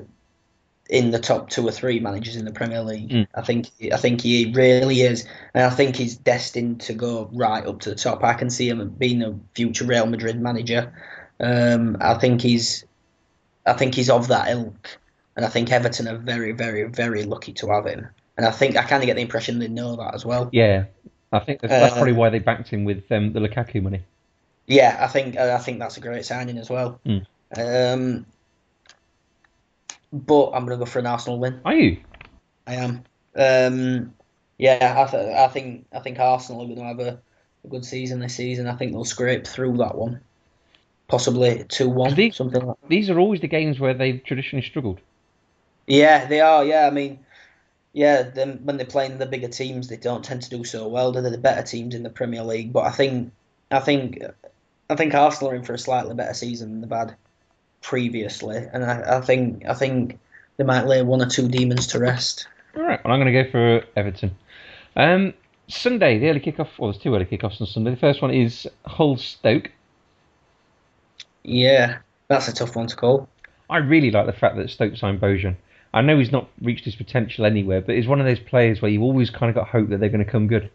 in 0.89 1.11
the 1.11 1.19
top 1.19 1.49
two 1.49 1.67
or 1.67 1.71
three 1.71 1.99
managers 1.99 2.35
in 2.35 2.45
the 2.45 2.51
Premier 2.51 2.83
League. 2.83 3.09
Mm. 3.09 3.27
I 3.33 3.41
think 3.41 3.69
I 3.91 3.97
think 3.97 4.21
he 4.21 4.51
really 4.53 5.01
is, 5.01 5.27
and 5.53 5.65
I 5.65 5.69
think 5.69 5.95
he's 5.95 6.15
destined 6.15 6.81
to 6.81 6.93
go 6.93 7.29
right 7.33 7.65
up 7.65 7.79
to 7.81 7.89
the 7.89 7.95
top. 7.95 8.23
I 8.23 8.33
can 8.33 8.49
see 8.49 8.69
him 8.69 8.89
being 8.89 9.23
a 9.23 9.39
future 9.55 9.85
Real 9.85 10.05
Madrid 10.05 10.39
manager. 10.39 10.93
Um, 11.39 11.97
I 11.99 12.15
think 12.15 12.41
he's, 12.41 12.85
I 13.65 13.73
think 13.73 13.95
he's 13.95 14.09
of 14.09 14.27
that 14.27 14.49
ilk, 14.49 14.99
and 15.35 15.45
I 15.45 15.49
think 15.49 15.71
Everton 15.71 16.07
are 16.07 16.17
very, 16.17 16.51
very, 16.51 16.83
very 16.83 17.23
lucky 17.23 17.53
to 17.53 17.69
have 17.71 17.85
him. 17.85 18.07
And 18.37 18.45
I 18.45 18.51
think 18.51 18.75
I 18.75 18.83
kind 18.83 19.03
of 19.03 19.07
get 19.07 19.15
the 19.15 19.21
impression 19.21 19.59
they 19.59 19.67
know 19.67 19.95
that 19.97 20.13
as 20.13 20.25
well. 20.25 20.49
Yeah, 20.51 20.85
I 21.31 21.39
think 21.39 21.61
that's, 21.61 21.71
that's 21.71 21.93
uh, 21.93 21.95
probably 21.95 22.13
why 22.13 22.29
they 22.29 22.39
backed 22.39 22.69
him 22.69 22.85
with 22.85 23.11
um, 23.11 23.33
the 23.33 23.39
Lukaku 23.39 23.81
money. 23.81 24.01
Yeah, 24.67 24.97
I 24.99 25.07
think 25.07 25.37
I 25.37 25.57
think 25.57 25.79
that's 25.79 25.97
a 25.97 26.01
great 26.01 26.25
signing 26.25 26.57
as 26.57 26.69
well. 26.69 26.99
Mm. 27.05 27.25
Um, 27.57 28.25
but 30.13 30.51
I'm 30.51 30.65
going 30.65 30.77
to 30.79 30.85
go 30.85 30.89
for 30.89 30.99
an 30.99 31.07
Arsenal 31.07 31.39
win. 31.39 31.61
Are 31.65 31.75
you? 31.75 31.97
I 32.67 32.75
am. 32.75 33.03
Um, 33.35 34.13
yeah, 34.57 34.95
I, 34.97 35.09
th- 35.09 35.35
I 35.35 35.47
think 35.47 35.87
I 35.93 35.99
think 35.99 36.19
Arsenal 36.19 36.61
are 36.61 36.65
going 36.65 36.77
to 36.77 36.83
have 36.83 36.99
a, 36.99 37.19
a, 37.63 37.67
good 37.67 37.85
season 37.85 38.19
this 38.19 38.35
season. 38.35 38.67
I 38.67 38.75
think 38.75 38.91
they'll 38.91 39.05
scrape 39.05 39.47
through 39.47 39.77
that 39.77 39.95
one, 39.95 40.21
possibly 41.07 41.65
two 41.67 41.89
one, 41.89 42.11
something 42.31 42.65
like. 42.65 42.79
That. 42.81 42.89
These 42.89 43.09
are 43.09 43.19
always 43.19 43.41
the 43.41 43.47
games 43.47 43.79
where 43.79 43.93
they've 43.93 44.23
traditionally 44.23 44.65
struggled. 44.65 44.99
Yeah, 45.87 46.25
they 46.25 46.41
are. 46.41 46.63
Yeah, 46.63 46.87
I 46.87 46.91
mean, 46.91 47.19
yeah, 47.93 48.23
then 48.23 48.59
when 48.63 48.77
they're 48.77 48.85
playing 48.85 49.17
the 49.17 49.25
bigger 49.25 49.49
teams, 49.49 49.87
they 49.87 49.97
don't 49.97 50.23
tend 50.23 50.43
to 50.43 50.49
do 50.49 50.63
so 50.63 50.87
well. 50.87 51.11
They're 51.11 51.29
the 51.29 51.37
better 51.37 51.63
teams 51.63 51.95
in 51.95 52.03
the 52.03 52.09
Premier 52.09 52.43
League, 52.43 52.71
but 52.71 52.85
I 52.85 52.91
think 52.91 53.31
I 53.69 53.79
think 53.79 54.23
I 54.89 54.95
think 54.95 55.13
Arsenal 55.13 55.51
are 55.51 55.55
in 55.55 55.63
for 55.63 55.73
a 55.73 55.79
slightly 55.79 56.13
better 56.13 56.33
season 56.33 56.71
than 56.71 56.81
they've 56.81 56.97
had 56.97 57.15
previously, 57.81 58.65
and 58.71 58.83
I, 58.83 59.17
I 59.17 59.21
think 59.21 59.65
I 59.67 59.73
think 59.73 60.19
they 60.57 60.63
might 60.63 60.85
lay 60.85 61.01
one 61.01 61.21
or 61.21 61.25
two 61.25 61.47
demons 61.47 61.87
to 61.87 61.99
rest. 61.99 62.47
All 62.75 62.83
right, 62.83 63.03
well, 63.03 63.13
I'm 63.13 63.19
going 63.19 63.33
to 63.33 63.43
go 63.43 63.49
for 63.49 63.85
Everton. 63.97 64.35
Um, 64.95 65.33
Sunday, 65.67 66.19
the 66.19 66.29
early 66.29 66.39
kickoff. 66.39 66.69
Well, 66.77 66.91
there's 66.91 67.01
two 67.01 67.13
early 67.15 67.25
kickoffs 67.25 67.59
on 67.59 67.67
Sunday. 67.67 67.91
The 67.91 67.97
first 67.97 68.21
one 68.21 68.31
is 68.31 68.67
Hull 68.85 69.17
Stoke. 69.17 69.71
Yeah, 71.43 71.97
that's 72.27 72.47
a 72.47 72.53
tough 72.53 72.75
one 72.75 72.87
to 72.87 72.95
call. 72.95 73.27
I 73.69 73.77
really 73.77 74.11
like 74.11 74.25
the 74.25 74.33
fact 74.33 74.55
that 74.57 74.69
Stoke 74.69 74.95
signed 74.95 75.19
Bojan. 75.19 75.55
I 75.93 76.01
know 76.01 76.17
he's 76.17 76.31
not 76.31 76.47
reached 76.61 76.85
his 76.85 76.95
potential 76.95 77.45
anywhere, 77.45 77.81
but 77.81 77.95
he's 77.95 78.07
one 78.07 78.19
of 78.19 78.25
those 78.25 78.39
players 78.39 78.81
where 78.81 78.91
you 78.91 79.01
always 79.01 79.29
kind 79.29 79.49
of 79.49 79.55
got 79.55 79.67
hope 79.67 79.89
that 79.89 79.99
they're 79.99 80.09
going 80.09 80.23
to 80.23 80.31
come 80.31 80.47
good. 80.47 80.69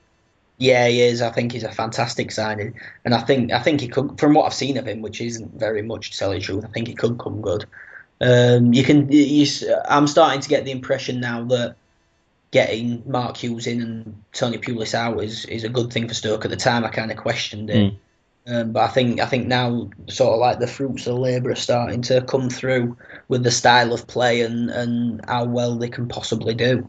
Yeah, 0.58 0.88
he 0.88 1.02
is. 1.02 1.22
I 1.22 1.30
think 1.30 1.52
he's 1.52 1.64
a 1.64 1.72
fantastic 1.72 2.30
signing, 2.32 2.74
and 3.04 3.14
I 3.14 3.20
think 3.20 3.52
I 3.52 3.60
think 3.60 3.80
he 3.80 3.88
could, 3.88 4.18
from 4.18 4.34
what 4.34 4.46
I've 4.46 4.54
seen 4.54 4.78
of 4.78 4.86
him, 4.86 5.02
which 5.02 5.20
isn't 5.20 5.58
very 5.58 5.82
much 5.82 6.12
to 6.12 6.18
tell 6.18 6.32
you 6.32 6.40
the 6.40 6.44
truth. 6.44 6.64
I 6.64 6.68
think 6.68 6.88
he 6.88 6.94
could 6.94 7.18
come 7.18 7.42
good. 7.42 7.66
Um, 8.20 8.72
you 8.72 8.82
can. 8.82 9.10
You, 9.12 9.46
I'm 9.86 10.06
starting 10.06 10.40
to 10.40 10.48
get 10.48 10.64
the 10.64 10.70
impression 10.70 11.20
now 11.20 11.44
that 11.44 11.76
getting 12.52 13.02
Mark 13.04 13.36
Hughes 13.36 13.66
in 13.66 13.82
and 13.82 14.22
Tony 14.32 14.56
Pulis 14.56 14.94
out 14.94 15.22
is, 15.22 15.44
is 15.44 15.64
a 15.64 15.68
good 15.68 15.92
thing 15.92 16.08
for 16.08 16.14
Stoke. 16.14 16.44
At 16.46 16.50
the 16.50 16.56
time, 16.56 16.84
I 16.84 16.88
kind 16.88 17.10
of 17.10 17.18
questioned 17.18 17.68
it, 17.68 17.92
Mm. 17.92 17.96
Um, 18.46 18.72
but 18.72 18.84
I 18.84 18.88
think 18.88 19.20
I 19.20 19.26
think 19.26 19.48
now 19.48 19.90
sort 20.08 20.34
of 20.34 20.38
like 20.40 20.60
the 20.60 20.66
fruits 20.66 21.06
of 21.06 21.18
labour 21.18 21.50
are 21.50 21.56
starting 21.56 22.02
to 22.02 22.22
come 22.22 22.48
through 22.48 22.96
with 23.28 23.42
the 23.42 23.50
style 23.50 23.92
of 23.92 24.06
play 24.06 24.42
and, 24.42 24.70
and 24.70 25.20
how 25.26 25.44
well 25.44 25.76
they 25.76 25.88
can 25.88 26.06
possibly 26.06 26.54
do. 26.54 26.88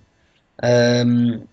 Um, 0.61 1.47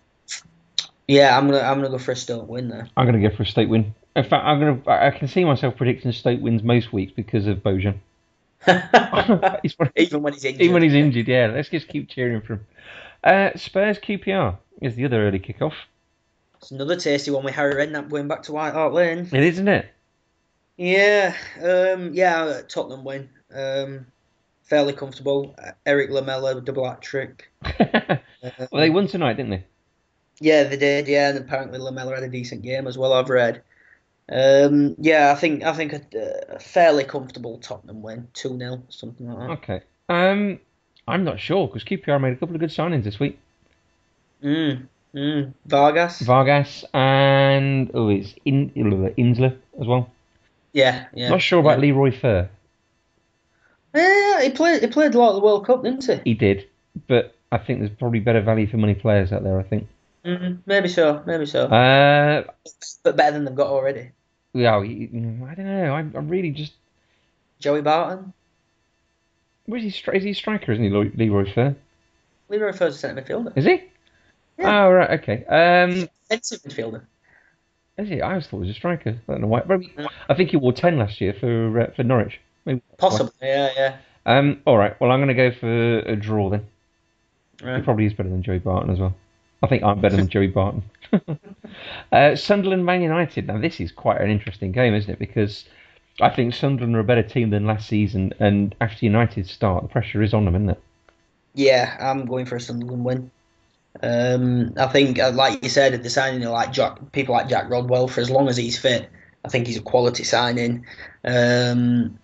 yeah, 1.09 1.37
I'm 1.37 1.47
gonna 1.47 1.61
I'm 1.61 1.79
gonna 1.79 1.91
go 1.91 1.99
for 1.99 2.13
a 2.13 2.17
Stoke 2.17 2.49
win 2.49 2.69
there. 2.69 2.89
I'm 2.97 3.07
going 3.07 3.21
to 3.21 3.29
go 3.29 3.35
for 3.35 3.45
a 3.45 3.47
Stoke 3.47 3.69
win. 3.69 3.95
In 4.17 4.25
fact, 4.25 4.45
I'm 4.45 4.61
to. 4.61 4.91
I 4.91 5.11
can 5.11 5.27
see 5.29 5.45
myself 5.45 5.77
predicting 5.77 6.13
Stoke 6.13 6.41
wins 6.41 6.63
most 6.63 6.93
weeks 6.93 7.13
because 7.15 7.47
of 7.47 7.59
Bojan. 7.59 7.97
Even 9.97 10.23
when 10.23 10.33
he's 10.33 10.45
injured. 10.45 10.63
Even 10.63 10.73
when 10.73 10.83
he's 10.83 10.95
injured, 10.95 11.29
yeah. 11.29 11.51
Let's 11.53 11.69
just 11.69 11.89
keep 11.89 12.09
cheering 12.09 12.41
for 12.41 12.55
him. 12.55 12.67
Uh, 13.23 13.51
Spurs 13.57 13.99
QPR 13.99 14.57
is 14.81 14.95
the 14.95 15.05
other 15.05 15.27
early 15.27 15.41
kickoff. 15.41 15.75
It's 16.59 16.71
another 16.71 16.97
tasty 16.97 17.31
one 17.31 17.45
with 17.45 17.55
Harry 17.55 17.75
Redknapp 17.75 18.09
going 18.09 18.29
back 18.29 18.45
to 18.45 18.53
White 18.53 18.73
Hart 18.73 18.95
Lane. 18.95 19.29
It 19.33 19.35
is, 19.35 19.55
isn't 19.55 19.69
it? 19.69 19.94
Yeah, 20.77 21.35
um, 21.63 22.15
yeah, 22.15 22.63
Tottenham 22.69 23.05
win. 23.05 23.29
Um, 23.55 24.07
fairly 24.65 24.93
comfortable. 24.93 25.55
Erik 25.87 26.11
Lamela 26.11 26.61
double 26.61 26.89
hat 26.89 27.01
trick. 27.01 27.51
well, 27.79 28.21
they 28.73 28.91
won 28.91 29.07
tonight, 29.07 29.35
didn't 29.35 29.51
they? 29.51 29.65
Yeah, 30.41 30.65
they 30.65 30.77
did. 30.77 31.07
Yeah, 31.07 31.31
and 31.31 31.39
apparently 31.39 31.79
Lamela 31.79 32.15
had 32.15 32.25
a 32.25 32.29
decent 32.29 32.63
game 32.63 32.87
as 32.87 32.99
well. 32.99 33.13
I've 33.13 33.31
read. 33.31 33.63
Um, 34.29 34.97
yeah, 34.99 35.33
I 35.33 35.35
think 35.35 35.65
I 35.65 35.73
think 35.75 35.93
a, 35.93 36.01
a 36.49 36.59
fairly 36.59 37.05
comfortable 37.05 37.59
Tottenham 37.59 38.03
win, 38.03 38.29
two 38.33 38.57
0 38.59 38.83
something 38.89 39.29
like 39.29 39.39
that. 39.39 39.51
Okay. 39.51 39.81
Um, 40.09 40.59
I'm 41.07 41.25
not 41.25 41.39
sure 41.39 41.67
because 41.67 41.85
QPR 41.85 42.21
made 42.21 42.33
a 42.33 42.37
couple 42.37 42.55
of 42.55 42.61
good 42.61 42.71
signings 42.71 43.05
this 43.05 43.21
week. 43.21 43.39
Mm, 44.43 44.87
mm. 45.15 45.53
Vargas. 45.67 46.21
Vargas 46.21 46.85
and 46.95 47.91
oh, 47.95 48.09
it's 48.09 48.35
In, 48.45 48.73
Isla 48.75 49.53
as 49.81 49.87
well. 49.87 50.11
Yeah, 50.75 51.07
yeah. 51.15 51.31
Not 51.31 51.41
sure 51.41 51.61
about 51.61 51.79
yeah. 51.79 51.87
Leroy 51.87 52.11
Fer. 52.11 52.51
Yeah, 53.95 54.43
he 54.43 54.51
played. 54.51 54.83
He 54.83 54.89
played 54.89 55.15
a 55.15 55.19
lot 55.19 55.31
of 55.31 55.37
the 55.37 55.41
World 55.41 55.65
Cup, 55.67 55.85
didn't 55.85 56.05
he? 56.05 56.21
He 56.25 56.35
did, 56.35 56.69
but 57.07 57.35
I 57.53 57.59
think 57.59 57.79
there's 57.79 57.93
probably 57.97 58.21
better 58.21 58.41
value 58.43 58.67
for 58.67 58.77
money 58.77 58.95
players 58.95 59.33
out 59.33 59.45
there. 59.45 59.59
I 59.59 59.63
think. 59.63 59.87
Mm, 60.25 60.59
maybe 60.67 60.89
so. 60.89 61.23
Maybe 61.27 61.47
so. 61.47 61.67
Uh, 61.67 62.43
but 63.05 63.17
better 63.17 63.33
than 63.33 63.45
they've 63.45 63.55
got 63.55 63.69
already. 63.69 64.11
yeah, 64.53 64.77
I 64.77 64.83
don't 64.83 65.59
know. 65.59 65.93
I'm, 65.95 66.13
I'm 66.17 66.29
really 66.29 66.51
just. 66.51 66.73
Joey 67.61 67.83
Barton. 67.83 68.33
Where's 69.67 69.83
he? 69.83 69.89
Is 70.13 70.25
he 70.25 70.31
a 70.31 70.35
striker? 70.35 70.73
Isn't 70.73 70.85
he, 70.85 70.91
Leroy- 70.91 71.13
Leroy 71.15 71.53
Fer? 71.55 71.77
Leroy 72.49 72.73
Fer's 72.73 72.97
a 72.97 72.99
centre 72.99 73.23
midfielder. 73.23 73.53
Is 73.57 73.65
he? 73.65 73.83
Yeah. 74.59 74.87
Oh 74.87 74.91
right, 74.91 75.21
okay. 75.21 75.45
Um, 75.47 76.09
Defensive 76.29 76.63
midfielder. 76.63 77.03
Is 77.99 78.09
he? 78.09 78.21
I 78.21 78.31
always 78.31 78.47
thought 78.47 78.59
he 78.59 78.69
was 78.69 78.71
a 78.71 78.75
striker. 78.75 79.11
I 79.29 79.33
don't 79.33 79.43
know 79.43 79.47
why. 79.47 79.63
I 80.29 80.35
think 80.35 80.51
he 80.51 80.57
wore 80.57 80.73
ten 80.73 80.99
last 80.99 81.21
year 81.21 81.33
for 81.33 81.81
uh, 81.81 81.91
for 81.95 82.03
Norwich. 82.03 82.41
Maybe. 82.65 82.83
Possibly. 82.99 83.33
Yeah, 83.43 83.71
yeah. 83.77 83.97
Um. 84.27 84.63
All 84.67 84.77
right. 84.77 84.99
Well, 85.01 85.11
I'm 85.11 85.19
going 85.19 85.29
to 85.29 85.35
go 85.35 85.51
for 85.53 85.99
a 86.01 86.17
draw 86.17 86.51
then. 86.51 86.67
He 87.59 87.83
probably 87.83 88.07
is 88.07 88.13
better 88.13 88.29
than 88.29 88.43
Joey 88.43 88.59
Barton 88.59 88.91
as 88.91 88.99
well. 88.99 89.15
I 89.63 89.67
think 89.67 89.83
I'm 89.83 90.01
better 90.01 90.17
than 90.17 90.29
Joey 90.37 90.49
Barton. 90.49 90.83
uh, 92.13 92.37
Sunderland 92.37 92.85
Man 92.85 93.01
United. 93.01 93.47
Now 93.47 93.59
this 93.59 93.81
is 93.81 93.93
quite 93.93 94.21
an 94.21 94.31
interesting 94.31 94.73
game, 94.73 94.95
isn't 94.95 95.11
it? 95.11 95.19
Because 95.19 95.65
I 96.21 96.31
think 96.31 96.55
Sunderland 96.55 96.97
are 96.97 97.01
a 97.01 97.05
better 97.05 97.23
team 97.23 97.51
than 97.51 97.67
last 97.67 97.89
season, 97.89 98.35
and 98.39 98.75
after 98.81 99.07
United 99.07 99.47
start, 99.47 99.83
the 99.83 99.89
pressure 99.89 100.23
is 100.23 100.35
on 100.35 100.45
them, 100.45 100.55
isn't 100.55 100.71
it? 100.71 100.83
Yeah, 101.55 101.97
I'm 102.01 102.27
going 102.27 102.47
for 102.47 102.57
a 102.57 102.61
Sunderland 102.61 103.05
win. 103.05 103.31
Um, 104.03 104.75
I 104.77 104.87
think, 104.89 105.19
uh, 105.19 105.31
like 105.33 105.63
you 105.63 105.69
said, 105.71 105.95
at 105.95 106.03
the 106.03 106.11
signing 106.11 106.43
of 106.45 106.53
like 106.53 106.73
Jack, 106.73 107.13
people 107.13 107.35
like 107.35 107.49
Jack 107.49 107.71
Rodwell, 107.71 108.09
for 108.09 108.21
as 108.21 108.31
long 108.31 108.49
as 108.49 108.57
he's 108.57 108.79
fit, 108.79 109.09
I 109.45 109.49
think 109.49 109.67
he's 109.67 109.77
a 109.77 109.83
quality 109.83 110.25
signing. 110.25 110.85
Um, 111.25 112.19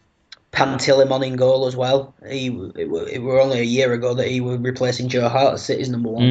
Pantilimon 0.52 1.24
in 1.24 1.36
goal 1.36 1.66
as 1.66 1.76
well. 1.76 2.12
He 2.28 2.46
it, 2.76 2.88
were- 2.88 3.08
it 3.08 3.22
were 3.22 3.40
only 3.40 3.60
a 3.60 3.64
year 3.64 3.92
ago 3.92 4.14
that 4.14 4.26
he 4.28 4.40
was 4.40 4.58
replacing 4.58 5.08
Joe 5.08 5.28
Hart 5.28 5.54
as 5.54 5.62
City's 5.64 5.88
number 5.88 6.08
one. 6.08 6.22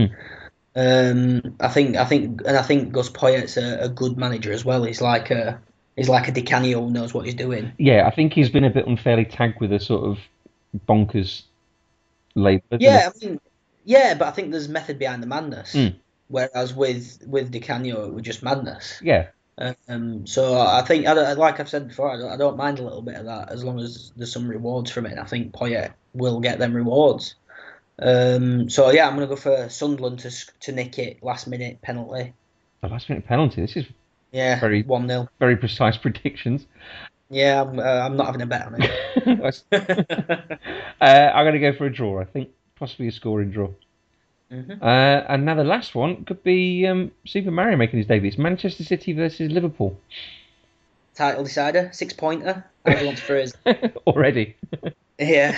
Um, 0.76 1.56
I 1.60 1.70
think 1.70 1.96
I 1.96 2.06
think 2.06 2.42
and 2.46 2.58
I 2.58 2.62
think 2.62 2.92
Gus 2.92 3.10
Poyet's 3.10 3.58
a, 3.58 3.80
a 3.86 3.90
good 3.90 4.18
manager 4.18 4.52
as 4.52 4.64
well. 4.66 4.84
He's 4.84 5.02
like 5.02 5.32
a 5.32 5.60
he's 5.96 6.10
like 6.10 6.28
a 6.28 6.32
Di 6.32 6.42
Canio 6.42 6.82
who 6.82 6.92
knows 6.92 7.14
what 7.14 7.26
he's 7.26 7.34
doing. 7.34 7.72
Yeah, 7.78 8.06
I 8.08 8.12
think 8.12 8.34
he's 8.34 8.50
been 8.50 8.66
a 8.66 8.70
bit 8.70 8.88
unfairly 8.88 9.26
tagged 9.26 9.60
with 9.62 9.72
a 9.74 9.80
sort 9.80 10.04
of 10.04 10.20
bonkers 10.88 11.44
label. 12.36 12.64
Yeah, 12.80 13.10
I 13.16 13.26
mean, 13.26 13.40
yeah, 13.90 14.14
but 14.14 14.28
I 14.28 14.32
think 14.32 14.52
there's 14.52 14.70
method 14.70 15.00
behind 15.00 15.24
the 15.24 15.28
madness. 15.28 15.74
Mm. 15.74 15.96
Whereas 16.28 16.76
with 16.76 17.24
with 17.26 17.50
Di 17.52 17.60
Canio, 17.60 18.06
it 18.06 18.14
was 18.14 18.22
just 18.24 18.44
madness. 18.44 19.00
Yeah. 19.02 19.30
Um, 19.88 20.28
so 20.28 20.58
I 20.62 20.84
think, 20.84 21.06
like 21.06 21.60
I've 21.60 21.68
said 21.68 21.88
before, 21.88 22.12
I 22.12 22.18
don't, 22.18 22.32
I 22.32 22.38
don't 22.38 22.56
mind 22.56 22.78
a 22.80 22.84
little 22.84 23.02
bit 23.02 23.16
of 23.16 23.26
that 23.26 23.52
as 23.52 23.64
long 23.64 23.80
as 23.80 24.14
there's 24.16 24.32
some 24.32 24.48
rewards 24.48 24.92
from 24.92 25.08
it. 25.08 25.18
I 25.18 25.26
think 25.26 25.52
Poyet 25.54 25.92
will 26.14 26.40
get 26.40 26.60
them 26.60 26.74
rewards. 26.74 27.34
Um, 27.98 28.70
so 28.70 28.92
yeah, 28.92 29.08
I'm 29.08 29.16
gonna 29.16 29.26
go 29.28 29.36
for 29.36 29.68
Sunderland 29.70 30.20
to 30.20 30.32
to 30.62 30.72
nick 30.72 31.00
it 31.00 31.24
last 31.24 31.48
minute 31.48 31.82
penalty. 31.82 32.34
A 32.84 32.88
last 32.88 33.10
minute 33.10 33.26
penalty. 33.26 33.62
This 33.62 33.76
is 33.76 33.86
Yeah, 34.32 34.60
Very- 34.60 34.84
one 34.84 35.08
0 35.08 35.28
very 35.40 35.58
precise 35.58 35.98
predictions. 36.06 36.68
Yeah, 37.32 37.62
I'm, 37.62 37.80
uh, 37.80 37.84
I'm 37.84 38.16
not 38.18 38.28
having 38.28 38.42
a 38.42 38.46
bet 38.46 38.68
on 38.68 38.82
it. 38.82 39.64
uh, 41.02 41.04
I'm 41.06 41.44
going 41.46 41.54
to 41.54 41.60
go 41.60 41.74
for 41.74 41.86
a 41.86 41.94
draw. 41.94 42.20
I 42.22 42.26
think 42.26 42.50
possibly 42.80 43.08
a 43.08 43.12
scoring 43.12 43.52
draw. 43.52 43.70
Mhm. 44.52 44.82
Uh, 44.82 45.26
and 45.30 45.46
now 45.46 45.54
the 45.56 45.64
last 45.64 45.94
one 45.94 46.26
could 46.26 46.42
be 46.44 46.88
um, 46.88 47.12
Super 47.26 47.52
Mario 47.52 47.78
making 47.78 47.98
his 48.00 48.08
debut. 48.08 48.30
It's 48.30 48.38
Manchester 48.40 48.84
City 48.84 49.14
versus 49.14 49.52
Liverpool 49.52 50.00
Title 51.14 51.44
decider, 51.44 51.90
six 51.94 52.14
pointer. 52.14 52.66
Everyone's 52.86 53.20
phrase. 53.20 53.54
already. 54.08 54.56
Yeah. 55.20 55.54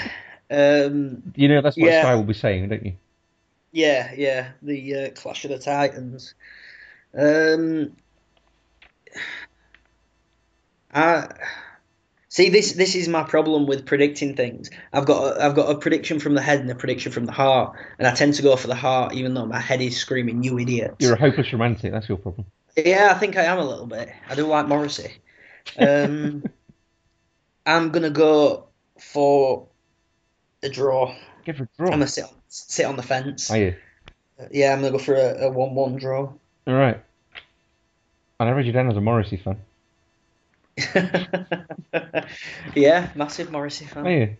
Um, 0.49 1.22
You 1.36 1.47
know 1.47 1.61
that's 1.61 1.78
what 1.78 1.86
Yeah. 1.89 2.01
Sky 2.01 2.15
will 2.15 2.24
be 2.24 2.34
saying, 2.34 2.67
don't 2.67 2.86
you? 2.86 2.93
Yeah, 3.72 4.11
yeah, 4.17 4.49
the 4.61 4.95
uh, 4.95 5.09
Clash 5.11 5.45
of 5.45 5.51
the 5.51 5.59
Titans. 5.59 6.34
Um, 7.17 7.95
I 10.93 11.30
see 12.32 12.49
this. 12.49 12.73
This 12.73 12.95
is 12.95 13.07
my 13.07 13.23
problem 13.23 13.67
with 13.67 13.86
predicting 13.86 14.36
things. 14.36 14.71
I've 14.93 15.05
got 15.05 15.38
a, 15.38 15.45
I've 15.45 15.53
got 15.53 15.69
a 15.69 15.77
prediction 15.77 16.19
from 16.19 16.34
the 16.34 16.41
head 16.41 16.59
and 16.61 16.71
a 16.71 16.75
prediction 16.75 17.11
from 17.11 17.25
the 17.25 17.32
heart, 17.32 17.77
and 17.99 18.07
I 18.07 18.15
tend 18.15 18.34
to 18.36 18.41
go 18.41 18.55
for 18.55 18.67
the 18.67 18.75
heart, 18.75 19.13
even 19.13 19.36
though 19.36 19.45
my 19.45 19.59
head 19.59 19.82
is 19.82 19.97
screaming 19.97 20.41
"you 20.41 20.57
idiot." 20.57 20.95
You're 20.97 21.13
a 21.13 21.19
hopeless 21.19 21.53
romantic. 21.53 21.91
That's 21.91 22.09
your 22.09 22.17
problem. 22.17 22.47
Yeah, 22.75 23.09
I 23.11 23.19
think 23.19 23.38
I 23.38 23.43
am 23.43 23.59
a 23.59 23.65
little 23.65 23.86
bit. 23.86 24.09
I 24.27 24.36
do 24.36 24.47
like 24.47 24.67
Morrissey. 24.67 25.11
Um, 25.77 26.43
I'm 27.65 27.91
gonna 27.91 28.09
go 28.09 28.69
for 28.99 29.67
a 30.63 30.69
draw. 30.69 31.13
For 31.45 31.51
a 31.51 31.67
I'm 31.79 31.91
gonna 31.91 32.07
sit 32.07 32.23
on, 32.23 32.32
sit 32.47 32.86
on 32.86 32.95
the 32.95 33.03
fence. 33.03 33.51
Are 33.51 33.57
you? 33.57 33.75
Yeah, 34.51 34.73
I'm 34.73 34.79
gonna 34.79 34.91
go 34.91 34.97
for 34.97 35.15
a, 35.15 35.47
a 35.47 35.51
one-one 35.51 35.97
draw. 35.97 36.34
All 36.67 36.73
right. 36.73 37.03
And 38.39 38.49
I 38.49 38.53
read 38.53 38.65
you 38.65 38.71
down 38.71 38.89
as 38.89 38.97
a 38.97 39.01
Morrissey 39.01 39.38
fan. 39.38 39.59
yeah, 42.75 43.09
massive 43.15 43.51
Morrissey 43.51 43.86
Are 43.86 43.89
fan. 43.89 44.05
you? 44.05 44.38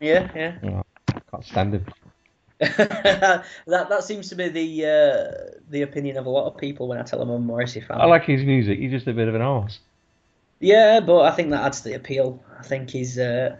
Yeah, 0.00 0.30
yeah. 0.62 0.82
Can't 1.30 1.44
stand 1.44 1.74
him. 1.74 1.86
that 2.58 3.44
that 3.66 4.04
seems 4.04 4.30
to 4.30 4.34
be 4.34 4.48
the 4.48 4.86
uh, 4.86 5.58
the 5.68 5.82
opinion 5.82 6.16
of 6.16 6.24
a 6.24 6.30
lot 6.30 6.46
of 6.46 6.56
people 6.56 6.88
when 6.88 6.98
I 6.98 7.02
tell 7.02 7.18
them 7.18 7.28
I'm 7.28 7.36
a 7.36 7.44
Morrissey 7.44 7.80
fan. 7.80 8.00
I 8.00 8.06
like 8.06 8.24
his 8.24 8.44
music. 8.44 8.78
He's 8.78 8.90
just 8.90 9.06
a 9.06 9.12
bit 9.12 9.28
of 9.28 9.34
an 9.34 9.42
arse. 9.42 9.78
Yeah, 10.60 11.00
but 11.00 11.20
I 11.20 11.32
think 11.32 11.50
that 11.50 11.64
adds 11.64 11.82
to 11.82 11.90
the 11.90 11.94
appeal. 11.94 12.42
I 12.58 12.62
think 12.62 12.88
he's 12.88 13.18
uh, 13.18 13.56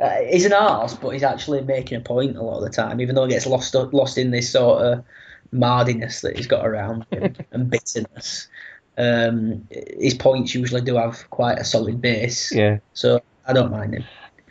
uh, 0.00 0.16
he's 0.30 0.46
an 0.46 0.54
arse, 0.54 0.94
but 0.94 1.10
he's 1.10 1.22
actually 1.22 1.60
making 1.62 1.98
a 1.98 2.00
point 2.00 2.36
a 2.36 2.42
lot 2.42 2.58
of 2.58 2.64
the 2.64 2.70
time, 2.70 3.00
even 3.00 3.14
though 3.14 3.24
he 3.24 3.32
gets 3.32 3.46
lost 3.46 3.74
lost 3.74 4.16
in 4.16 4.30
this 4.30 4.50
sort 4.50 4.82
of 4.82 5.04
mardiness 5.52 6.22
that 6.22 6.36
he's 6.36 6.46
got 6.46 6.66
around 6.66 7.06
him 7.10 7.34
and 7.52 7.70
bitterness. 7.70 8.48
Um, 8.96 9.66
his 9.70 10.14
points 10.14 10.54
usually 10.54 10.80
do 10.80 10.96
have 10.96 11.28
quite 11.30 11.58
a 11.58 11.64
solid 11.64 12.00
base, 12.00 12.52
Yeah. 12.52 12.78
so 12.92 13.20
I 13.46 13.52
don't 13.52 13.70
mind 13.72 13.94
him. 13.94 14.04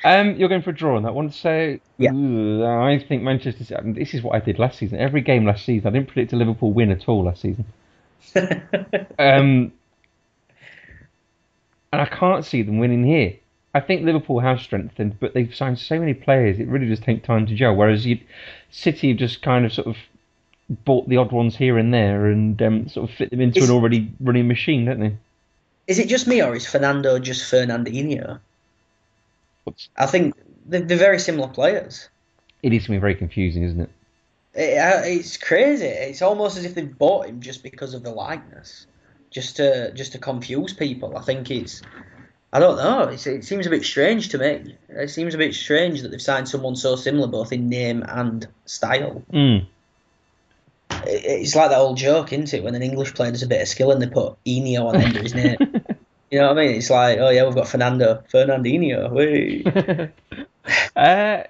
Um, 0.06 0.36
you're 0.36 0.50
going 0.50 0.62
for 0.62 0.72
a 0.72 0.76
draw 0.76 0.98
on 0.98 1.04
that 1.04 1.14
one. 1.16 1.32
So 1.32 1.78
Yeah. 1.98 2.12
ooh, 2.12 2.66
I 2.66 3.00
think 3.00 3.24
Manchester. 3.24 3.64
City. 3.64 3.76
and 3.80 3.96
This 3.96 4.14
is 4.14 4.22
what 4.22 4.36
I 4.36 4.40
did 4.40 4.60
last 4.60 4.78
season. 4.80 5.00
Every 5.00 5.22
game 5.22 5.46
last 5.46 5.66
season, 5.66 5.88
I 5.88 5.92
didn't 5.92 6.10
predict 6.10 6.34
a 6.34 6.36
Liverpool 6.36 6.74
win 6.74 6.92
at 6.92 7.08
all 7.08 7.24
last 7.24 7.42
season. 7.42 7.66
Um, 9.20 9.72
and 11.92 12.02
I 12.02 12.06
can't 12.06 12.44
see 12.44 12.64
them 12.64 12.80
winning 12.80 13.04
here. 13.06 13.36
I 13.76 13.80
think 13.80 14.04
Liverpool 14.04 14.40
have 14.40 14.60
strengthened, 14.60 15.20
but 15.20 15.34
they've 15.34 15.54
signed 15.54 15.80
so 15.80 16.00
many 16.00 16.14
players. 16.14 16.60
It 16.60 16.68
really 16.68 16.88
does 16.88 17.00
take 17.00 17.24
time 17.24 17.46
to 17.48 17.56
gel. 17.56 17.76
Whereas 17.76 18.06
you, 18.06 18.20
City 18.72 19.10
have 19.10 19.18
just 19.18 19.42
kind 19.42 19.66
of 19.66 19.72
sort 19.74 19.88
of 19.88 19.96
bought 20.70 21.08
the 21.10 21.18
odd 21.18 21.32
ones 21.32 21.56
here 21.56 21.78
and 21.78 21.94
there 21.94 22.28
and 22.28 22.62
um, 22.62 22.88
sort 22.90 23.10
of 23.10 23.16
fit 23.16 23.30
them 23.30 23.42
into 23.42 23.60
Is- 23.60 23.70
an 23.70 23.76
already 23.76 24.12
running 24.20 24.48
machine, 24.48 24.86
don't 24.86 25.00
they? 25.00 25.18
Is 25.86 26.00
it 26.00 26.08
just 26.08 26.28
me 26.28 26.42
or 26.42 26.56
is 26.56 26.66
Fernando 26.66 27.20
just 27.20 27.52
Fernandinho? 27.52 28.40
What's- 29.66 29.90
I 29.98 30.06
think 30.06 30.36
they're, 30.66 30.82
they're 30.82 30.98
very 30.98 31.20
similar 31.20 31.48
players. 31.50 32.08
It 32.62 32.72
is 32.74 32.88
going 32.88 32.98
to 32.98 33.00
be 33.00 33.02
very 33.02 33.16
confusing, 33.16 33.64
isn't 33.64 33.82
it? 33.82 33.90
It, 34.56 34.78
uh, 34.78 35.02
it's 35.04 35.36
crazy. 35.38 35.86
It's 35.86 36.22
almost 36.22 36.58
as 36.58 36.64
if 36.66 36.76
they've 36.76 36.98
bought 36.98 37.28
him 37.28 37.42
just 37.42 37.64
because 37.64 37.94
of 37.94 38.04
the 38.04 38.12
likeness, 38.12 38.86
just 39.32 39.58
to 39.58 39.92
just 39.94 40.14
to 40.14 40.20
confuse 40.20 40.74
people. 40.74 41.18
I 41.18 41.22
think 41.22 41.50
it's. 41.52 41.82
I 42.54 42.60
don't 42.60 42.78
know. 42.78 43.10
It's, 43.10 43.26
it 43.26 43.44
seems 43.44 43.66
a 43.66 43.70
bit 43.72 43.84
strange 43.84 44.30
to 44.30 44.38
me. 44.38 44.76
It 44.90 45.10
seems 45.10 45.34
a 45.34 45.40
bit 45.40 45.56
strange 45.56 46.04
that 46.04 46.12
they've 46.12 46.22
signed 46.22 46.48
someone 46.48 46.76
so 46.76 46.96
similar 46.96 47.28
both 47.28 47.52
in 47.52 47.68
name 47.68 48.04
and 48.08 48.48
style. 48.66 49.24
Mm. 49.34 49.66
It, 51.08 51.26
it's 51.26 51.56
like 51.56 51.70
that 51.70 51.80
old 51.80 51.98
joke, 51.98 52.34
isn't 52.34 52.54
it? 52.54 52.64
When 52.64 52.76
an 52.76 52.84
English 52.84 53.14
player 53.14 53.32
does 53.32 53.44
a 53.44 53.48
bit 53.48 53.62
of 53.62 53.68
skill 53.68 53.92
and 53.92 54.02
they 54.02 54.08
put 54.08 54.38
Enio 54.46 54.86
on 54.86 54.98
the 54.98 55.06
end 55.06 55.18
of 55.18 55.24
his 55.24 55.36
name. 55.36 55.58
You 56.34 56.40
know 56.40 56.48
what 56.48 56.58
I 56.58 56.66
mean? 56.66 56.76
It's 56.78 56.90
like, 56.90 57.20
oh 57.20 57.30
yeah, 57.30 57.46
we've 57.46 57.54
got 57.54 57.68
Fernando, 57.68 58.24
Fernandinho. 58.34 59.12
Whey. 59.12 59.64
uh, 60.96 61.44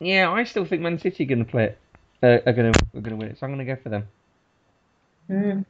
yeah, 0.00 0.30
I 0.30 0.44
still 0.44 0.64
think 0.64 0.80
Man 0.80 0.98
City 0.98 1.24
are 1.24 1.26
going 1.26 1.44
to 1.44 1.50
play 1.50 1.64
it. 1.64 1.78
Uh, 2.22 2.38
are 2.48 2.54
going 2.54 2.72
to 2.72 2.80
are 2.94 3.00
going 3.02 3.10
to 3.10 3.16
win 3.16 3.28
it, 3.28 3.38
so 3.38 3.44
I'm 3.44 3.52
going 3.52 3.66
to 3.66 3.74
go 3.74 3.78
for 3.82 3.90
them. 3.90 4.08
Hmm. 5.26 5.60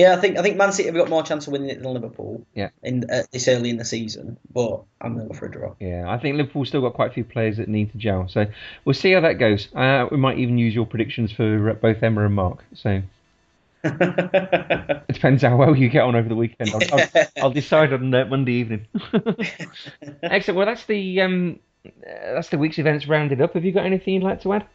Yeah, 0.00 0.14
I 0.14 0.16
think 0.16 0.38
I 0.38 0.42
think 0.42 0.56
Man 0.56 0.72
City 0.72 0.86
have 0.88 0.96
got 0.96 1.10
more 1.10 1.22
chance 1.22 1.46
of 1.46 1.52
winning 1.52 1.68
it 1.68 1.82
than 1.82 1.92
Liverpool. 1.92 2.46
Yeah. 2.54 2.70
In 2.82 3.04
uh, 3.10 3.24
this 3.32 3.46
early 3.48 3.68
in 3.68 3.76
the 3.76 3.84
season, 3.84 4.38
but 4.50 4.82
I'm 4.98 5.14
going 5.14 5.28
to 5.28 5.34
go 5.34 5.38
for 5.38 5.44
a 5.44 5.50
draw. 5.50 5.74
Yeah, 5.78 6.06
I 6.08 6.16
think 6.16 6.38
Liverpool's 6.38 6.68
still 6.68 6.80
got 6.80 6.94
quite 6.94 7.10
a 7.10 7.12
few 7.12 7.24
players 7.24 7.58
that 7.58 7.68
need 7.68 7.92
to 7.92 7.98
gel. 7.98 8.26
So 8.26 8.46
we'll 8.86 8.94
see 8.94 9.12
how 9.12 9.20
that 9.20 9.34
goes. 9.34 9.68
Uh, 9.74 10.06
we 10.10 10.16
might 10.16 10.38
even 10.38 10.56
use 10.56 10.74
your 10.74 10.86
predictions 10.86 11.32
for 11.32 11.68
uh, 11.68 11.74
both 11.74 12.02
Emma 12.02 12.24
and 12.24 12.34
Mark. 12.34 12.64
So 12.72 13.02
it 13.84 15.06
depends 15.08 15.42
how 15.42 15.56
well 15.58 15.76
you 15.76 15.90
get 15.90 16.04
on 16.04 16.16
over 16.16 16.30
the 16.30 16.34
weekend. 16.34 16.70
I'll, 16.70 16.98
I'll, 16.98 17.26
I'll 17.42 17.52
decide 17.52 17.92
on 17.92 18.14
uh, 18.14 18.24
Monday 18.24 18.54
evening. 18.54 18.86
Excellent. 20.22 20.56
Well, 20.56 20.66
that's 20.66 20.86
the 20.86 21.20
um, 21.20 21.60
uh, 21.84 21.90
that's 22.06 22.48
the 22.48 22.56
week's 22.56 22.78
events 22.78 23.06
rounded 23.06 23.42
up. 23.42 23.52
Have 23.52 23.66
you 23.66 23.72
got 23.72 23.84
anything 23.84 24.14
you'd 24.14 24.22
like 24.22 24.40
to 24.44 24.54
add? 24.54 24.66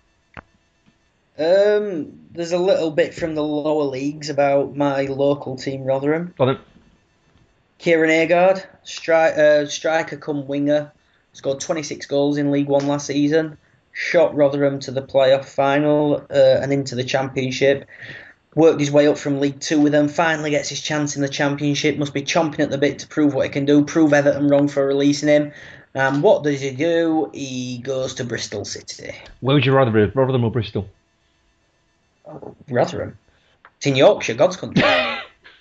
Um, 1.38 2.28
there's 2.32 2.54
a 2.54 2.58
little 2.58 2.92
bit 2.92 3.14
from 3.14 3.36
the 3.36 3.44
lower 3.44 3.84
leagues 3.84 4.30
about 4.30 4.76
my 4.76 5.04
local 5.04 5.58
team, 5.58 5.84
Rotherham. 5.84 6.34
Got 6.38 6.50
it. 6.50 6.60
Kieran 7.78 8.10
Agard, 8.10 8.66
stri- 8.86 9.38
uh, 9.38 9.68
striker 9.68 10.16
come 10.16 10.48
winger, 10.48 10.92
scored 11.34 11.60
26 11.60 12.06
goals 12.06 12.38
in 12.38 12.52
League 12.52 12.68
One 12.68 12.88
last 12.88 13.08
season. 13.08 13.58
Shot 13.92 14.36
Rotherham 14.36 14.80
to 14.82 14.92
the 14.92 15.02
playoff 15.02 15.46
final 15.46 16.26
uh, 16.30 16.60
and 16.62 16.72
into 16.72 16.96
the 16.96 17.04
Championship. 17.04 17.88
Worked 18.54 18.80
his 18.80 18.92
way 18.92 19.08
up 19.08 19.18
from 19.18 19.42
League 19.42 19.60
Two 19.60 19.82
with 19.82 19.92
them. 19.92 20.08
Finally 20.08 20.52
gets 20.52 20.70
his 20.70 20.82
chance 20.82 21.18
in 21.18 21.22
the 21.22 21.30
Championship. 21.30 21.98
Must 21.98 22.14
be 22.14 22.22
chomping 22.22 22.60
at 22.60 22.70
the 22.70 22.78
bit 22.78 23.00
to 23.00 23.08
prove 23.08 23.34
what 23.34 23.46
he 23.46 23.52
can 23.52 23.66
do. 23.66 23.84
Prove 23.84 24.14
Everton 24.14 24.48
wrong 24.48 24.70
for 24.70 24.86
releasing 24.86 25.28
him. 25.28 25.52
And 25.94 26.24
what 26.24 26.44
does 26.44 26.62
he 26.62 26.72
do? 26.72 27.30
He 27.34 27.80
goes 27.80 28.14
to 28.16 28.24
Bristol 28.24 28.64
City. 28.66 29.14
Where 29.42 29.56
would 29.56 29.66
you 29.66 29.74
rather 29.74 29.92
be, 29.92 30.12
Rotherham 30.14 30.44
or 30.44 30.52
Bristol? 30.52 30.90
Rotherham. 32.70 33.18
It's 33.78 33.88
in 33.88 33.96
Yorkshire, 33.96 34.36
God's 34.36 34.58
country. 34.58 34.84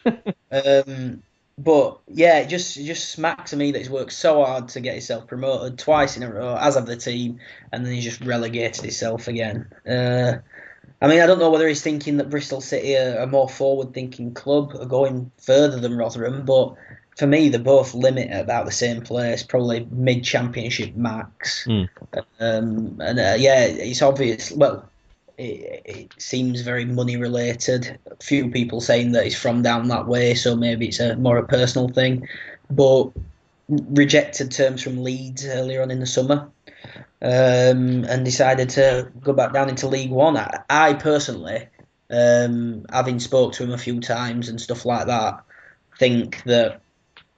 um, 0.52 1.22
but 1.56 1.98
yeah, 2.08 2.40
it 2.40 2.48
just 2.48 2.76
it 2.76 2.84
just 2.84 3.10
smacks 3.10 3.52
of 3.52 3.58
me 3.58 3.72
that 3.72 3.78
he's 3.78 3.90
worked 3.90 4.12
so 4.12 4.44
hard 4.44 4.68
to 4.70 4.80
get 4.80 4.94
himself 4.94 5.26
promoted 5.26 5.78
twice 5.78 6.16
in 6.16 6.22
a 6.22 6.32
row, 6.32 6.56
as 6.58 6.74
have 6.74 6.86
the 6.86 6.96
team, 6.96 7.38
and 7.72 7.84
then 7.84 7.92
he's 7.92 8.04
just 8.04 8.20
relegated 8.22 8.82
himself 8.82 9.28
again. 9.28 9.70
Uh, 9.88 10.38
I 11.00 11.08
mean, 11.08 11.20
I 11.20 11.26
don't 11.26 11.38
know 11.38 11.50
whether 11.50 11.68
he's 11.68 11.82
thinking 11.82 12.16
that 12.16 12.30
Bristol 12.30 12.60
City 12.60 12.96
are 12.96 13.18
a 13.18 13.26
more 13.26 13.48
forward-thinking 13.48 14.34
club, 14.34 14.74
are 14.74 14.86
going 14.86 15.30
further 15.38 15.78
than 15.78 15.96
Rotherham, 15.96 16.44
but 16.44 16.74
for 17.16 17.26
me, 17.26 17.48
they're 17.48 17.60
both 17.60 17.94
limit 17.94 18.30
at 18.30 18.40
about 18.40 18.64
the 18.64 18.72
same 18.72 19.02
place, 19.02 19.42
probably 19.42 19.86
mid-championship 19.90 20.96
max. 20.96 21.66
Mm. 21.66 21.88
Um, 22.40 23.00
and 23.00 23.18
uh, 23.20 23.36
yeah, 23.38 23.64
it's 23.64 24.02
obvious. 24.02 24.50
Well, 24.50 24.88
it, 25.38 25.82
it 25.84 26.14
seems 26.18 26.60
very 26.60 26.84
money 26.84 27.16
related. 27.16 27.98
A 28.10 28.22
few 28.22 28.50
people 28.50 28.80
saying 28.80 29.12
that 29.12 29.24
he's 29.24 29.38
from 29.38 29.62
down 29.62 29.88
that 29.88 30.06
way, 30.06 30.34
so 30.34 30.56
maybe 30.56 30.88
it's 30.88 31.00
a 31.00 31.16
more 31.16 31.38
a 31.38 31.46
personal 31.46 31.88
thing. 31.88 32.28
But 32.70 33.10
rejected 33.68 34.50
terms 34.50 34.82
from 34.82 35.02
Leeds 35.02 35.46
earlier 35.46 35.82
on 35.82 35.90
in 35.90 36.00
the 36.00 36.06
summer, 36.06 36.48
um, 37.22 38.04
and 38.04 38.24
decided 38.24 38.68
to 38.70 39.10
go 39.20 39.32
back 39.32 39.52
down 39.52 39.68
into 39.68 39.88
League 39.88 40.10
One. 40.10 40.36
I, 40.36 40.60
I 40.68 40.94
personally, 40.94 41.68
um, 42.10 42.86
having 42.90 43.20
spoke 43.20 43.54
to 43.54 43.64
him 43.64 43.72
a 43.72 43.78
few 43.78 44.00
times 44.00 44.48
and 44.48 44.60
stuff 44.60 44.84
like 44.84 45.06
that, 45.06 45.42
think 45.98 46.42
that 46.44 46.80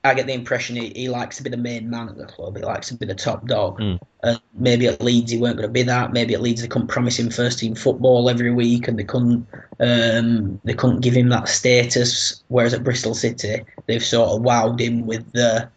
I 0.06 0.14
get 0.14 0.26
the 0.26 0.32
impression 0.32 0.76
he, 0.76 0.92
he 0.94 1.08
likes 1.08 1.36
to 1.36 1.42
be 1.42 1.50
the 1.50 1.56
main 1.56 1.90
man 1.90 2.08
at 2.08 2.16
the 2.16 2.26
club. 2.26 2.56
He 2.56 2.62
likes 2.62 2.88
to 2.88 2.94
be 2.94 3.06
the 3.06 3.14
top 3.14 3.46
dog. 3.46 3.78
Mm. 3.78 3.98
And 4.22 4.40
maybe 4.54 4.86
at 4.86 5.02
Leeds 5.02 5.32
he 5.32 5.38
weren't 5.38 5.56
going 5.56 5.68
to 5.68 5.72
be 5.72 5.82
that. 5.82 6.12
Maybe 6.12 6.34
at 6.34 6.40
Leeds 6.40 6.62
they 6.62 6.68
couldn't 6.68 6.88
promise 6.88 7.18
him 7.18 7.30
first 7.30 7.58
team 7.58 7.74
football 7.74 8.28
every 8.28 8.52
week, 8.52 8.88
and 8.88 8.98
they 8.98 9.04
couldn't 9.04 9.46
um, 9.80 10.60
they 10.64 10.74
couldn't 10.74 11.00
give 11.00 11.14
him 11.14 11.28
that 11.30 11.48
status. 11.48 12.42
Whereas 12.48 12.74
at 12.74 12.84
Bristol 12.84 13.14
City 13.14 13.64
they've 13.86 14.04
sort 14.04 14.30
of 14.30 14.42
wowed 14.42 14.80
him 14.80 15.06
with 15.06 15.30
the, 15.32 15.68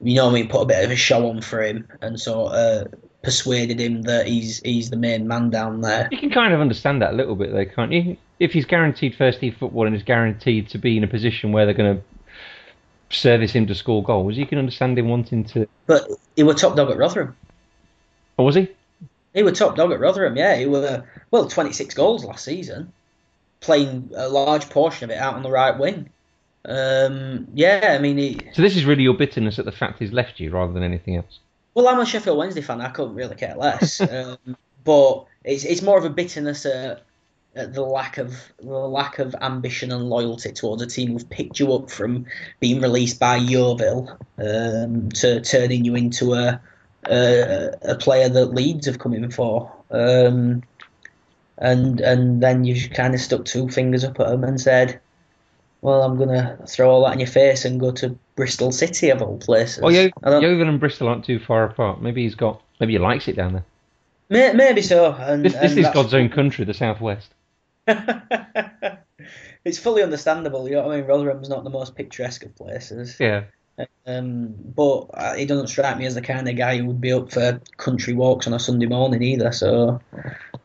you 0.00 0.14
know, 0.14 0.26
what 0.26 0.30
I 0.30 0.34
mean, 0.34 0.48
put 0.48 0.62
a 0.62 0.66
bit 0.66 0.84
of 0.84 0.90
a 0.90 0.96
show 0.96 1.28
on 1.28 1.42
for 1.42 1.62
him, 1.62 1.86
and 2.00 2.20
sort 2.20 2.52
of 2.52 2.94
persuaded 3.22 3.80
him 3.80 4.02
that 4.02 4.26
he's 4.26 4.60
he's 4.60 4.90
the 4.90 4.96
main 4.96 5.26
man 5.26 5.50
down 5.50 5.80
there. 5.80 6.08
You 6.10 6.18
can 6.18 6.30
kind 6.30 6.54
of 6.54 6.60
understand 6.60 7.02
that 7.02 7.12
a 7.12 7.16
little 7.16 7.36
bit, 7.36 7.52
though, 7.52 7.64
can't 7.64 7.92
you? 7.92 8.16
If 8.38 8.52
he's 8.52 8.64
guaranteed 8.64 9.16
first 9.16 9.40
team 9.40 9.54
football 9.58 9.86
and 9.86 9.96
is 9.96 10.04
guaranteed 10.04 10.68
to 10.70 10.78
be 10.78 10.96
in 10.96 11.04
a 11.04 11.08
position 11.08 11.50
where 11.50 11.66
they're 11.66 11.74
going 11.74 11.96
to 11.96 12.02
service 13.10 13.52
him 13.52 13.66
to 13.66 13.74
score 13.74 14.02
goals, 14.02 14.36
you 14.36 14.46
can 14.46 14.58
understand 14.58 14.98
him 14.98 15.08
wanting 15.08 15.44
to. 15.44 15.66
But 15.86 16.08
he 16.36 16.42
were 16.42 16.54
top 16.54 16.76
dog 16.76 16.90
at 16.90 16.98
Rotherham. 16.98 17.36
Or 18.36 18.44
was 18.46 18.54
he? 18.54 18.68
He 19.34 19.42
were 19.42 19.52
top 19.52 19.76
dog 19.76 19.92
at 19.92 20.00
Rotherham, 20.00 20.36
yeah. 20.36 20.56
He 20.56 20.66
were 20.66 21.04
well, 21.30 21.48
26 21.48 21.94
goals 21.94 22.24
last 22.24 22.44
season, 22.44 22.92
playing 23.60 24.10
a 24.14 24.28
large 24.28 24.68
portion 24.70 25.04
of 25.04 25.10
it 25.10 25.18
out 25.18 25.34
on 25.34 25.42
the 25.42 25.50
right 25.50 25.78
wing. 25.78 26.10
Um, 26.64 27.48
yeah, 27.54 27.94
I 27.98 28.02
mean, 28.02 28.18
he, 28.18 28.40
So 28.52 28.62
this 28.62 28.76
is 28.76 28.84
really 28.84 29.02
your 29.02 29.14
bitterness 29.14 29.58
at 29.58 29.64
the 29.64 29.72
fact 29.72 29.98
he's 30.00 30.12
left 30.12 30.40
you 30.40 30.50
rather 30.50 30.72
than 30.72 30.82
anything 30.82 31.16
else. 31.16 31.38
well, 31.74 31.88
I'm 31.88 32.00
a 32.00 32.04
Sheffield 32.06 32.36
Wednesday 32.36 32.60
fan. 32.60 32.80
I 32.80 32.90
couldn't 32.90 33.14
really 33.14 33.36
care 33.36 33.54
less, 33.56 34.00
um, 34.12 34.36
but 34.84 35.24
it's 35.44 35.64
it's 35.64 35.82
more 35.82 35.98
of 35.98 36.04
a 36.04 36.10
bitterness 36.10 36.66
at, 36.66 37.02
at 37.58 37.74
the 37.74 37.82
lack 37.82 38.18
of 38.18 38.34
the 38.60 38.68
lack 38.68 39.18
of 39.18 39.34
ambition 39.40 39.90
and 39.92 40.08
loyalty 40.08 40.52
towards 40.52 40.80
a 40.80 40.86
team 40.86 41.12
who've 41.12 41.28
picked 41.28 41.58
you 41.58 41.72
up 41.74 41.90
from 41.90 42.24
being 42.60 42.80
released 42.80 43.18
by 43.18 43.36
Yeovil 43.36 44.16
um, 44.38 45.10
to 45.10 45.40
turning 45.40 45.84
you 45.84 45.94
into 45.96 46.34
a 46.34 46.60
a, 47.10 47.70
a 47.82 47.94
player 47.96 48.28
that 48.28 48.46
Leeds 48.46 48.86
have 48.86 48.98
come 48.98 49.14
in 49.14 49.30
for. 49.30 49.72
Um, 49.90 50.62
and 51.58 52.00
and 52.00 52.42
then 52.42 52.64
you've 52.64 52.90
kind 52.90 53.14
of 53.14 53.20
stuck 53.20 53.44
two 53.44 53.68
fingers 53.68 54.04
up 54.04 54.20
at 54.20 54.28
them 54.28 54.44
and 54.44 54.60
said, 54.60 55.00
"Well, 55.80 56.02
I'm 56.02 56.16
gonna 56.16 56.58
throw 56.68 56.90
all 56.90 57.04
that 57.04 57.14
in 57.14 57.20
your 57.20 57.28
face 57.28 57.64
and 57.64 57.80
go 57.80 57.90
to 57.92 58.16
Bristol 58.36 58.70
City 58.70 59.10
of 59.10 59.20
all 59.20 59.38
places." 59.38 59.82
Well, 59.82 59.90
Yo- 59.90 60.10
Yeovil 60.24 60.68
and 60.68 60.78
Bristol 60.78 61.08
aren't 61.08 61.24
too 61.24 61.40
far 61.40 61.64
apart. 61.64 62.00
Maybe 62.00 62.22
he's 62.22 62.36
got. 62.36 62.62
Maybe 62.78 62.92
he 62.92 62.98
likes 63.00 63.26
it 63.26 63.34
down 63.34 63.54
there. 63.54 63.64
Maybe 64.30 64.82
so. 64.82 65.12
And, 65.18 65.44
This, 65.44 65.54
this 65.54 65.72
and 65.72 65.80
is 65.80 65.88
God's 65.92 66.14
own 66.14 66.28
country, 66.28 66.64
the 66.64 66.74
southwest. 66.74 67.32
it's 69.64 69.78
fully 69.78 70.02
understandable. 70.02 70.68
You 70.68 70.76
know 70.76 70.82
what 70.86 70.94
I 70.94 70.96
mean? 70.98 71.06
Rotherham's 71.06 71.48
not 71.48 71.64
the 71.64 71.70
most 71.70 71.94
picturesque 71.96 72.44
of 72.44 72.54
places. 72.56 73.16
Yeah. 73.18 73.44
Um, 74.06 74.54
but 74.74 75.06
uh, 75.14 75.34
he 75.34 75.46
doesn't 75.46 75.68
strike 75.68 75.98
me 75.98 76.06
as 76.06 76.14
the 76.16 76.22
kind 76.22 76.48
of 76.48 76.56
guy 76.56 76.78
who 76.78 76.86
would 76.86 77.00
be 77.00 77.12
up 77.12 77.30
for 77.30 77.60
country 77.76 78.12
walks 78.14 78.46
on 78.46 78.52
a 78.54 78.58
Sunday 78.58 78.86
morning 78.86 79.22
either. 79.22 79.52
So 79.52 80.00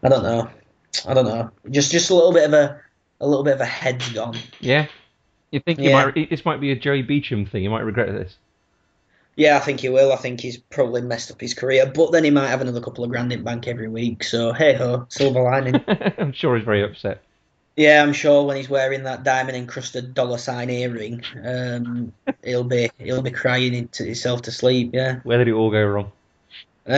I 0.02 0.10
don't 0.10 0.24
know. 0.24 0.50
I 1.08 1.14
don't 1.14 1.26
know. 1.26 1.52
Just 1.70 1.92
just 1.92 2.10
a 2.10 2.16
little 2.16 2.34
bit 2.34 2.46
of 2.46 2.54
a 2.54 2.82
a 3.22 3.28
little 3.28 3.44
bit 3.44 3.54
of 3.54 3.62
a 3.62 3.66
head's 3.66 4.10
gone. 4.10 4.38
Yeah. 4.60 4.88
You 5.52 5.60
think 5.60 5.80
he 5.80 5.90
Yeah. 5.90 6.06
might? 6.06 6.30
This 6.30 6.44
might 6.44 6.60
be 6.60 6.72
a 6.72 6.76
Joey 6.76 7.04
Beauchamp 7.04 7.50
thing. 7.50 7.64
You 7.64 7.70
might 7.70 7.82
regret 7.82 8.08
this. 8.08 8.38
Yeah, 9.36 9.58
I 9.58 9.60
think 9.60 9.80
he 9.80 9.90
will. 9.90 10.14
I 10.14 10.18
think 10.18 10.40
he's 10.40 10.58
probably 10.58 11.02
messed 11.02 11.32
up 11.32 11.42
his 11.42 11.54
career, 11.54 11.92
but 11.94 12.12
then 12.12 12.24
he 12.24 12.30
might 12.30 12.50
have 12.50 12.62
another 12.62 12.82
couple 12.82 13.04
of 13.04 13.10
grand 13.10 13.34
in 13.34 13.44
bank 13.44 13.68
every 13.68 13.88
week. 13.88 14.24
So 14.24 14.54
hey 14.54 14.74
ho, 14.74 15.06
silver 15.10 15.42
lining. 15.42 15.84
I'm 16.18 16.34
sure 16.34 16.56
he's 16.56 16.66
very 16.66 16.84
upset. 16.84 17.22
Yeah, 17.76 18.04
I'm 18.04 18.14
sure 18.14 18.44
when 18.44 18.58
he's 18.58 18.70
wearing 18.70 19.04
that 19.04 19.24
diamond 19.24 19.58
encrusted 19.58 20.14
dollar 20.14 20.38
sign 20.38 20.70
earring, 20.70 21.24
um, 21.44 22.14
he'll 22.44 22.64
be 22.64 22.92
he'll 23.00 23.24
be 23.24 23.32
crying 23.32 23.74
into 23.74 24.04
himself 24.04 24.44
to 24.44 24.52
sleep. 24.52 24.92
Yeah. 24.94 25.20
Where 25.24 25.40
did 25.40 25.48
it 25.48 25.54
all 25.54 25.72
go 25.72 25.84
wrong? 25.84 26.12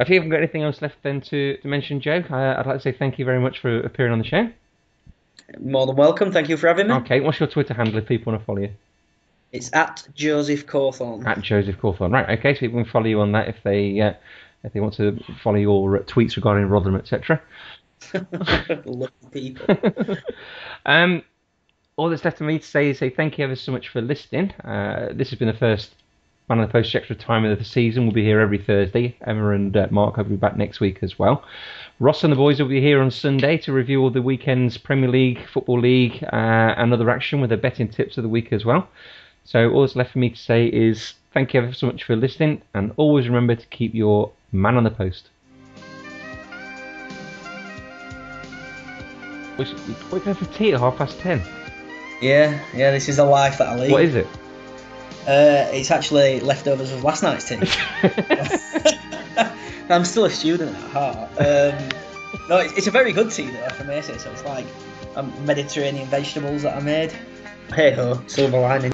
If 0.00 0.08
you 0.08 0.14
haven't 0.14 0.30
got 0.30 0.38
anything 0.38 0.62
else 0.62 0.80
left 0.80 0.96
then 1.02 1.20
to, 1.22 1.56
to 1.58 1.68
mention, 1.68 2.00
Joe, 2.00 2.22
uh, 2.30 2.54
I'd 2.58 2.66
like 2.66 2.76
to 2.76 2.80
say 2.80 2.92
thank 2.92 3.18
you 3.18 3.24
very 3.24 3.40
much 3.40 3.58
for 3.58 3.80
appearing 3.80 4.12
on 4.12 4.18
the 4.18 4.24
show. 4.24 4.50
More 5.58 5.86
than 5.86 5.96
welcome. 5.96 6.32
Thank 6.32 6.48
you 6.48 6.56
for 6.56 6.68
having 6.68 6.88
me. 6.88 6.94
Okay, 6.94 7.20
what's 7.20 7.40
your 7.40 7.48
Twitter 7.48 7.74
handle 7.74 7.98
if 7.98 8.06
people 8.06 8.32
want 8.32 8.42
to 8.42 8.46
follow 8.46 8.60
you? 8.60 8.70
It's 9.52 9.70
at 9.72 10.06
Joseph 10.14 10.66
Cawthorne. 10.66 11.26
At 11.26 11.40
Joseph 11.42 11.76
Cawthorne. 11.78 12.12
Right, 12.12 12.38
okay, 12.38 12.54
so 12.54 12.60
people 12.60 12.82
can 12.82 12.90
follow 12.90 13.06
you 13.06 13.20
on 13.20 13.32
that 13.32 13.48
if 13.48 13.56
they 13.64 14.00
uh, 14.00 14.12
if 14.62 14.72
they 14.72 14.80
want 14.80 14.94
to 14.94 15.18
follow 15.42 15.56
your 15.56 15.98
uh, 15.98 16.02
tweets 16.02 16.36
regarding 16.36 16.66
Rotherham, 16.66 16.96
etc. 16.96 17.40
Lucky 18.84 19.12
people. 19.32 19.76
um, 20.86 21.22
all 21.96 22.10
that's 22.10 22.24
left 22.24 22.38
for 22.38 22.44
me 22.44 22.58
to 22.58 22.66
say 22.66 22.90
is 22.90 22.98
say 22.98 23.10
thank 23.10 23.38
you 23.38 23.44
ever 23.44 23.56
so 23.56 23.72
much 23.72 23.88
for 23.88 24.00
listening. 24.00 24.52
Uh, 24.64 25.08
this 25.12 25.30
has 25.30 25.38
been 25.38 25.48
the 25.48 25.54
first 25.54 25.90
Man 26.48 26.60
of 26.60 26.68
the 26.68 26.72
Post 26.72 26.94
extra 26.94 27.14
time 27.14 27.44
of 27.44 27.58
the 27.58 27.64
season. 27.64 28.04
We'll 28.04 28.12
be 28.12 28.24
here 28.24 28.40
every 28.40 28.58
Thursday. 28.58 29.16
Emma 29.24 29.50
and 29.50 29.76
uh, 29.76 29.86
Mark 29.90 30.16
will 30.16 30.24
be 30.24 30.36
back 30.36 30.56
next 30.56 30.80
week 30.80 30.98
as 31.02 31.18
well. 31.18 31.44
Ross 32.00 32.24
and 32.24 32.32
the 32.32 32.36
boys 32.36 32.60
will 32.60 32.68
be 32.68 32.80
here 32.80 33.00
on 33.00 33.10
Sunday 33.10 33.56
to 33.58 33.72
review 33.72 34.02
all 34.02 34.10
the 34.10 34.22
weekend's 34.22 34.76
Premier 34.76 35.08
League, 35.08 35.46
Football 35.52 35.80
League, 35.80 36.24
uh, 36.24 36.74
and 36.76 36.92
other 36.92 37.10
action 37.10 37.40
with 37.40 37.50
the 37.50 37.56
betting 37.56 37.88
tips 37.88 38.16
of 38.16 38.22
the 38.24 38.28
week 38.28 38.52
as 38.52 38.64
well. 38.64 38.88
So 39.44 39.70
all 39.70 39.82
that's 39.82 39.96
left 39.96 40.12
for 40.12 40.18
me 40.18 40.30
to 40.30 40.36
say 40.36 40.66
is 40.66 41.14
thank 41.32 41.54
you 41.54 41.60
ever 41.60 41.72
so 41.72 41.86
much 41.86 42.04
for 42.04 42.16
listening, 42.16 42.62
and 42.74 42.92
always 42.96 43.28
remember 43.28 43.54
to 43.54 43.66
keep 43.66 43.94
your 43.94 44.30
man 44.52 44.76
on 44.76 44.84
the 44.84 44.90
post. 44.90 45.28
We're 50.10 50.20
going 50.20 50.36
for 50.36 50.46
tea 50.56 50.72
at 50.72 50.80
half 50.80 50.96
past 50.96 51.18
ten. 51.20 51.42
Yeah, 52.22 52.62
yeah, 52.74 52.90
this 52.90 53.08
is 53.08 53.16
the 53.16 53.24
life 53.24 53.58
that 53.58 53.68
I 53.68 53.76
lead. 53.76 53.90
What 53.90 54.04
is 54.04 54.14
it? 54.14 54.26
Uh, 55.26 55.68
it's 55.72 55.90
actually 55.90 56.40
leftovers 56.40 56.92
of 56.92 57.04
last 57.04 57.22
night's 57.22 57.48
tea. 57.48 57.56
I'm 59.90 60.04
still 60.04 60.24
a 60.24 60.30
student 60.30 60.76
at 60.76 60.90
heart. 60.90 61.30
Um, 61.38 61.88
no, 62.48 62.58
it's, 62.58 62.72
it's, 62.78 62.86
a 62.86 62.90
very 62.90 63.12
good 63.12 63.30
tea 63.30 63.50
though 63.50 63.68
from 63.70 63.88
Macy, 63.88 64.16
so 64.18 64.30
it's 64.30 64.44
like 64.44 64.66
um, 65.16 65.32
Mediterranean 65.44 66.06
vegetables 66.06 66.62
that 66.62 66.76
I 66.76 66.80
made. 66.80 67.12
Hey 67.74 67.92
ho, 67.92 68.22
silver 68.26 68.60
lining. 68.60 68.92